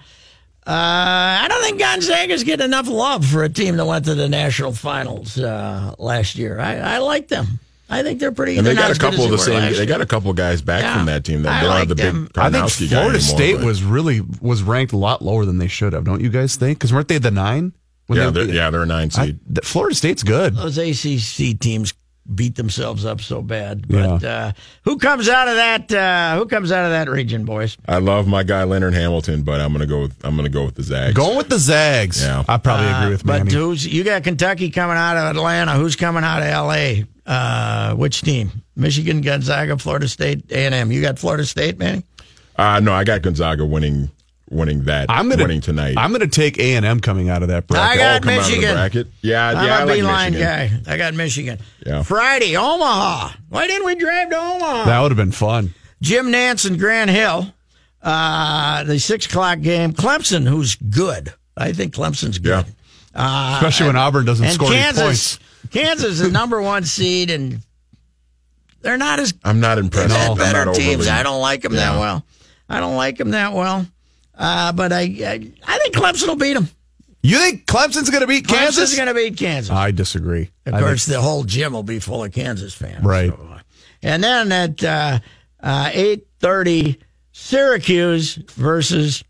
Uh, 0.66 1.44
I 1.44 1.48
don't 1.50 1.62
think 1.62 1.80
Gonzaga's 1.80 2.46
get 2.46 2.62
enough 2.62 2.88
love 2.88 3.26
for 3.26 3.44
a 3.44 3.50
team 3.50 3.76
that 3.78 3.86
went 3.86 4.06
to 4.06 4.16
the 4.16 4.30
national 4.30 4.72
finals 4.72 5.38
uh, 5.38 5.94
last 6.00 6.36
year. 6.36 6.58
I, 6.58 6.76
I 6.78 6.98
like 7.00 7.28
them. 7.28 7.60
I 7.90 8.02
think 8.02 8.20
they're 8.20 8.32
pretty. 8.32 8.58
and 8.58 8.66
they 8.66 8.74
they're 8.74 8.90
not 8.90 8.98
got 8.98 8.98
a 8.98 9.12
couple 9.12 9.26
of 9.26 9.30
the 9.32 9.36
as 9.38 9.46
they 9.46 9.54
were 9.54 9.62
same. 9.62 9.74
They 9.76 9.86
got 9.86 10.02
a 10.02 10.06
couple 10.06 10.34
guys 10.34 10.62
back 10.62 10.82
Yeah. 10.84 10.96
from 10.98 11.06
that 11.08 11.24
team 11.26 11.44
that 11.44 11.52
I 11.52 11.62
don't 11.62 11.70
like 11.70 11.80
have 11.80 11.88
the 11.90 11.96
them. 11.96 12.24
big 12.34 12.38
I 12.40 12.50
think 12.50 12.64
Karnowski 12.66 12.90
guy 12.90 12.96
Florida 13.02 13.18
anymore, 13.20 13.38
State 13.38 13.56
but- 13.58 13.66
was 13.66 13.84
really 13.84 14.22
was 14.42 14.64
ranked 14.64 14.94
a 14.94 14.98
lot 14.98 15.22
lower 15.22 15.46
than 15.46 15.58
they 15.58 15.68
should 15.68 15.94
have. 15.94 16.04
Don't 16.06 16.22
you 16.22 16.30
guys 16.30 16.56
think? 16.56 16.80
Because 16.80 16.92
weren't 16.94 17.08
they 17.08 17.18
the 17.20 17.30
nine? 17.32 17.74
When 18.08 18.18
Yeah, 18.20 18.30
they- 18.32 18.46
they're, 18.46 18.56
yeah, 18.56 18.70
they're 18.70 18.84
a 18.84 18.86
nine 18.86 19.10
I- 19.16 19.26
seed. 19.28 19.40
th- 19.54 19.66
Florida 19.66 19.96
State's 19.96 20.24
good. 20.24 20.56
those 20.56 20.78
ACC 20.78 21.54
teams 21.60 21.94
beat 22.36 22.56
themselves 22.56 23.06
up 23.06 23.20
so 23.20 23.42
bad. 23.42 23.86
But 23.88 24.24
uh, 24.24 24.52
who 24.86 24.98
comes 24.98 25.28
out 25.28 25.50
of 25.50 25.56
that? 25.58 25.92
Uh, 25.94 26.38
who 26.40 26.46
comes 26.46 26.72
out 26.72 26.86
of 26.86 26.92
that 26.92 27.10
region, 27.12 27.44
boys? 27.44 27.78
I 27.86 27.98
love 27.98 28.28
my 28.28 28.44
guy 28.44 28.64
Leonard 28.64 28.94
Hamilton, 28.94 29.42
but 29.44 29.60
I'm 29.60 29.74
gonna 29.74 29.86
go. 29.86 30.04
With, 30.04 30.16
I'm 30.24 30.36
gonna 30.38 30.48
go 30.50 30.64
with 30.66 30.76
the 30.76 30.84
Zags. 30.84 31.14
Going 31.14 31.36
with 31.38 31.50
the 31.50 31.60
Zags. 31.60 32.22
Yeah. 32.24 32.44
I 32.48 32.58
probably 32.58 32.88
agree 32.88 33.10
with 33.12 33.22
Uh, 33.22 33.28
But 33.28 33.38
Manny. 33.46 33.54
who's 33.56 33.86
you 33.86 34.04
got 34.06 34.24
Kentucky 34.24 34.70
coming 34.70 34.96
out 34.98 35.18
of 35.18 35.36
Atlanta? 35.36 35.74
Who's 35.74 35.96
coming 35.98 36.24
out 36.24 36.42
of 36.42 36.48
L.A.? 36.48 37.06
Uh, 37.26 37.94
which 37.96 38.22
team? 38.22 38.52
Michigan, 38.76 39.22
Gonzaga, 39.22 39.78
Florida 39.78 40.08
State, 40.08 40.52
A 40.52 40.66
and 40.66 40.76
M. 40.76 40.92
You 40.92 41.02
got 41.02 41.18
Florida 41.20 41.46
State, 41.46 41.78
man. 41.78 42.04
Uh, 42.58 42.80
no, 42.80 42.94
I 42.94 43.04
got 43.04 43.22
Gonzaga 43.22 43.66
winning 43.66 44.12
winning 44.50 44.84
that. 44.84 45.10
I'm 45.10 45.30
gonna 45.30 45.44
winning 45.44 45.62
tonight. 45.62 45.96
I'm 45.98 46.12
gonna 46.12 46.28
take 46.28 46.60
A 46.60 46.76
and 46.76 46.86
M 46.86 47.00
coming 47.00 47.30
out 47.30 47.42
of 47.42 47.48
that 47.50 47.66
bracket. 47.68 47.92
I 47.92 47.98
got 47.98 48.22
come 48.22 48.30
out 48.34 48.40
of 48.40 48.46
the 48.46 48.50
Michigan. 48.52 48.76
bracket. 48.76 49.08
Yeah, 49.22 49.48
I'm 49.50 49.66
yeah, 49.66 49.78
I 49.78 49.82
a 49.82 49.86
like 49.86 50.00
Beilein 50.00 50.32
Michigan. 50.32 50.84
guy. 50.86 50.94
I 50.94 50.98
got 50.98 51.14
Michigan. 51.14 51.60
Yeah. 51.86 52.04
Friday, 52.04 52.58
Omaha. 52.58 53.30
Why 53.50 53.68
didn't 53.68 53.86
we 53.86 53.96
drive 53.96 54.30
to 54.30 54.38
Omaha? 54.38 54.86
that 54.86 55.00
would 55.02 55.12
have 55.12 55.18
been 55.18 55.32
fun. 55.32 55.74
Jim 56.02 56.28
Nantz 56.28 56.68
and 56.68 56.78
Grant 56.78 57.10
Hill. 57.10 57.54
Uh, 58.02 58.84
the 58.84 59.00
six 59.00 59.26
o'clock 59.26 59.62
game. 59.62 59.94
Clemson, 59.94 60.46
who's 60.48 60.76
good. 60.76 61.34
I 61.56 61.72
think 61.72 61.96
Clemson's 61.96 62.38
good. 62.38 62.66
Yeah. 63.16 63.56
Especially 63.56 63.88
when 63.88 63.96
Auburn 63.96 64.26
doesn't 64.26 64.46
And 64.46 64.54
score 64.56 64.74
any 64.74 64.98
points. 65.00 65.40
Kansas 65.74 66.06
is 66.12 66.20
the 66.20 66.30
number 66.30 66.62
one 66.62 66.84
seed, 66.86 67.30
and 67.32 67.60
they're 68.82 68.98
not 68.98 69.20
as 69.20 69.34
I'm 69.44 69.60
not 69.60 69.76
they've 69.76 69.84
impressed. 69.86 70.16
had 70.16 70.32
I'm 70.32 70.38
better 70.38 70.66
not 70.66 70.76
teams. 70.76 70.94
overly- 70.96 71.10
I 71.10 71.24
don't 71.24 71.42
like 71.42 71.62
them 71.64 71.74
that 71.74 71.94
Yeah. 71.94 72.00
well. 72.00 72.26
I 72.70 72.80
don't 72.80 72.96
like 72.96 73.18
them 73.18 73.32
that 73.32 73.54
well. 73.54 73.86
Uh, 74.38 74.72
but 74.72 74.92
I, 74.94 75.02
I, 75.02 75.52
I 75.68 75.78
think 75.80 75.94
Clemson 75.96 76.28
will 76.28 76.36
beat 76.36 76.54
them. 76.54 76.70
You 77.22 77.38
think 77.38 77.66
Clemson's 77.66 78.10
gonna 78.10 78.28
beat 78.28 78.48
Kansas 78.48 78.76
Kansas? 78.76 78.92
is 78.92 78.96
going 78.98 79.08
to 79.08 79.14
beat 79.14 79.38
Kansas. 79.38 79.72
I 79.72 79.92
disagree. 79.92 80.50
Of 80.66 80.74
I 80.74 80.80
course, 80.82 81.06
think- 81.06 81.16
the 81.16 81.22
whole 81.22 81.44
gym 81.44 81.74
will 81.74 81.84
be 81.84 82.00
full 82.00 82.24
of 82.24 82.32
Kansas 82.34 82.74
fans. 82.74 83.04
Right. 83.04 83.30
So, 83.30 83.50
uh, 83.54 83.60
and 84.02 84.24
then 84.24 84.52
at 84.52 84.84
uh, 84.84 85.20
uh, 85.62 85.90
eight 85.94 86.28
thirty, 86.40 87.00
Syracuse 87.32 88.36
versus 88.56 89.24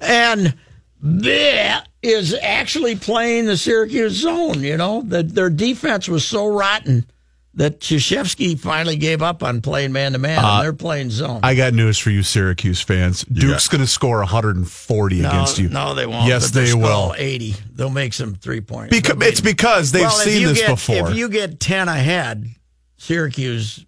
and 0.00 0.54
bleh 1.04 1.84
is 2.02 2.34
actually 2.34 2.96
playing 2.96 3.46
the 3.46 3.56
Syracuse 3.56 4.14
zone. 4.14 4.62
You 4.62 4.76
know 4.76 5.02
that 5.06 5.34
their 5.34 5.50
defense 5.50 6.08
was 6.08 6.26
so 6.26 6.46
rotten 6.46 7.06
that 7.56 7.80
Krzyzewski 7.80 8.58
finally 8.58 8.96
gave 8.96 9.22
up 9.22 9.42
on 9.42 9.60
playing 9.60 9.92
man 9.92 10.12
to 10.12 10.18
man. 10.18 10.38
and 10.38 10.46
uh, 10.46 10.62
They're 10.62 10.72
playing 10.72 11.10
zone. 11.10 11.40
I 11.42 11.54
got 11.54 11.72
news 11.72 11.98
for 11.98 12.10
you, 12.10 12.22
Syracuse 12.22 12.80
fans. 12.80 13.24
Duke's 13.24 13.68
going 13.68 13.80
to 13.80 13.86
score 13.86 14.18
140 14.18 15.20
no, 15.20 15.28
against 15.28 15.58
you. 15.58 15.68
no, 15.68 15.94
they 15.94 16.06
won't. 16.06 16.26
Yes, 16.26 16.50
they'll 16.50 16.64
they 16.64 16.74
will. 16.74 17.10
score 17.10 17.16
Eighty. 17.16 17.54
They'll 17.72 17.90
make 17.90 18.12
some 18.12 18.34
three 18.34 18.60
pointers. 18.60 18.90
Because 18.90 19.16
it's 19.22 19.40
because 19.40 19.92
they've 19.92 20.02
well, 20.02 20.10
seen 20.10 20.46
this 20.46 20.58
get, 20.60 20.70
before. 20.70 21.10
If 21.10 21.16
you 21.16 21.28
get 21.28 21.60
ten 21.60 21.88
ahead, 21.88 22.48
Syracuse 22.96 23.84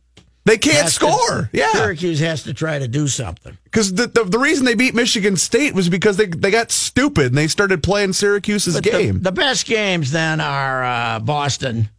they 0.46 0.56
can't 0.56 0.76
has 0.84 0.96
to- 0.98 1.10
score. 1.12 1.50
yeah, 1.52 1.70
Syracuse 1.72 2.20
has 2.20 2.44
to 2.44 2.54
try 2.54 2.78
to 2.78 2.88
do 2.88 3.06
something. 3.08 3.56
because 3.64 3.92
the, 3.92 4.06
the 4.06 4.24
the 4.24 4.38
reason 4.38 4.64
they 4.64 4.74
beat 4.74 4.94
Michigan 4.94 5.36
State 5.36 5.74
was 5.74 5.88
because 5.90 6.16
they 6.16 6.26
they 6.26 6.50
got 6.50 6.70
stupid 6.70 7.26
and 7.26 7.36
they 7.36 7.48
started 7.48 7.82
playing 7.82 8.14
Syracuse's 8.14 8.74
But 8.74 8.84
the- 8.84 8.90
game. 8.90 9.20
The, 9.22 9.32
best 9.32 9.66
games 9.66 10.10
then 10.12 10.40
are 10.40 10.82
uh, 10.84 11.18
Boston, 11.20 11.90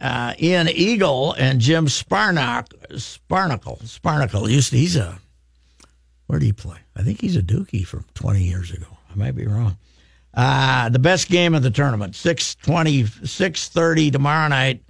uh, 0.00 0.34
Ian 0.40 0.68
Eagle, 0.68 1.32
and 1.38 1.60
Jim 1.60 1.86
Sparnak, 1.86 2.68
Spanarkel. 2.94 3.82
Spanarkel 3.84 4.50
used 4.50 4.70
to, 4.70 4.76
he's 4.76 4.96
a, 4.96 5.18
where 6.26 6.38
did 6.38 6.46
he 6.46 6.52
play? 6.52 6.78
I 6.96 7.02
think 7.02 7.20
he's 7.20 7.36
a 7.36 7.42
Dookie 7.42 7.86
from 7.86 8.04
20 8.14 8.42
years 8.42 8.70
ago. 8.72 8.86
I 9.10 9.14
might 9.14 9.36
be 9.36 9.46
wrong. 9.46 9.76
Uh, 10.34 10.90
the 10.90 10.98
best 10.98 11.28
game 11.28 11.54
of 11.54 11.62
the 11.62 11.70
tournament, 11.70 12.14
620, 12.14 13.04
630 13.26 14.10
tomorrow 14.10 14.48
night. 14.48 14.82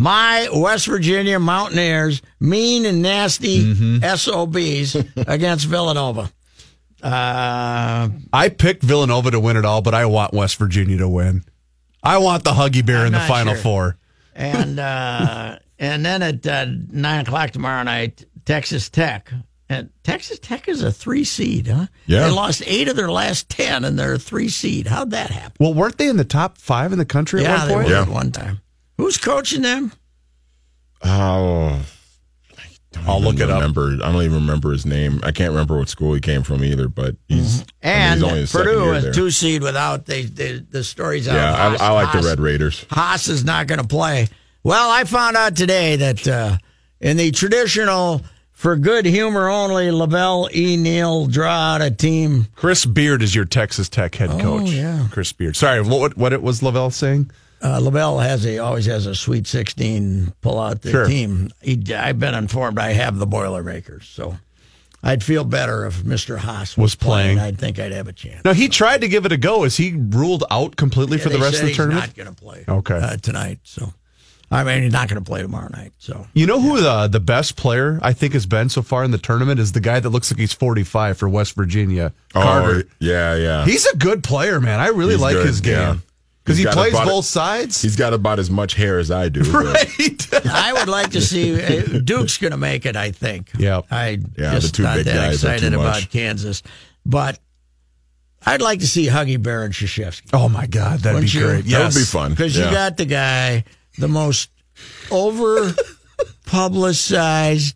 My 0.00 0.48
West 0.52 0.86
Virginia 0.86 1.40
Mountaineers, 1.40 2.22
mean 2.38 2.86
and 2.86 3.02
nasty 3.02 3.64
Mm-hmm. 3.74 4.04
SOBs 4.16 4.94
against 5.28 5.66
Villanova. 5.66 6.30
Uh, 7.02 8.08
I 8.32 8.48
picked 8.48 8.82
Villanova 8.84 9.32
to 9.32 9.40
win 9.40 9.56
it 9.56 9.64
all, 9.64 9.82
but 9.82 9.94
I 9.94 10.06
want 10.06 10.32
West 10.32 10.56
Virginia 10.56 10.98
to 10.98 11.08
win. 11.08 11.44
I 12.02 12.18
want 12.18 12.44
the 12.44 12.52
Huggy 12.52 12.86
Bear 12.86 13.00
I'm 13.00 13.06
in 13.08 13.12
the 13.12 13.20
Final 13.20 13.54
sure. 13.54 13.62
Four. 13.62 13.98
and 14.34 14.78
uh, 14.78 15.58
and 15.80 16.06
then 16.06 16.22
at 16.22 16.46
uh, 16.46 16.66
nine 16.90 17.22
o'clock 17.26 17.50
tomorrow 17.50 17.82
night, 17.82 18.24
Texas 18.44 18.88
Tech. 18.88 19.32
And 19.68 19.90
Texas 20.02 20.38
Tech 20.38 20.66
is 20.68 20.82
a 20.82 20.90
three 20.92 21.24
seed, 21.24 21.66
huh? 21.66 21.86
Yeah. 22.06 22.24
They 22.24 22.30
lost 22.30 22.62
eight 22.66 22.88
of 22.88 22.96
their 22.96 23.10
last 23.10 23.48
ten, 23.50 23.84
and 23.84 23.98
they're 23.98 24.14
a 24.14 24.18
three 24.18 24.48
seed. 24.48 24.86
How'd 24.86 25.10
that 25.10 25.30
happen? 25.30 25.56
Well, 25.60 25.74
weren't 25.74 25.98
they 25.98 26.08
in 26.08 26.16
the 26.16 26.24
top 26.24 26.56
five 26.56 26.92
in 26.92 26.98
the 26.98 27.04
country 27.04 27.42
yeah, 27.42 27.64
at 27.64 27.66
they 27.66 27.74
one 27.74 27.84
were 27.84 27.90
point? 27.94 28.08
at 28.08 28.14
one 28.14 28.32
time. 28.32 28.60
Who's 28.98 29.16
coaching 29.16 29.62
them? 29.62 29.92
Oh, 31.02 31.80
I 32.58 32.64
don't 32.92 33.08
I'll 33.08 33.18
even 33.18 33.24
look 33.30 33.40
it 33.40 33.48
up. 33.50 33.60
remember. 33.60 34.04
I 34.04 34.12
don't 34.12 34.22
even 34.22 34.34
remember 34.40 34.72
his 34.72 34.84
name. 34.84 35.20
I 35.22 35.30
can't 35.30 35.50
remember 35.50 35.78
what 35.78 35.88
school 35.88 36.14
he 36.14 36.20
came 36.20 36.42
from 36.42 36.64
either. 36.64 36.88
But 36.88 37.16
he's 37.28 37.56
I 37.56 37.58
mean, 37.58 37.66
And 37.82 38.14
he's 38.14 38.22
only 38.24 38.40
his 38.40 38.52
Purdue 38.52 38.82
year 38.82 38.94
is 38.94 39.16
two 39.16 39.30
seed 39.30 39.62
without 39.62 40.06
they, 40.06 40.22
they 40.24 40.58
the 40.58 40.82
stories 40.82 41.28
out. 41.28 41.34
Yeah, 41.34 41.50
of 41.50 41.56
I, 41.56 41.68
Haas. 41.76 41.80
I 41.80 41.90
like 41.92 42.12
the 42.12 42.28
Red 42.28 42.40
Raiders. 42.40 42.84
Haas 42.90 43.28
is 43.28 43.44
not 43.44 43.68
going 43.68 43.80
to 43.80 43.86
play. 43.86 44.28
Well, 44.64 44.90
I 44.90 45.04
found 45.04 45.36
out 45.36 45.54
today 45.56 45.96
that 45.96 46.26
uh, 46.26 46.58
in 47.00 47.16
the 47.16 47.30
traditional, 47.30 48.22
for 48.50 48.74
good 48.74 49.06
humor 49.06 49.48
only, 49.48 49.92
LaVelle 49.92 50.48
E. 50.52 50.76
Neal 50.76 51.26
draw 51.26 51.74
out 51.74 51.82
a 51.82 51.92
team 51.92 52.48
Chris 52.56 52.84
Beard 52.84 53.22
is 53.22 53.32
your 53.32 53.44
Texas 53.44 53.88
Tech 53.88 54.16
head 54.16 54.30
coach. 54.30 54.62
Oh, 54.62 54.64
yeah. 54.64 55.06
Chris 55.12 55.32
Beard. 55.32 55.54
Sorry, 55.54 55.80
what 55.80 56.00
what, 56.00 56.16
what 56.16 56.32
it 56.32 56.42
was 56.42 56.60
LaVelle 56.60 56.90
saying? 56.90 57.30
Uh, 57.60 57.80
LaVelle 57.80 58.20
has 58.22 58.46
a 58.46 58.58
always 58.58 58.86
has 58.86 59.06
a 59.06 59.14
Sweet 59.14 59.46
16 59.46 60.32
pull 60.40 60.60
out 60.60 60.82
the 60.82 60.90
Sure. 60.90 61.06
team. 61.06 61.50
He, 61.60 61.82
I've 61.94 62.18
been 62.18 62.34
informed 62.34 62.78
I 62.78 62.92
have 62.92 63.18
the 63.18 63.26
Boilermakers, 63.26 64.06
so 64.06 64.38
I'd 65.02 65.22
feel 65.24 65.44
better 65.44 65.84
if 65.86 66.02
Mr. 66.02 66.38
Haas 66.38 66.76
was, 66.76 66.82
Was 66.82 66.94
playing. 66.94 67.38
I'd 67.38 67.58
think 67.58 67.78
I'd 67.78 67.92
have 67.92 68.08
a 68.08 68.12
chance. 68.12 68.44
No, 68.44 68.52
he 68.52 68.68
tried 68.68 69.00
to 69.00 69.08
give 69.08 69.26
it 69.26 69.32
a 69.32 69.36
go. 69.36 69.64
Is 69.64 69.76
he 69.76 69.92
ruled 69.96 70.44
out 70.50 70.76
completely 70.76 71.18
for 71.18 71.28
the 71.30 71.38
rest 71.38 71.56
of 71.56 71.60
the 71.62 71.66
he's 71.68 71.76
tournament? 71.76 72.06
Not 72.06 72.14
going 72.16 72.34
to 72.34 72.40
play. 72.40 72.64
Okay. 72.68 72.94
uh, 72.96 73.16
tonight. 73.16 73.58
So, 73.64 73.92
I 74.50 74.64
mean, 74.64 74.82
he's 74.84 74.92
not 74.92 75.08
going 75.08 75.22
to 75.22 75.28
play 75.28 75.42
tomorrow 75.42 75.68
night. 75.68 75.92
So, 75.98 76.26
You 76.34 76.46
know 76.46 76.60
who 76.60 76.80
the 76.80 77.06
the 77.08 77.20
best 77.20 77.56
player 77.56 77.98
I 78.02 78.12
think 78.12 78.32
has 78.34 78.46
been 78.46 78.68
so 78.68 78.82
far 78.82 79.02
in 79.04 79.10
the 79.10 79.18
tournament 79.18 79.60
is 79.60 79.72
the 79.72 79.80
guy 79.80 80.00
that 80.00 80.08
looks 80.10 80.32
like 80.32 80.38
he's 80.40 80.52
45 80.52 81.18
for 81.18 81.28
West 81.28 81.54
Virginia, 81.54 82.12
Carter. 82.32 82.82
Oh, 82.86 82.90
yeah, 83.00 83.34
yeah. 83.36 83.64
He's 83.66 83.84
a 83.86 83.96
good 83.96 84.22
player, 84.24 84.60
man. 84.60 84.80
I 84.80 84.88
really 84.88 85.14
He's 85.14 85.22
like 85.22 85.34
good, 85.34 85.46
his 85.46 85.60
yeah. 85.66 85.96
Game 86.48 86.56
because 86.56 86.58
he 86.58 86.64
plays 86.66 86.92
about 86.94 87.06
both 87.06 87.24
it- 87.24 87.28
sides. 87.28 87.82
He's 87.82 87.96
got 87.96 88.12
about 88.14 88.38
as 88.38 88.50
much 88.50 88.74
hair 88.74 88.98
as 88.98 89.10
I 89.10 89.28
do. 89.28 89.42
right. 89.42 90.28
I 90.46 90.72
would 90.72 90.88
like 90.88 91.10
to 91.10 91.20
see 91.20 91.54
uh, 91.62 92.00
Duke's 92.04 92.38
going 92.38 92.50
to 92.52 92.56
make 92.56 92.86
it. 92.86 92.96
I 92.96 93.10
think. 93.12 93.50
Yep. 93.58 93.86
I 93.90 94.18
Yeah, 94.36 94.54
just 94.54 94.72
the 94.72 94.76
two 94.78 94.82
not 94.82 94.96
big 94.96 95.04
that 95.06 95.14
guys 95.14 95.34
excited 95.44 95.74
about. 95.74 96.08
Kansas, 96.10 96.62
but 97.06 97.38
I'd 98.46 98.62
like 98.62 98.80
to 98.80 98.86
see 98.86 99.06
Huggy 99.06 99.42
Bear 99.42 99.64
and 99.64 99.74
Krzyzewski. 99.74 100.30
oh 100.32 100.48
my 100.48 100.66
God, 100.66 101.00
that'd 101.00 101.14
Wouldn't 101.14 101.32
be 101.32 101.38
you? 101.38 101.44
great. 101.44 101.64
That 101.66 101.84
would 101.86 101.94
be 101.94 102.04
fun. 102.04 102.30
Because 102.30 102.56
Yeah. 102.56 102.66
you 102.66 102.70
got 102.72 102.96
the 102.96 103.04
guy, 103.04 103.64
the 103.98 104.08
most 104.08 104.50
over 105.10 105.74
publicized. 106.46 107.74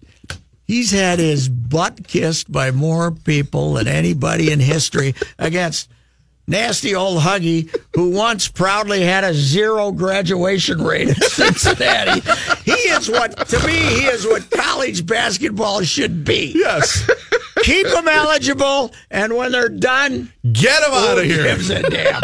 He's 0.65 0.91
had 0.91 1.19
his 1.19 1.49
butt 1.49 2.07
kissed 2.07 2.51
by 2.51 2.71
more 2.71 3.11
people 3.11 3.75
than 3.75 3.89
anybody 3.89 4.51
in 4.51 4.61
history 4.61 5.15
against 5.39 5.91
nasty 6.47 6.95
old 6.95 7.21
Huggy, 7.23 7.75
who 7.95 8.11
once 8.11 8.49
proudly 8.49 9.01
had 9.03 9.25
a 9.25 9.33
zero 9.35 9.93
graduation 9.93 10.83
rate 10.83 11.09
in 11.09 11.15
Cincinnati. 11.15 12.21
he 12.65 12.73
is 12.73 13.09
what, 13.09 13.37
to 13.49 13.67
me, 13.67 13.73
he 13.75 14.05
is 14.07 14.27
what 14.27 14.51
college 14.51 15.07
basketball 15.07 15.83
should 15.83 16.25
be. 16.25 16.53
Yes. 16.55 17.09
Keep 17.63 17.87
them 17.89 18.09
eligible, 18.09 18.93
and 19.11 19.37
when 19.37 19.53
they're 19.53 19.69
done, 19.69 20.33
Get 20.53 20.83
them 20.83 20.93
out 20.95 21.19
of 21.19 21.25
here. 21.25 21.45
gives 21.45 21.71
a 21.71 21.83
damn? 21.89 22.21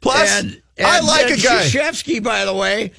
Plus, 0.00 0.30
And, 0.42 0.62
and 0.76 0.86
I 0.86 1.00
like 1.00 1.30
and 1.30 1.38
a 1.40 1.42
guy. 1.42 1.62
Krzyzewski, 1.64 2.22
by 2.22 2.44
the 2.44 2.54
way. 2.54 2.92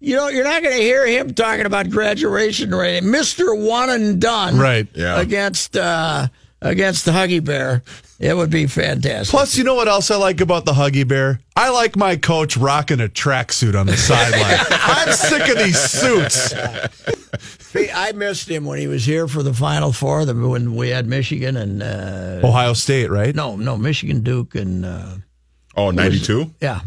You 0.00 0.14
know, 0.14 0.28
you're 0.28 0.44
not 0.44 0.62
going 0.62 0.76
to 0.76 0.82
hear 0.82 1.04
him 1.06 1.34
talking 1.34 1.66
about 1.66 1.90
graduation 1.90 2.72
rate. 2.72 3.02
Mister 3.02 3.52
One 3.54 3.90
and 3.90 4.20
Done, 4.20 4.56
Right. 4.56 4.86
Yeah. 4.94 5.20
Against 5.20 5.76
uh, 5.76 6.28
against 6.60 7.04
the 7.04 7.12
Huggy 7.12 7.44
Bear, 7.44 7.82
it 8.18 8.36
would 8.36 8.50
be 8.50 8.66
fantastic. 8.66 9.30
Plus, 9.30 9.56
you 9.56 9.64
know 9.64 9.74
what 9.74 9.86
else 9.88 10.10
I 10.10 10.16
like 10.16 10.40
about 10.40 10.64
the 10.64 10.72
Huggy 10.72 11.06
Bear? 11.06 11.40
I 11.56 11.70
like 11.70 11.96
my 11.96 12.16
coach 12.16 12.56
rocking 12.56 13.00
a 13.00 13.08
tracksuit 13.08 13.78
on 13.78 13.86
the 13.86 13.96
sideline. 13.96 14.58
I'm 14.70 15.12
sick 15.12 15.48
of 15.48 15.58
these 15.58 15.78
suits. 15.78 16.54
I 17.94 18.12
missed 18.12 18.48
him 18.48 18.64
when 18.64 18.78
he 18.78 18.86
was 18.86 19.04
here 19.04 19.28
for 19.28 19.42
the 19.42 19.52
Final 19.54 19.92
Four. 19.92 20.24
The, 20.24 20.34
when 20.34 20.74
we 20.74 20.88
had 20.88 21.06
Michigan 21.06 21.56
and 21.56 21.82
uh, 21.82 22.40
Ohio 22.46 22.72
State, 22.72 23.10
right? 23.10 23.34
no, 23.34 23.56
no, 23.56 23.76
Michigan, 23.76 24.22
Duke, 24.22 24.54
and 24.54 24.84
uh, 24.84 25.16
Oh, 25.76 25.90
92? 25.92 26.54
yeah, 26.60 26.80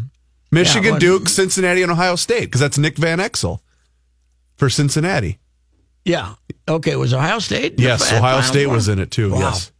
Michigan, 0.50 0.84
Yeah, 0.84 0.90
when- 0.92 1.00
Duke, 1.00 1.28
Cincinnati, 1.28 1.82
and 1.82 1.90
Ohio 1.92 2.16
State, 2.16 2.42
because 2.46 2.60
that's 2.60 2.76
Nick 2.76 2.96
Van 2.98 3.18
Exel 3.20 3.60
for 4.56 4.68
Cincinnati. 4.68 5.38
Yeah. 6.04 6.34
Okay, 6.68 6.92
it 6.92 6.98
was 6.98 7.12
Ohio 7.12 7.38
State. 7.40 7.78
Yes, 7.80 8.12
Ohio 8.12 8.40
State 8.40 8.66
Four? 8.66 8.74
was 8.74 8.88
in 8.88 8.98
it 8.98 9.10
too. 9.10 9.32
Wow. 9.32 9.38
Yes. 9.40 9.72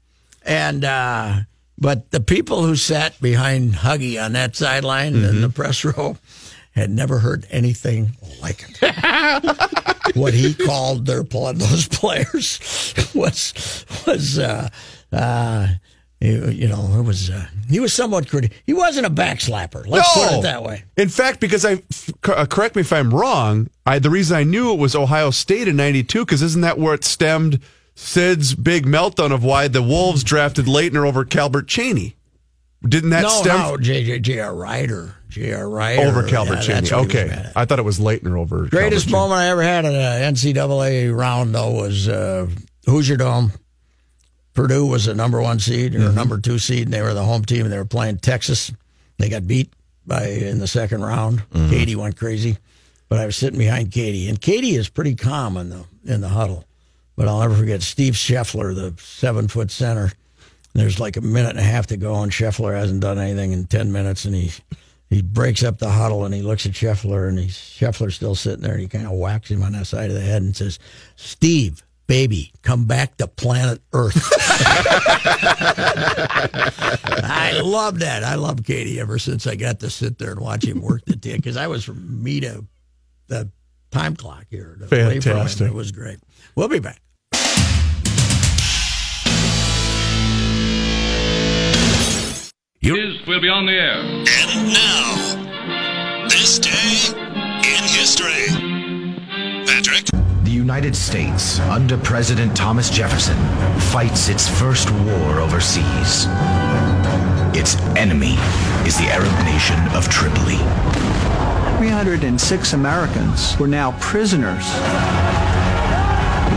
And 0.45 0.85
uh, 0.85 1.41
but 1.79 2.11
the 2.11 2.21
people 2.21 2.63
who 2.65 2.75
sat 2.77 3.21
behind 3.21 3.75
Huggy 3.75 4.23
on 4.23 4.33
that 4.33 4.57
sideline 4.57 5.15
in 5.15 5.23
Mm-hmm. 5.23 5.41
the 5.43 5.49
press 5.49 5.85
row 5.85 6.17
had 6.73 6.91
never 6.91 7.19
heard 7.19 7.47
anything 7.51 8.17
like 8.41 8.65
it. 8.81 10.17
what 10.17 10.35
he 10.35 10.55
called 10.55 11.07
their 11.07 11.23
those 11.59 11.87
players 11.89 12.95
was 13.15 13.85
was 14.07 14.39
uh, 14.39 14.69
uh, 15.13 15.69
you 16.23 16.69
know, 16.69 16.99
it 16.99 17.03
was 17.03 17.31
uh, 17.31 17.47
he 17.69 17.81
was 17.81 17.93
somewhat 17.93 18.29
critical. 18.29 18.57
He 18.65 18.73
wasn't 18.73 19.07
a 19.07 19.11
backslapper. 19.11 19.85
Let's 19.87 20.13
put 20.15 20.39
it 20.39 20.43
that 20.43 20.63
way. 20.63 20.85
In 20.97 21.09
fact, 21.09 21.41
because 21.41 21.65
I 21.65 21.83
uh, 22.25 22.47
correct 22.47 22.77
me 22.77 22.83
if 22.83 22.93
I'm 22.93 23.13
wrong, 23.13 23.69
I, 23.85 23.99
the 23.99 24.11
reason 24.11 24.37
I 24.37 24.45
knew 24.45 24.73
it 24.73 24.79
was 24.79 24.95
Ohio 24.95 25.31
State 25.31 25.67
in 25.67 25.77
'92 25.77 26.25
because 26.25 26.43
isn't 26.43 26.61
that 26.61 26.79
where 26.79 26.95
it 26.95 27.05
stemmed 27.05 27.61
Sid's 27.95 28.55
big 28.55 28.87
meltdown 28.87 29.33
of 29.33 29.43
why 29.43 29.67
the 29.67 29.83
Wolves 29.83 30.23
drafted 30.23 30.67
Laettner 30.67 31.07
over 31.07 31.25
Calbert 31.25 31.67
Cheaney? 31.67 32.15
Didn't 32.87 33.11
that 33.11 33.23
no, 33.23 33.29
stem 33.29 33.59
no, 33.59 33.77
J. 33.77 34.05
J. 34.05 34.19
J. 34.21 34.39
R. 34.41 34.55
Rider, 34.55 35.17
J. 35.29 35.53
R. 35.53 35.69
Rider 35.69 36.03
over 36.03 36.23
Calbert 36.23 36.69
yeah, 36.69 36.81
Cheaney? 36.81 36.89
that's 36.89 36.93
what 36.93 37.11
he 37.11 37.19
was 37.19 37.33
Okay. 37.33 37.53
I 37.57 37.65
thought 37.65 37.79
it 37.81 37.85
was 37.85 37.99
Laettner 37.99 38.39
over. 38.39 38.67
Greatest 38.67 39.11
moment 39.11 39.41
I 39.41 39.49
ever 39.49 39.63
had 39.63 39.85
at 39.85 39.93
an 39.93 40.35
NCAA 40.35 41.17
round 41.17 41.55
though 41.55 41.73
was 41.73 42.09
uh, 42.09 42.49
Hoosier 42.87 43.17
Dome. 43.17 43.53
Purdue 44.55 44.87
was 44.87 45.07
the 45.07 45.15
number 45.15 45.41
one 45.41 45.59
seed 45.59 45.95
or 45.95 45.99
Mm-hmm. 46.01 46.15
number 46.15 46.39
two 46.39 46.59
seed, 46.59 46.85
and 46.85 46.93
they 46.93 47.03
were 47.03 47.15
the 47.15 47.25
home 47.25 47.45
team. 47.45 47.63
and 47.65 47.73
They 47.73 47.79
were 47.79 47.85
playing 47.85 48.19
Texas. 48.19 48.71
They 49.19 49.29
got 49.29 49.47
beat 49.47 49.73
by 50.07 50.27
in 50.27 50.59
the 50.59 50.67
second 50.67 51.03
round. 51.03 51.39
Mm-hmm. 51.51 51.71
Keady 51.73 51.97
went 51.97 52.17
crazy, 52.17 52.59
but 53.09 53.19
I 53.19 53.27
was 53.27 53.37
sitting 53.37 53.59
behind 53.59 53.91
Keady, 53.91 54.29
and 54.29 54.41
Keady 54.41 54.77
is 54.77 54.89
pretty 54.89 55.15
calm 55.15 55.57
in 55.57 55.71
the 55.71 55.85
in 56.05 56.21
the 56.21 56.29
huddle. 56.29 56.65
But 57.17 57.29
I'll 57.29 57.41
never 57.41 57.55
forget 57.55 57.83
Steve 57.83 58.15
Scheffler, 58.15 58.75
the 58.75 58.95
seven 59.01 59.47
foot 59.49 59.71
center. 59.71 60.13
There's 60.75 60.99
like 60.99 61.17
a 61.19 61.21
minute 61.21 61.51
and 61.51 61.59
a 61.59 61.63
half 61.63 61.87
to 61.89 61.97
go, 61.99 62.23
and 62.23 62.33
Scheffler 62.33 62.75
hasn't 62.75 63.01
done 63.01 63.19
anything 63.19 63.53
in 63.53 63.67
ten 63.67 63.93
minutes, 63.93 64.25
and 64.25 64.35
he 64.35 64.51
he 65.11 65.21
breaks 65.23 65.63
up 65.63 65.79
the 65.79 65.91
huddle 65.91 66.25
and 66.25 66.35
he 66.35 66.41
looks 66.43 66.65
at 66.67 66.73
Scheffler, 66.73 67.29
and 67.29 67.39
he's 67.39 67.57
Scheffler's 67.57 68.15
still 68.17 68.35
sitting 68.35 68.63
there, 68.63 68.73
and 68.73 68.81
he 68.81 68.89
kind 68.89 69.07
of 69.07 69.13
whacks 69.13 69.51
him 69.51 69.63
on 69.63 69.73
the 69.73 69.85
side 69.85 70.09
of 70.11 70.15
the 70.17 70.23
head 70.23 70.43
and 70.43 70.57
says, 70.57 70.79
"Steve, 71.17 71.83
baby, 72.13 72.53
come 72.61 72.85
back 72.85 73.17
to 73.17 73.27
planet 73.27 73.81
Earth." 73.95 74.15
I 77.25 77.61
love 77.65 78.01
that. 78.01 78.23
I 78.23 78.35
love 78.35 78.57
Keady 78.57 78.99
ever 78.99 79.19
since 79.19 79.47
I 79.47 79.55
got 79.55 79.81
to 79.81 79.89
sit 79.89 80.19
there 80.19 80.33
and 80.33 80.41
watch 80.41 80.65
him 80.65 80.83
work 80.83 81.03
the 81.07 81.17
tick 81.17 81.37
because 81.37 81.57
I 81.57 81.69
was 81.69 81.85
from 81.85 82.23
me 82.23 82.41
to 82.41 82.67
the 83.29 83.51
time 83.91 84.15
clock 84.15 84.45
here. 84.51 84.77
to- 84.79 84.85
away. 85.05 85.21
Fantastic. 85.21 85.69
It 85.69 85.75
was 85.75 85.91
great. 85.91 86.19
We'll 86.55 86.69
be 86.69 86.81
back. 86.81 87.01
News 92.83 93.27
will 93.27 93.41
be 93.41 93.49
on 93.49 93.65
the 93.65 93.73
air. 93.73 94.01
And 94.03 94.73
now, 94.75 96.29
this 96.29 96.59
day 96.59 97.15
in 97.65 97.85
history. 97.85 98.49
Patrick? 99.67 100.22
The 100.53 100.59
United 100.59 100.95
States, 100.95 101.61
under 101.61 101.97
President 101.97 102.55
Thomas 102.55 102.91
Jefferson, 102.91 103.39
fights 103.91 104.29
its 104.29 104.47
first 104.47 104.91
war 104.91 105.41
overseas. 105.41 106.27
Its 107.57 107.77
enemy 107.97 108.35
is 108.87 108.99
the 108.99 109.09
Arab 109.09 109.33
nation 109.47 109.79
of 109.97 110.11
Tripoli. 110.11 110.59
306 111.79 112.75
Americans 112.75 113.59
were 113.59 113.67
now 113.67 113.93
prisoners. 113.93 114.67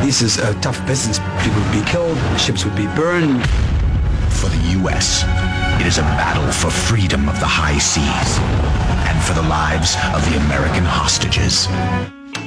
This 0.03 0.21
is 0.21 0.39
a 0.39 0.53
tough 0.59 0.85
business. 0.85 1.19
People 1.41 1.61
would 1.61 1.71
be 1.71 1.89
killed, 1.89 2.17
ships 2.37 2.65
would 2.65 2.75
be 2.75 2.87
burned. 2.97 3.47
For 4.29 4.49
the 4.49 4.71
U.S., 4.81 5.23
it 5.79 5.87
is 5.87 5.99
a 5.99 6.07
battle 6.19 6.51
for 6.51 6.69
freedom 6.69 7.29
of 7.29 7.39
the 7.39 7.47
high 7.47 7.77
seas 7.77 8.39
and 9.07 9.23
for 9.23 9.31
the 9.31 9.47
lives 9.47 9.95
of 10.13 10.29
the 10.29 10.37
American 10.47 10.83
hostages. 10.83 11.69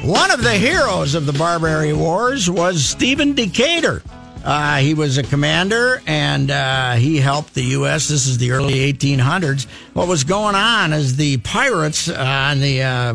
One 0.02 0.30
of 0.30 0.42
the 0.42 0.54
heroes 0.54 1.14
of 1.14 1.26
the 1.26 1.32
Barbary 1.32 1.92
Wars 1.92 2.48
was 2.48 2.84
Stephen 2.84 3.34
Decatur. 3.34 4.02
Uh, 4.44 4.76
he 4.78 4.94
was 4.94 5.18
a 5.18 5.22
commander 5.22 6.00
and 6.06 6.50
uh, 6.50 6.94
he 6.94 7.18
helped 7.18 7.52
the 7.54 7.64
U.S. 7.64 8.08
This 8.08 8.26
is 8.26 8.38
the 8.38 8.52
early 8.52 8.90
1800s. 8.92 9.66
What 9.92 10.08
was 10.08 10.24
going 10.24 10.54
on 10.54 10.92
is 10.92 11.16
the 11.16 11.36
pirates 11.38 12.08
uh, 12.08 12.14
on 12.16 12.60
the 12.60 12.82
uh, 12.82 13.14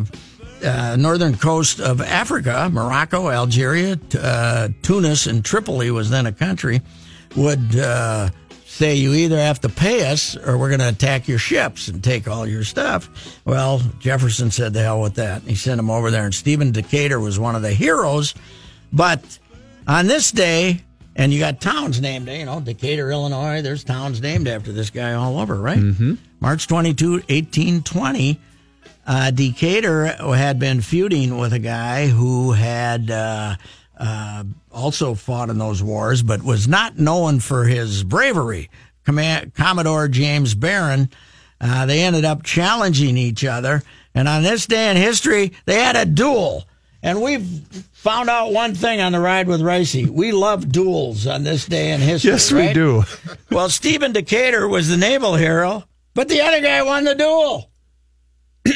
uh, 0.63 0.95
northern 0.97 1.35
coast 1.35 1.79
of 1.79 2.01
Africa, 2.01 2.69
Morocco, 2.71 3.29
Algeria, 3.29 3.97
uh, 4.19 4.69
Tunis, 4.81 5.25
and 5.25 5.43
Tripoli 5.43 5.89
was 5.89 6.09
then 6.09 6.25
a 6.27 6.31
country, 6.31 6.81
would 7.35 7.75
say 8.73 8.95
you 8.95 9.13
either 9.13 9.37
have 9.37 9.61
to 9.61 9.69
pay 9.69 10.11
us 10.11 10.35
or 10.35 10.57
we're 10.57 10.69
going 10.69 10.79
to 10.79 10.89
attack 10.89 11.27
your 11.27 11.37
ships 11.37 11.87
and 11.89 12.03
take 12.03 12.27
all 12.27 12.47
your 12.47 12.63
stuff. 12.63 13.07
Well, 13.45 13.79
Jefferson 13.99 14.49
said 14.49 14.73
the 14.73 14.81
hell 14.81 14.99
with 14.99 15.15
that. 15.15 15.43
He 15.43 15.53
sent 15.53 15.79
him 15.79 15.91
over 15.91 16.09
there, 16.09 16.25
and 16.25 16.33
Stephen 16.33 16.71
Decatur 16.71 17.19
was 17.19 17.37
one 17.37 17.55
of 17.55 17.61
the 17.61 17.71
heroes. 17.73 18.33
But 18.91 19.39
on 19.87 20.07
this 20.07 20.31
day, 20.31 20.81
and 21.15 21.31
you 21.31 21.39
got 21.39 21.61
towns 21.61 22.01
named, 22.01 22.27
you 22.27 22.45
know, 22.45 22.59
Decatur, 22.59 23.11
Illinois, 23.11 23.61
there's 23.61 23.83
towns 23.83 24.19
named 24.21 24.47
after 24.47 24.71
this 24.71 24.89
guy 24.89 25.13
all 25.13 25.39
over, 25.39 25.55
right? 25.55 25.77
Mm-hmm. 25.77 26.15
March 26.39 26.67
22, 26.67 27.11
1820, 27.11 28.39
uh, 29.05 29.29
Decatur 29.29 30.05
had 30.07 30.57
been 30.57 30.81
feuding 30.81 31.37
with 31.37 31.53
a 31.53 31.59
guy 31.59 32.07
who 32.07 32.53
had 32.53 33.11
uh, 33.11 33.55
uh, 34.03 34.43
also 34.71 35.15
fought 35.15 35.49
in 35.49 35.57
those 35.57 35.81
wars, 35.81 36.21
but 36.21 36.43
was 36.43 36.67
not 36.67 36.99
known 36.99 37.39
for 37.39 37.63
his 37.65 38.03
bravery. 38.03 38.69
Command- 39.05 39.53
Commodore 39.53 40.07
James 40.09 40.53
Barron. 40.55 41.09
Uh, 41.61 41.85
they 41.85 42.01
ended 42.03 42.25
up 42.25 42.43
challenging 42.43 43.15
each 43.15 43.45
other, 43.45 43.81
and 44.13 44.27
on 44.27 44.43
this 44.43 44.65
day 44.65 44.91
in 44.91 44.97
history, 44.97 45.53
they 45.65 45.75
had 45.81 45.95
a 45.95 46.05
duel. 46.05 46.65
And 47.01 47.21
we've 47.21 47.45
found 47.93 48.29
out 48.29 48.51
one 48.51 48.75
thing 48.75 48.99
on 49.01 49.11
the 49.13 49.19
ride 49.19 49.47
with 49.47 49.61
Reusse. 49.61 50.07
We 50.09 50.31
love 50.33 50.71
duels 50.71 51.25
on 51.27 51.43
this 51.43 51.65
day 51.65 51.91
in 51.91 52.01
history. 52.01 52.31
Yes, 52.31 52.51
we 52.51 52.73
do. 52.73 53.03
Well, 53.51 53.69
Stephen 53.69 54.11
Decatur 54.13 54.67
was 54.67 54.89
the 54.89 54.97
naval 54.97 55.35
hero, 55.35 55.83
but 56.13 56.27
the 56.27 56.41
other 56.41 56.59
guy 56.59 56.81
won 56.81 57.03
the 57.05 57.13
duel. 57.15 57.69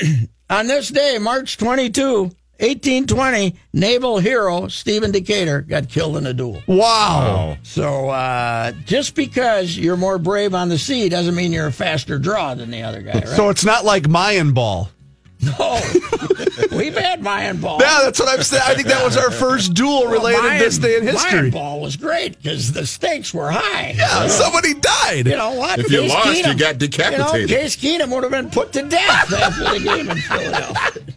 On 0.50 0.68
this 0.68 0.90
day, 0.90 1.18
March 1.20 1.58
22, 1.58 2.32
1820, 2.60 3.56
naval 3.74 4.18
hero 4.20 4.68
Stephen 4.68 5.12
Decatur 5.12 5.62
got 5.62 5.90
killed 5.90 6.18
in 6.18 6.26
a 6.26 6.34
duel. 6.34 6.62
Wow. 6.68 7.58
So 7.64 8.10
uh, 8.10 8.72
just 8.86 9.16
because 9.16 9.78
you're 9.78 9.98
more 9.98 10.18
brave 10.18 10.54
on 10.56 10.70
the 10.70 10.78
sea 10.78 11.10
doesn't 11.10 11.36
mean 11.36 11.52
you're 11.52 11.68
a 11.68 11.72
faster 11.72 12.18
draw 12.18 12.56
than 12.56 12.72
the 12.72 12.82
other 12.84 13.02
guy, 13.02 13.14
right? 13.14 13.28
So 13.28 13.50
it's 13.50 13.66
not 13.66 13.86
like 13.86 14.08
Mayan 14.08 14.54
ball. 14.54 14.90
no, 15.40 15.80
we've 16.72 16.98
had 16.98 17.22
Mayan 17.22 17.62
ball. 17.62 17.78
Yeah, 17.80 18.00
that's 18.04 18.20
what 18.20 18.28
I'm 18.30 18.42
saying. 18.42 18.64
I 18.66 18.74
think 18.74 18.88
that 18.88 19.06
was 19.06 19.16
our 19.18 19.30
first 19.30 19.76
duel 19.76 20.08
related 20.08 20.42
Mayan- 20.42 20.60
this 20.60 20.80
day 20.80 20.98
in 20.98 21.04
history. 21.04 21.40
Mayan 21.42 21.52
ball 21.52 21.80
was 21.80 21.96
great 21.96 22.42
because 22.42 22.72
the 22.74 22.88
stakes 22.88 23.32
were 23.36 23.52
high. 23.52 23.94
Yeah, 23.96 24.28
somebody 24.30 24.74
died. 24.74 25.28
You 25.28 25.38
know 25.38 25.54
what? 25.54 25.78
If 25.78 25.92
you 25.92 26.08
lost, 26.08 26.44
you 26.44 26.58
got 26.58 26.80
decapitated. 26.80 27.52
You 27.52 27.56
know, 27.56 27.62
Case 27.62 27.76
Keenum 27.76 28.10
would 28.16 28.24
have 28.24 28.32
been 28.32 28.50
put 28.50 28.74
to 28.74 28.82
death 28.82 29.32
after 29.32 29.64
the 29.78 29.80
game 29.84 30.10
in 30.10 30.18
Philadelphia. 30.18 31.04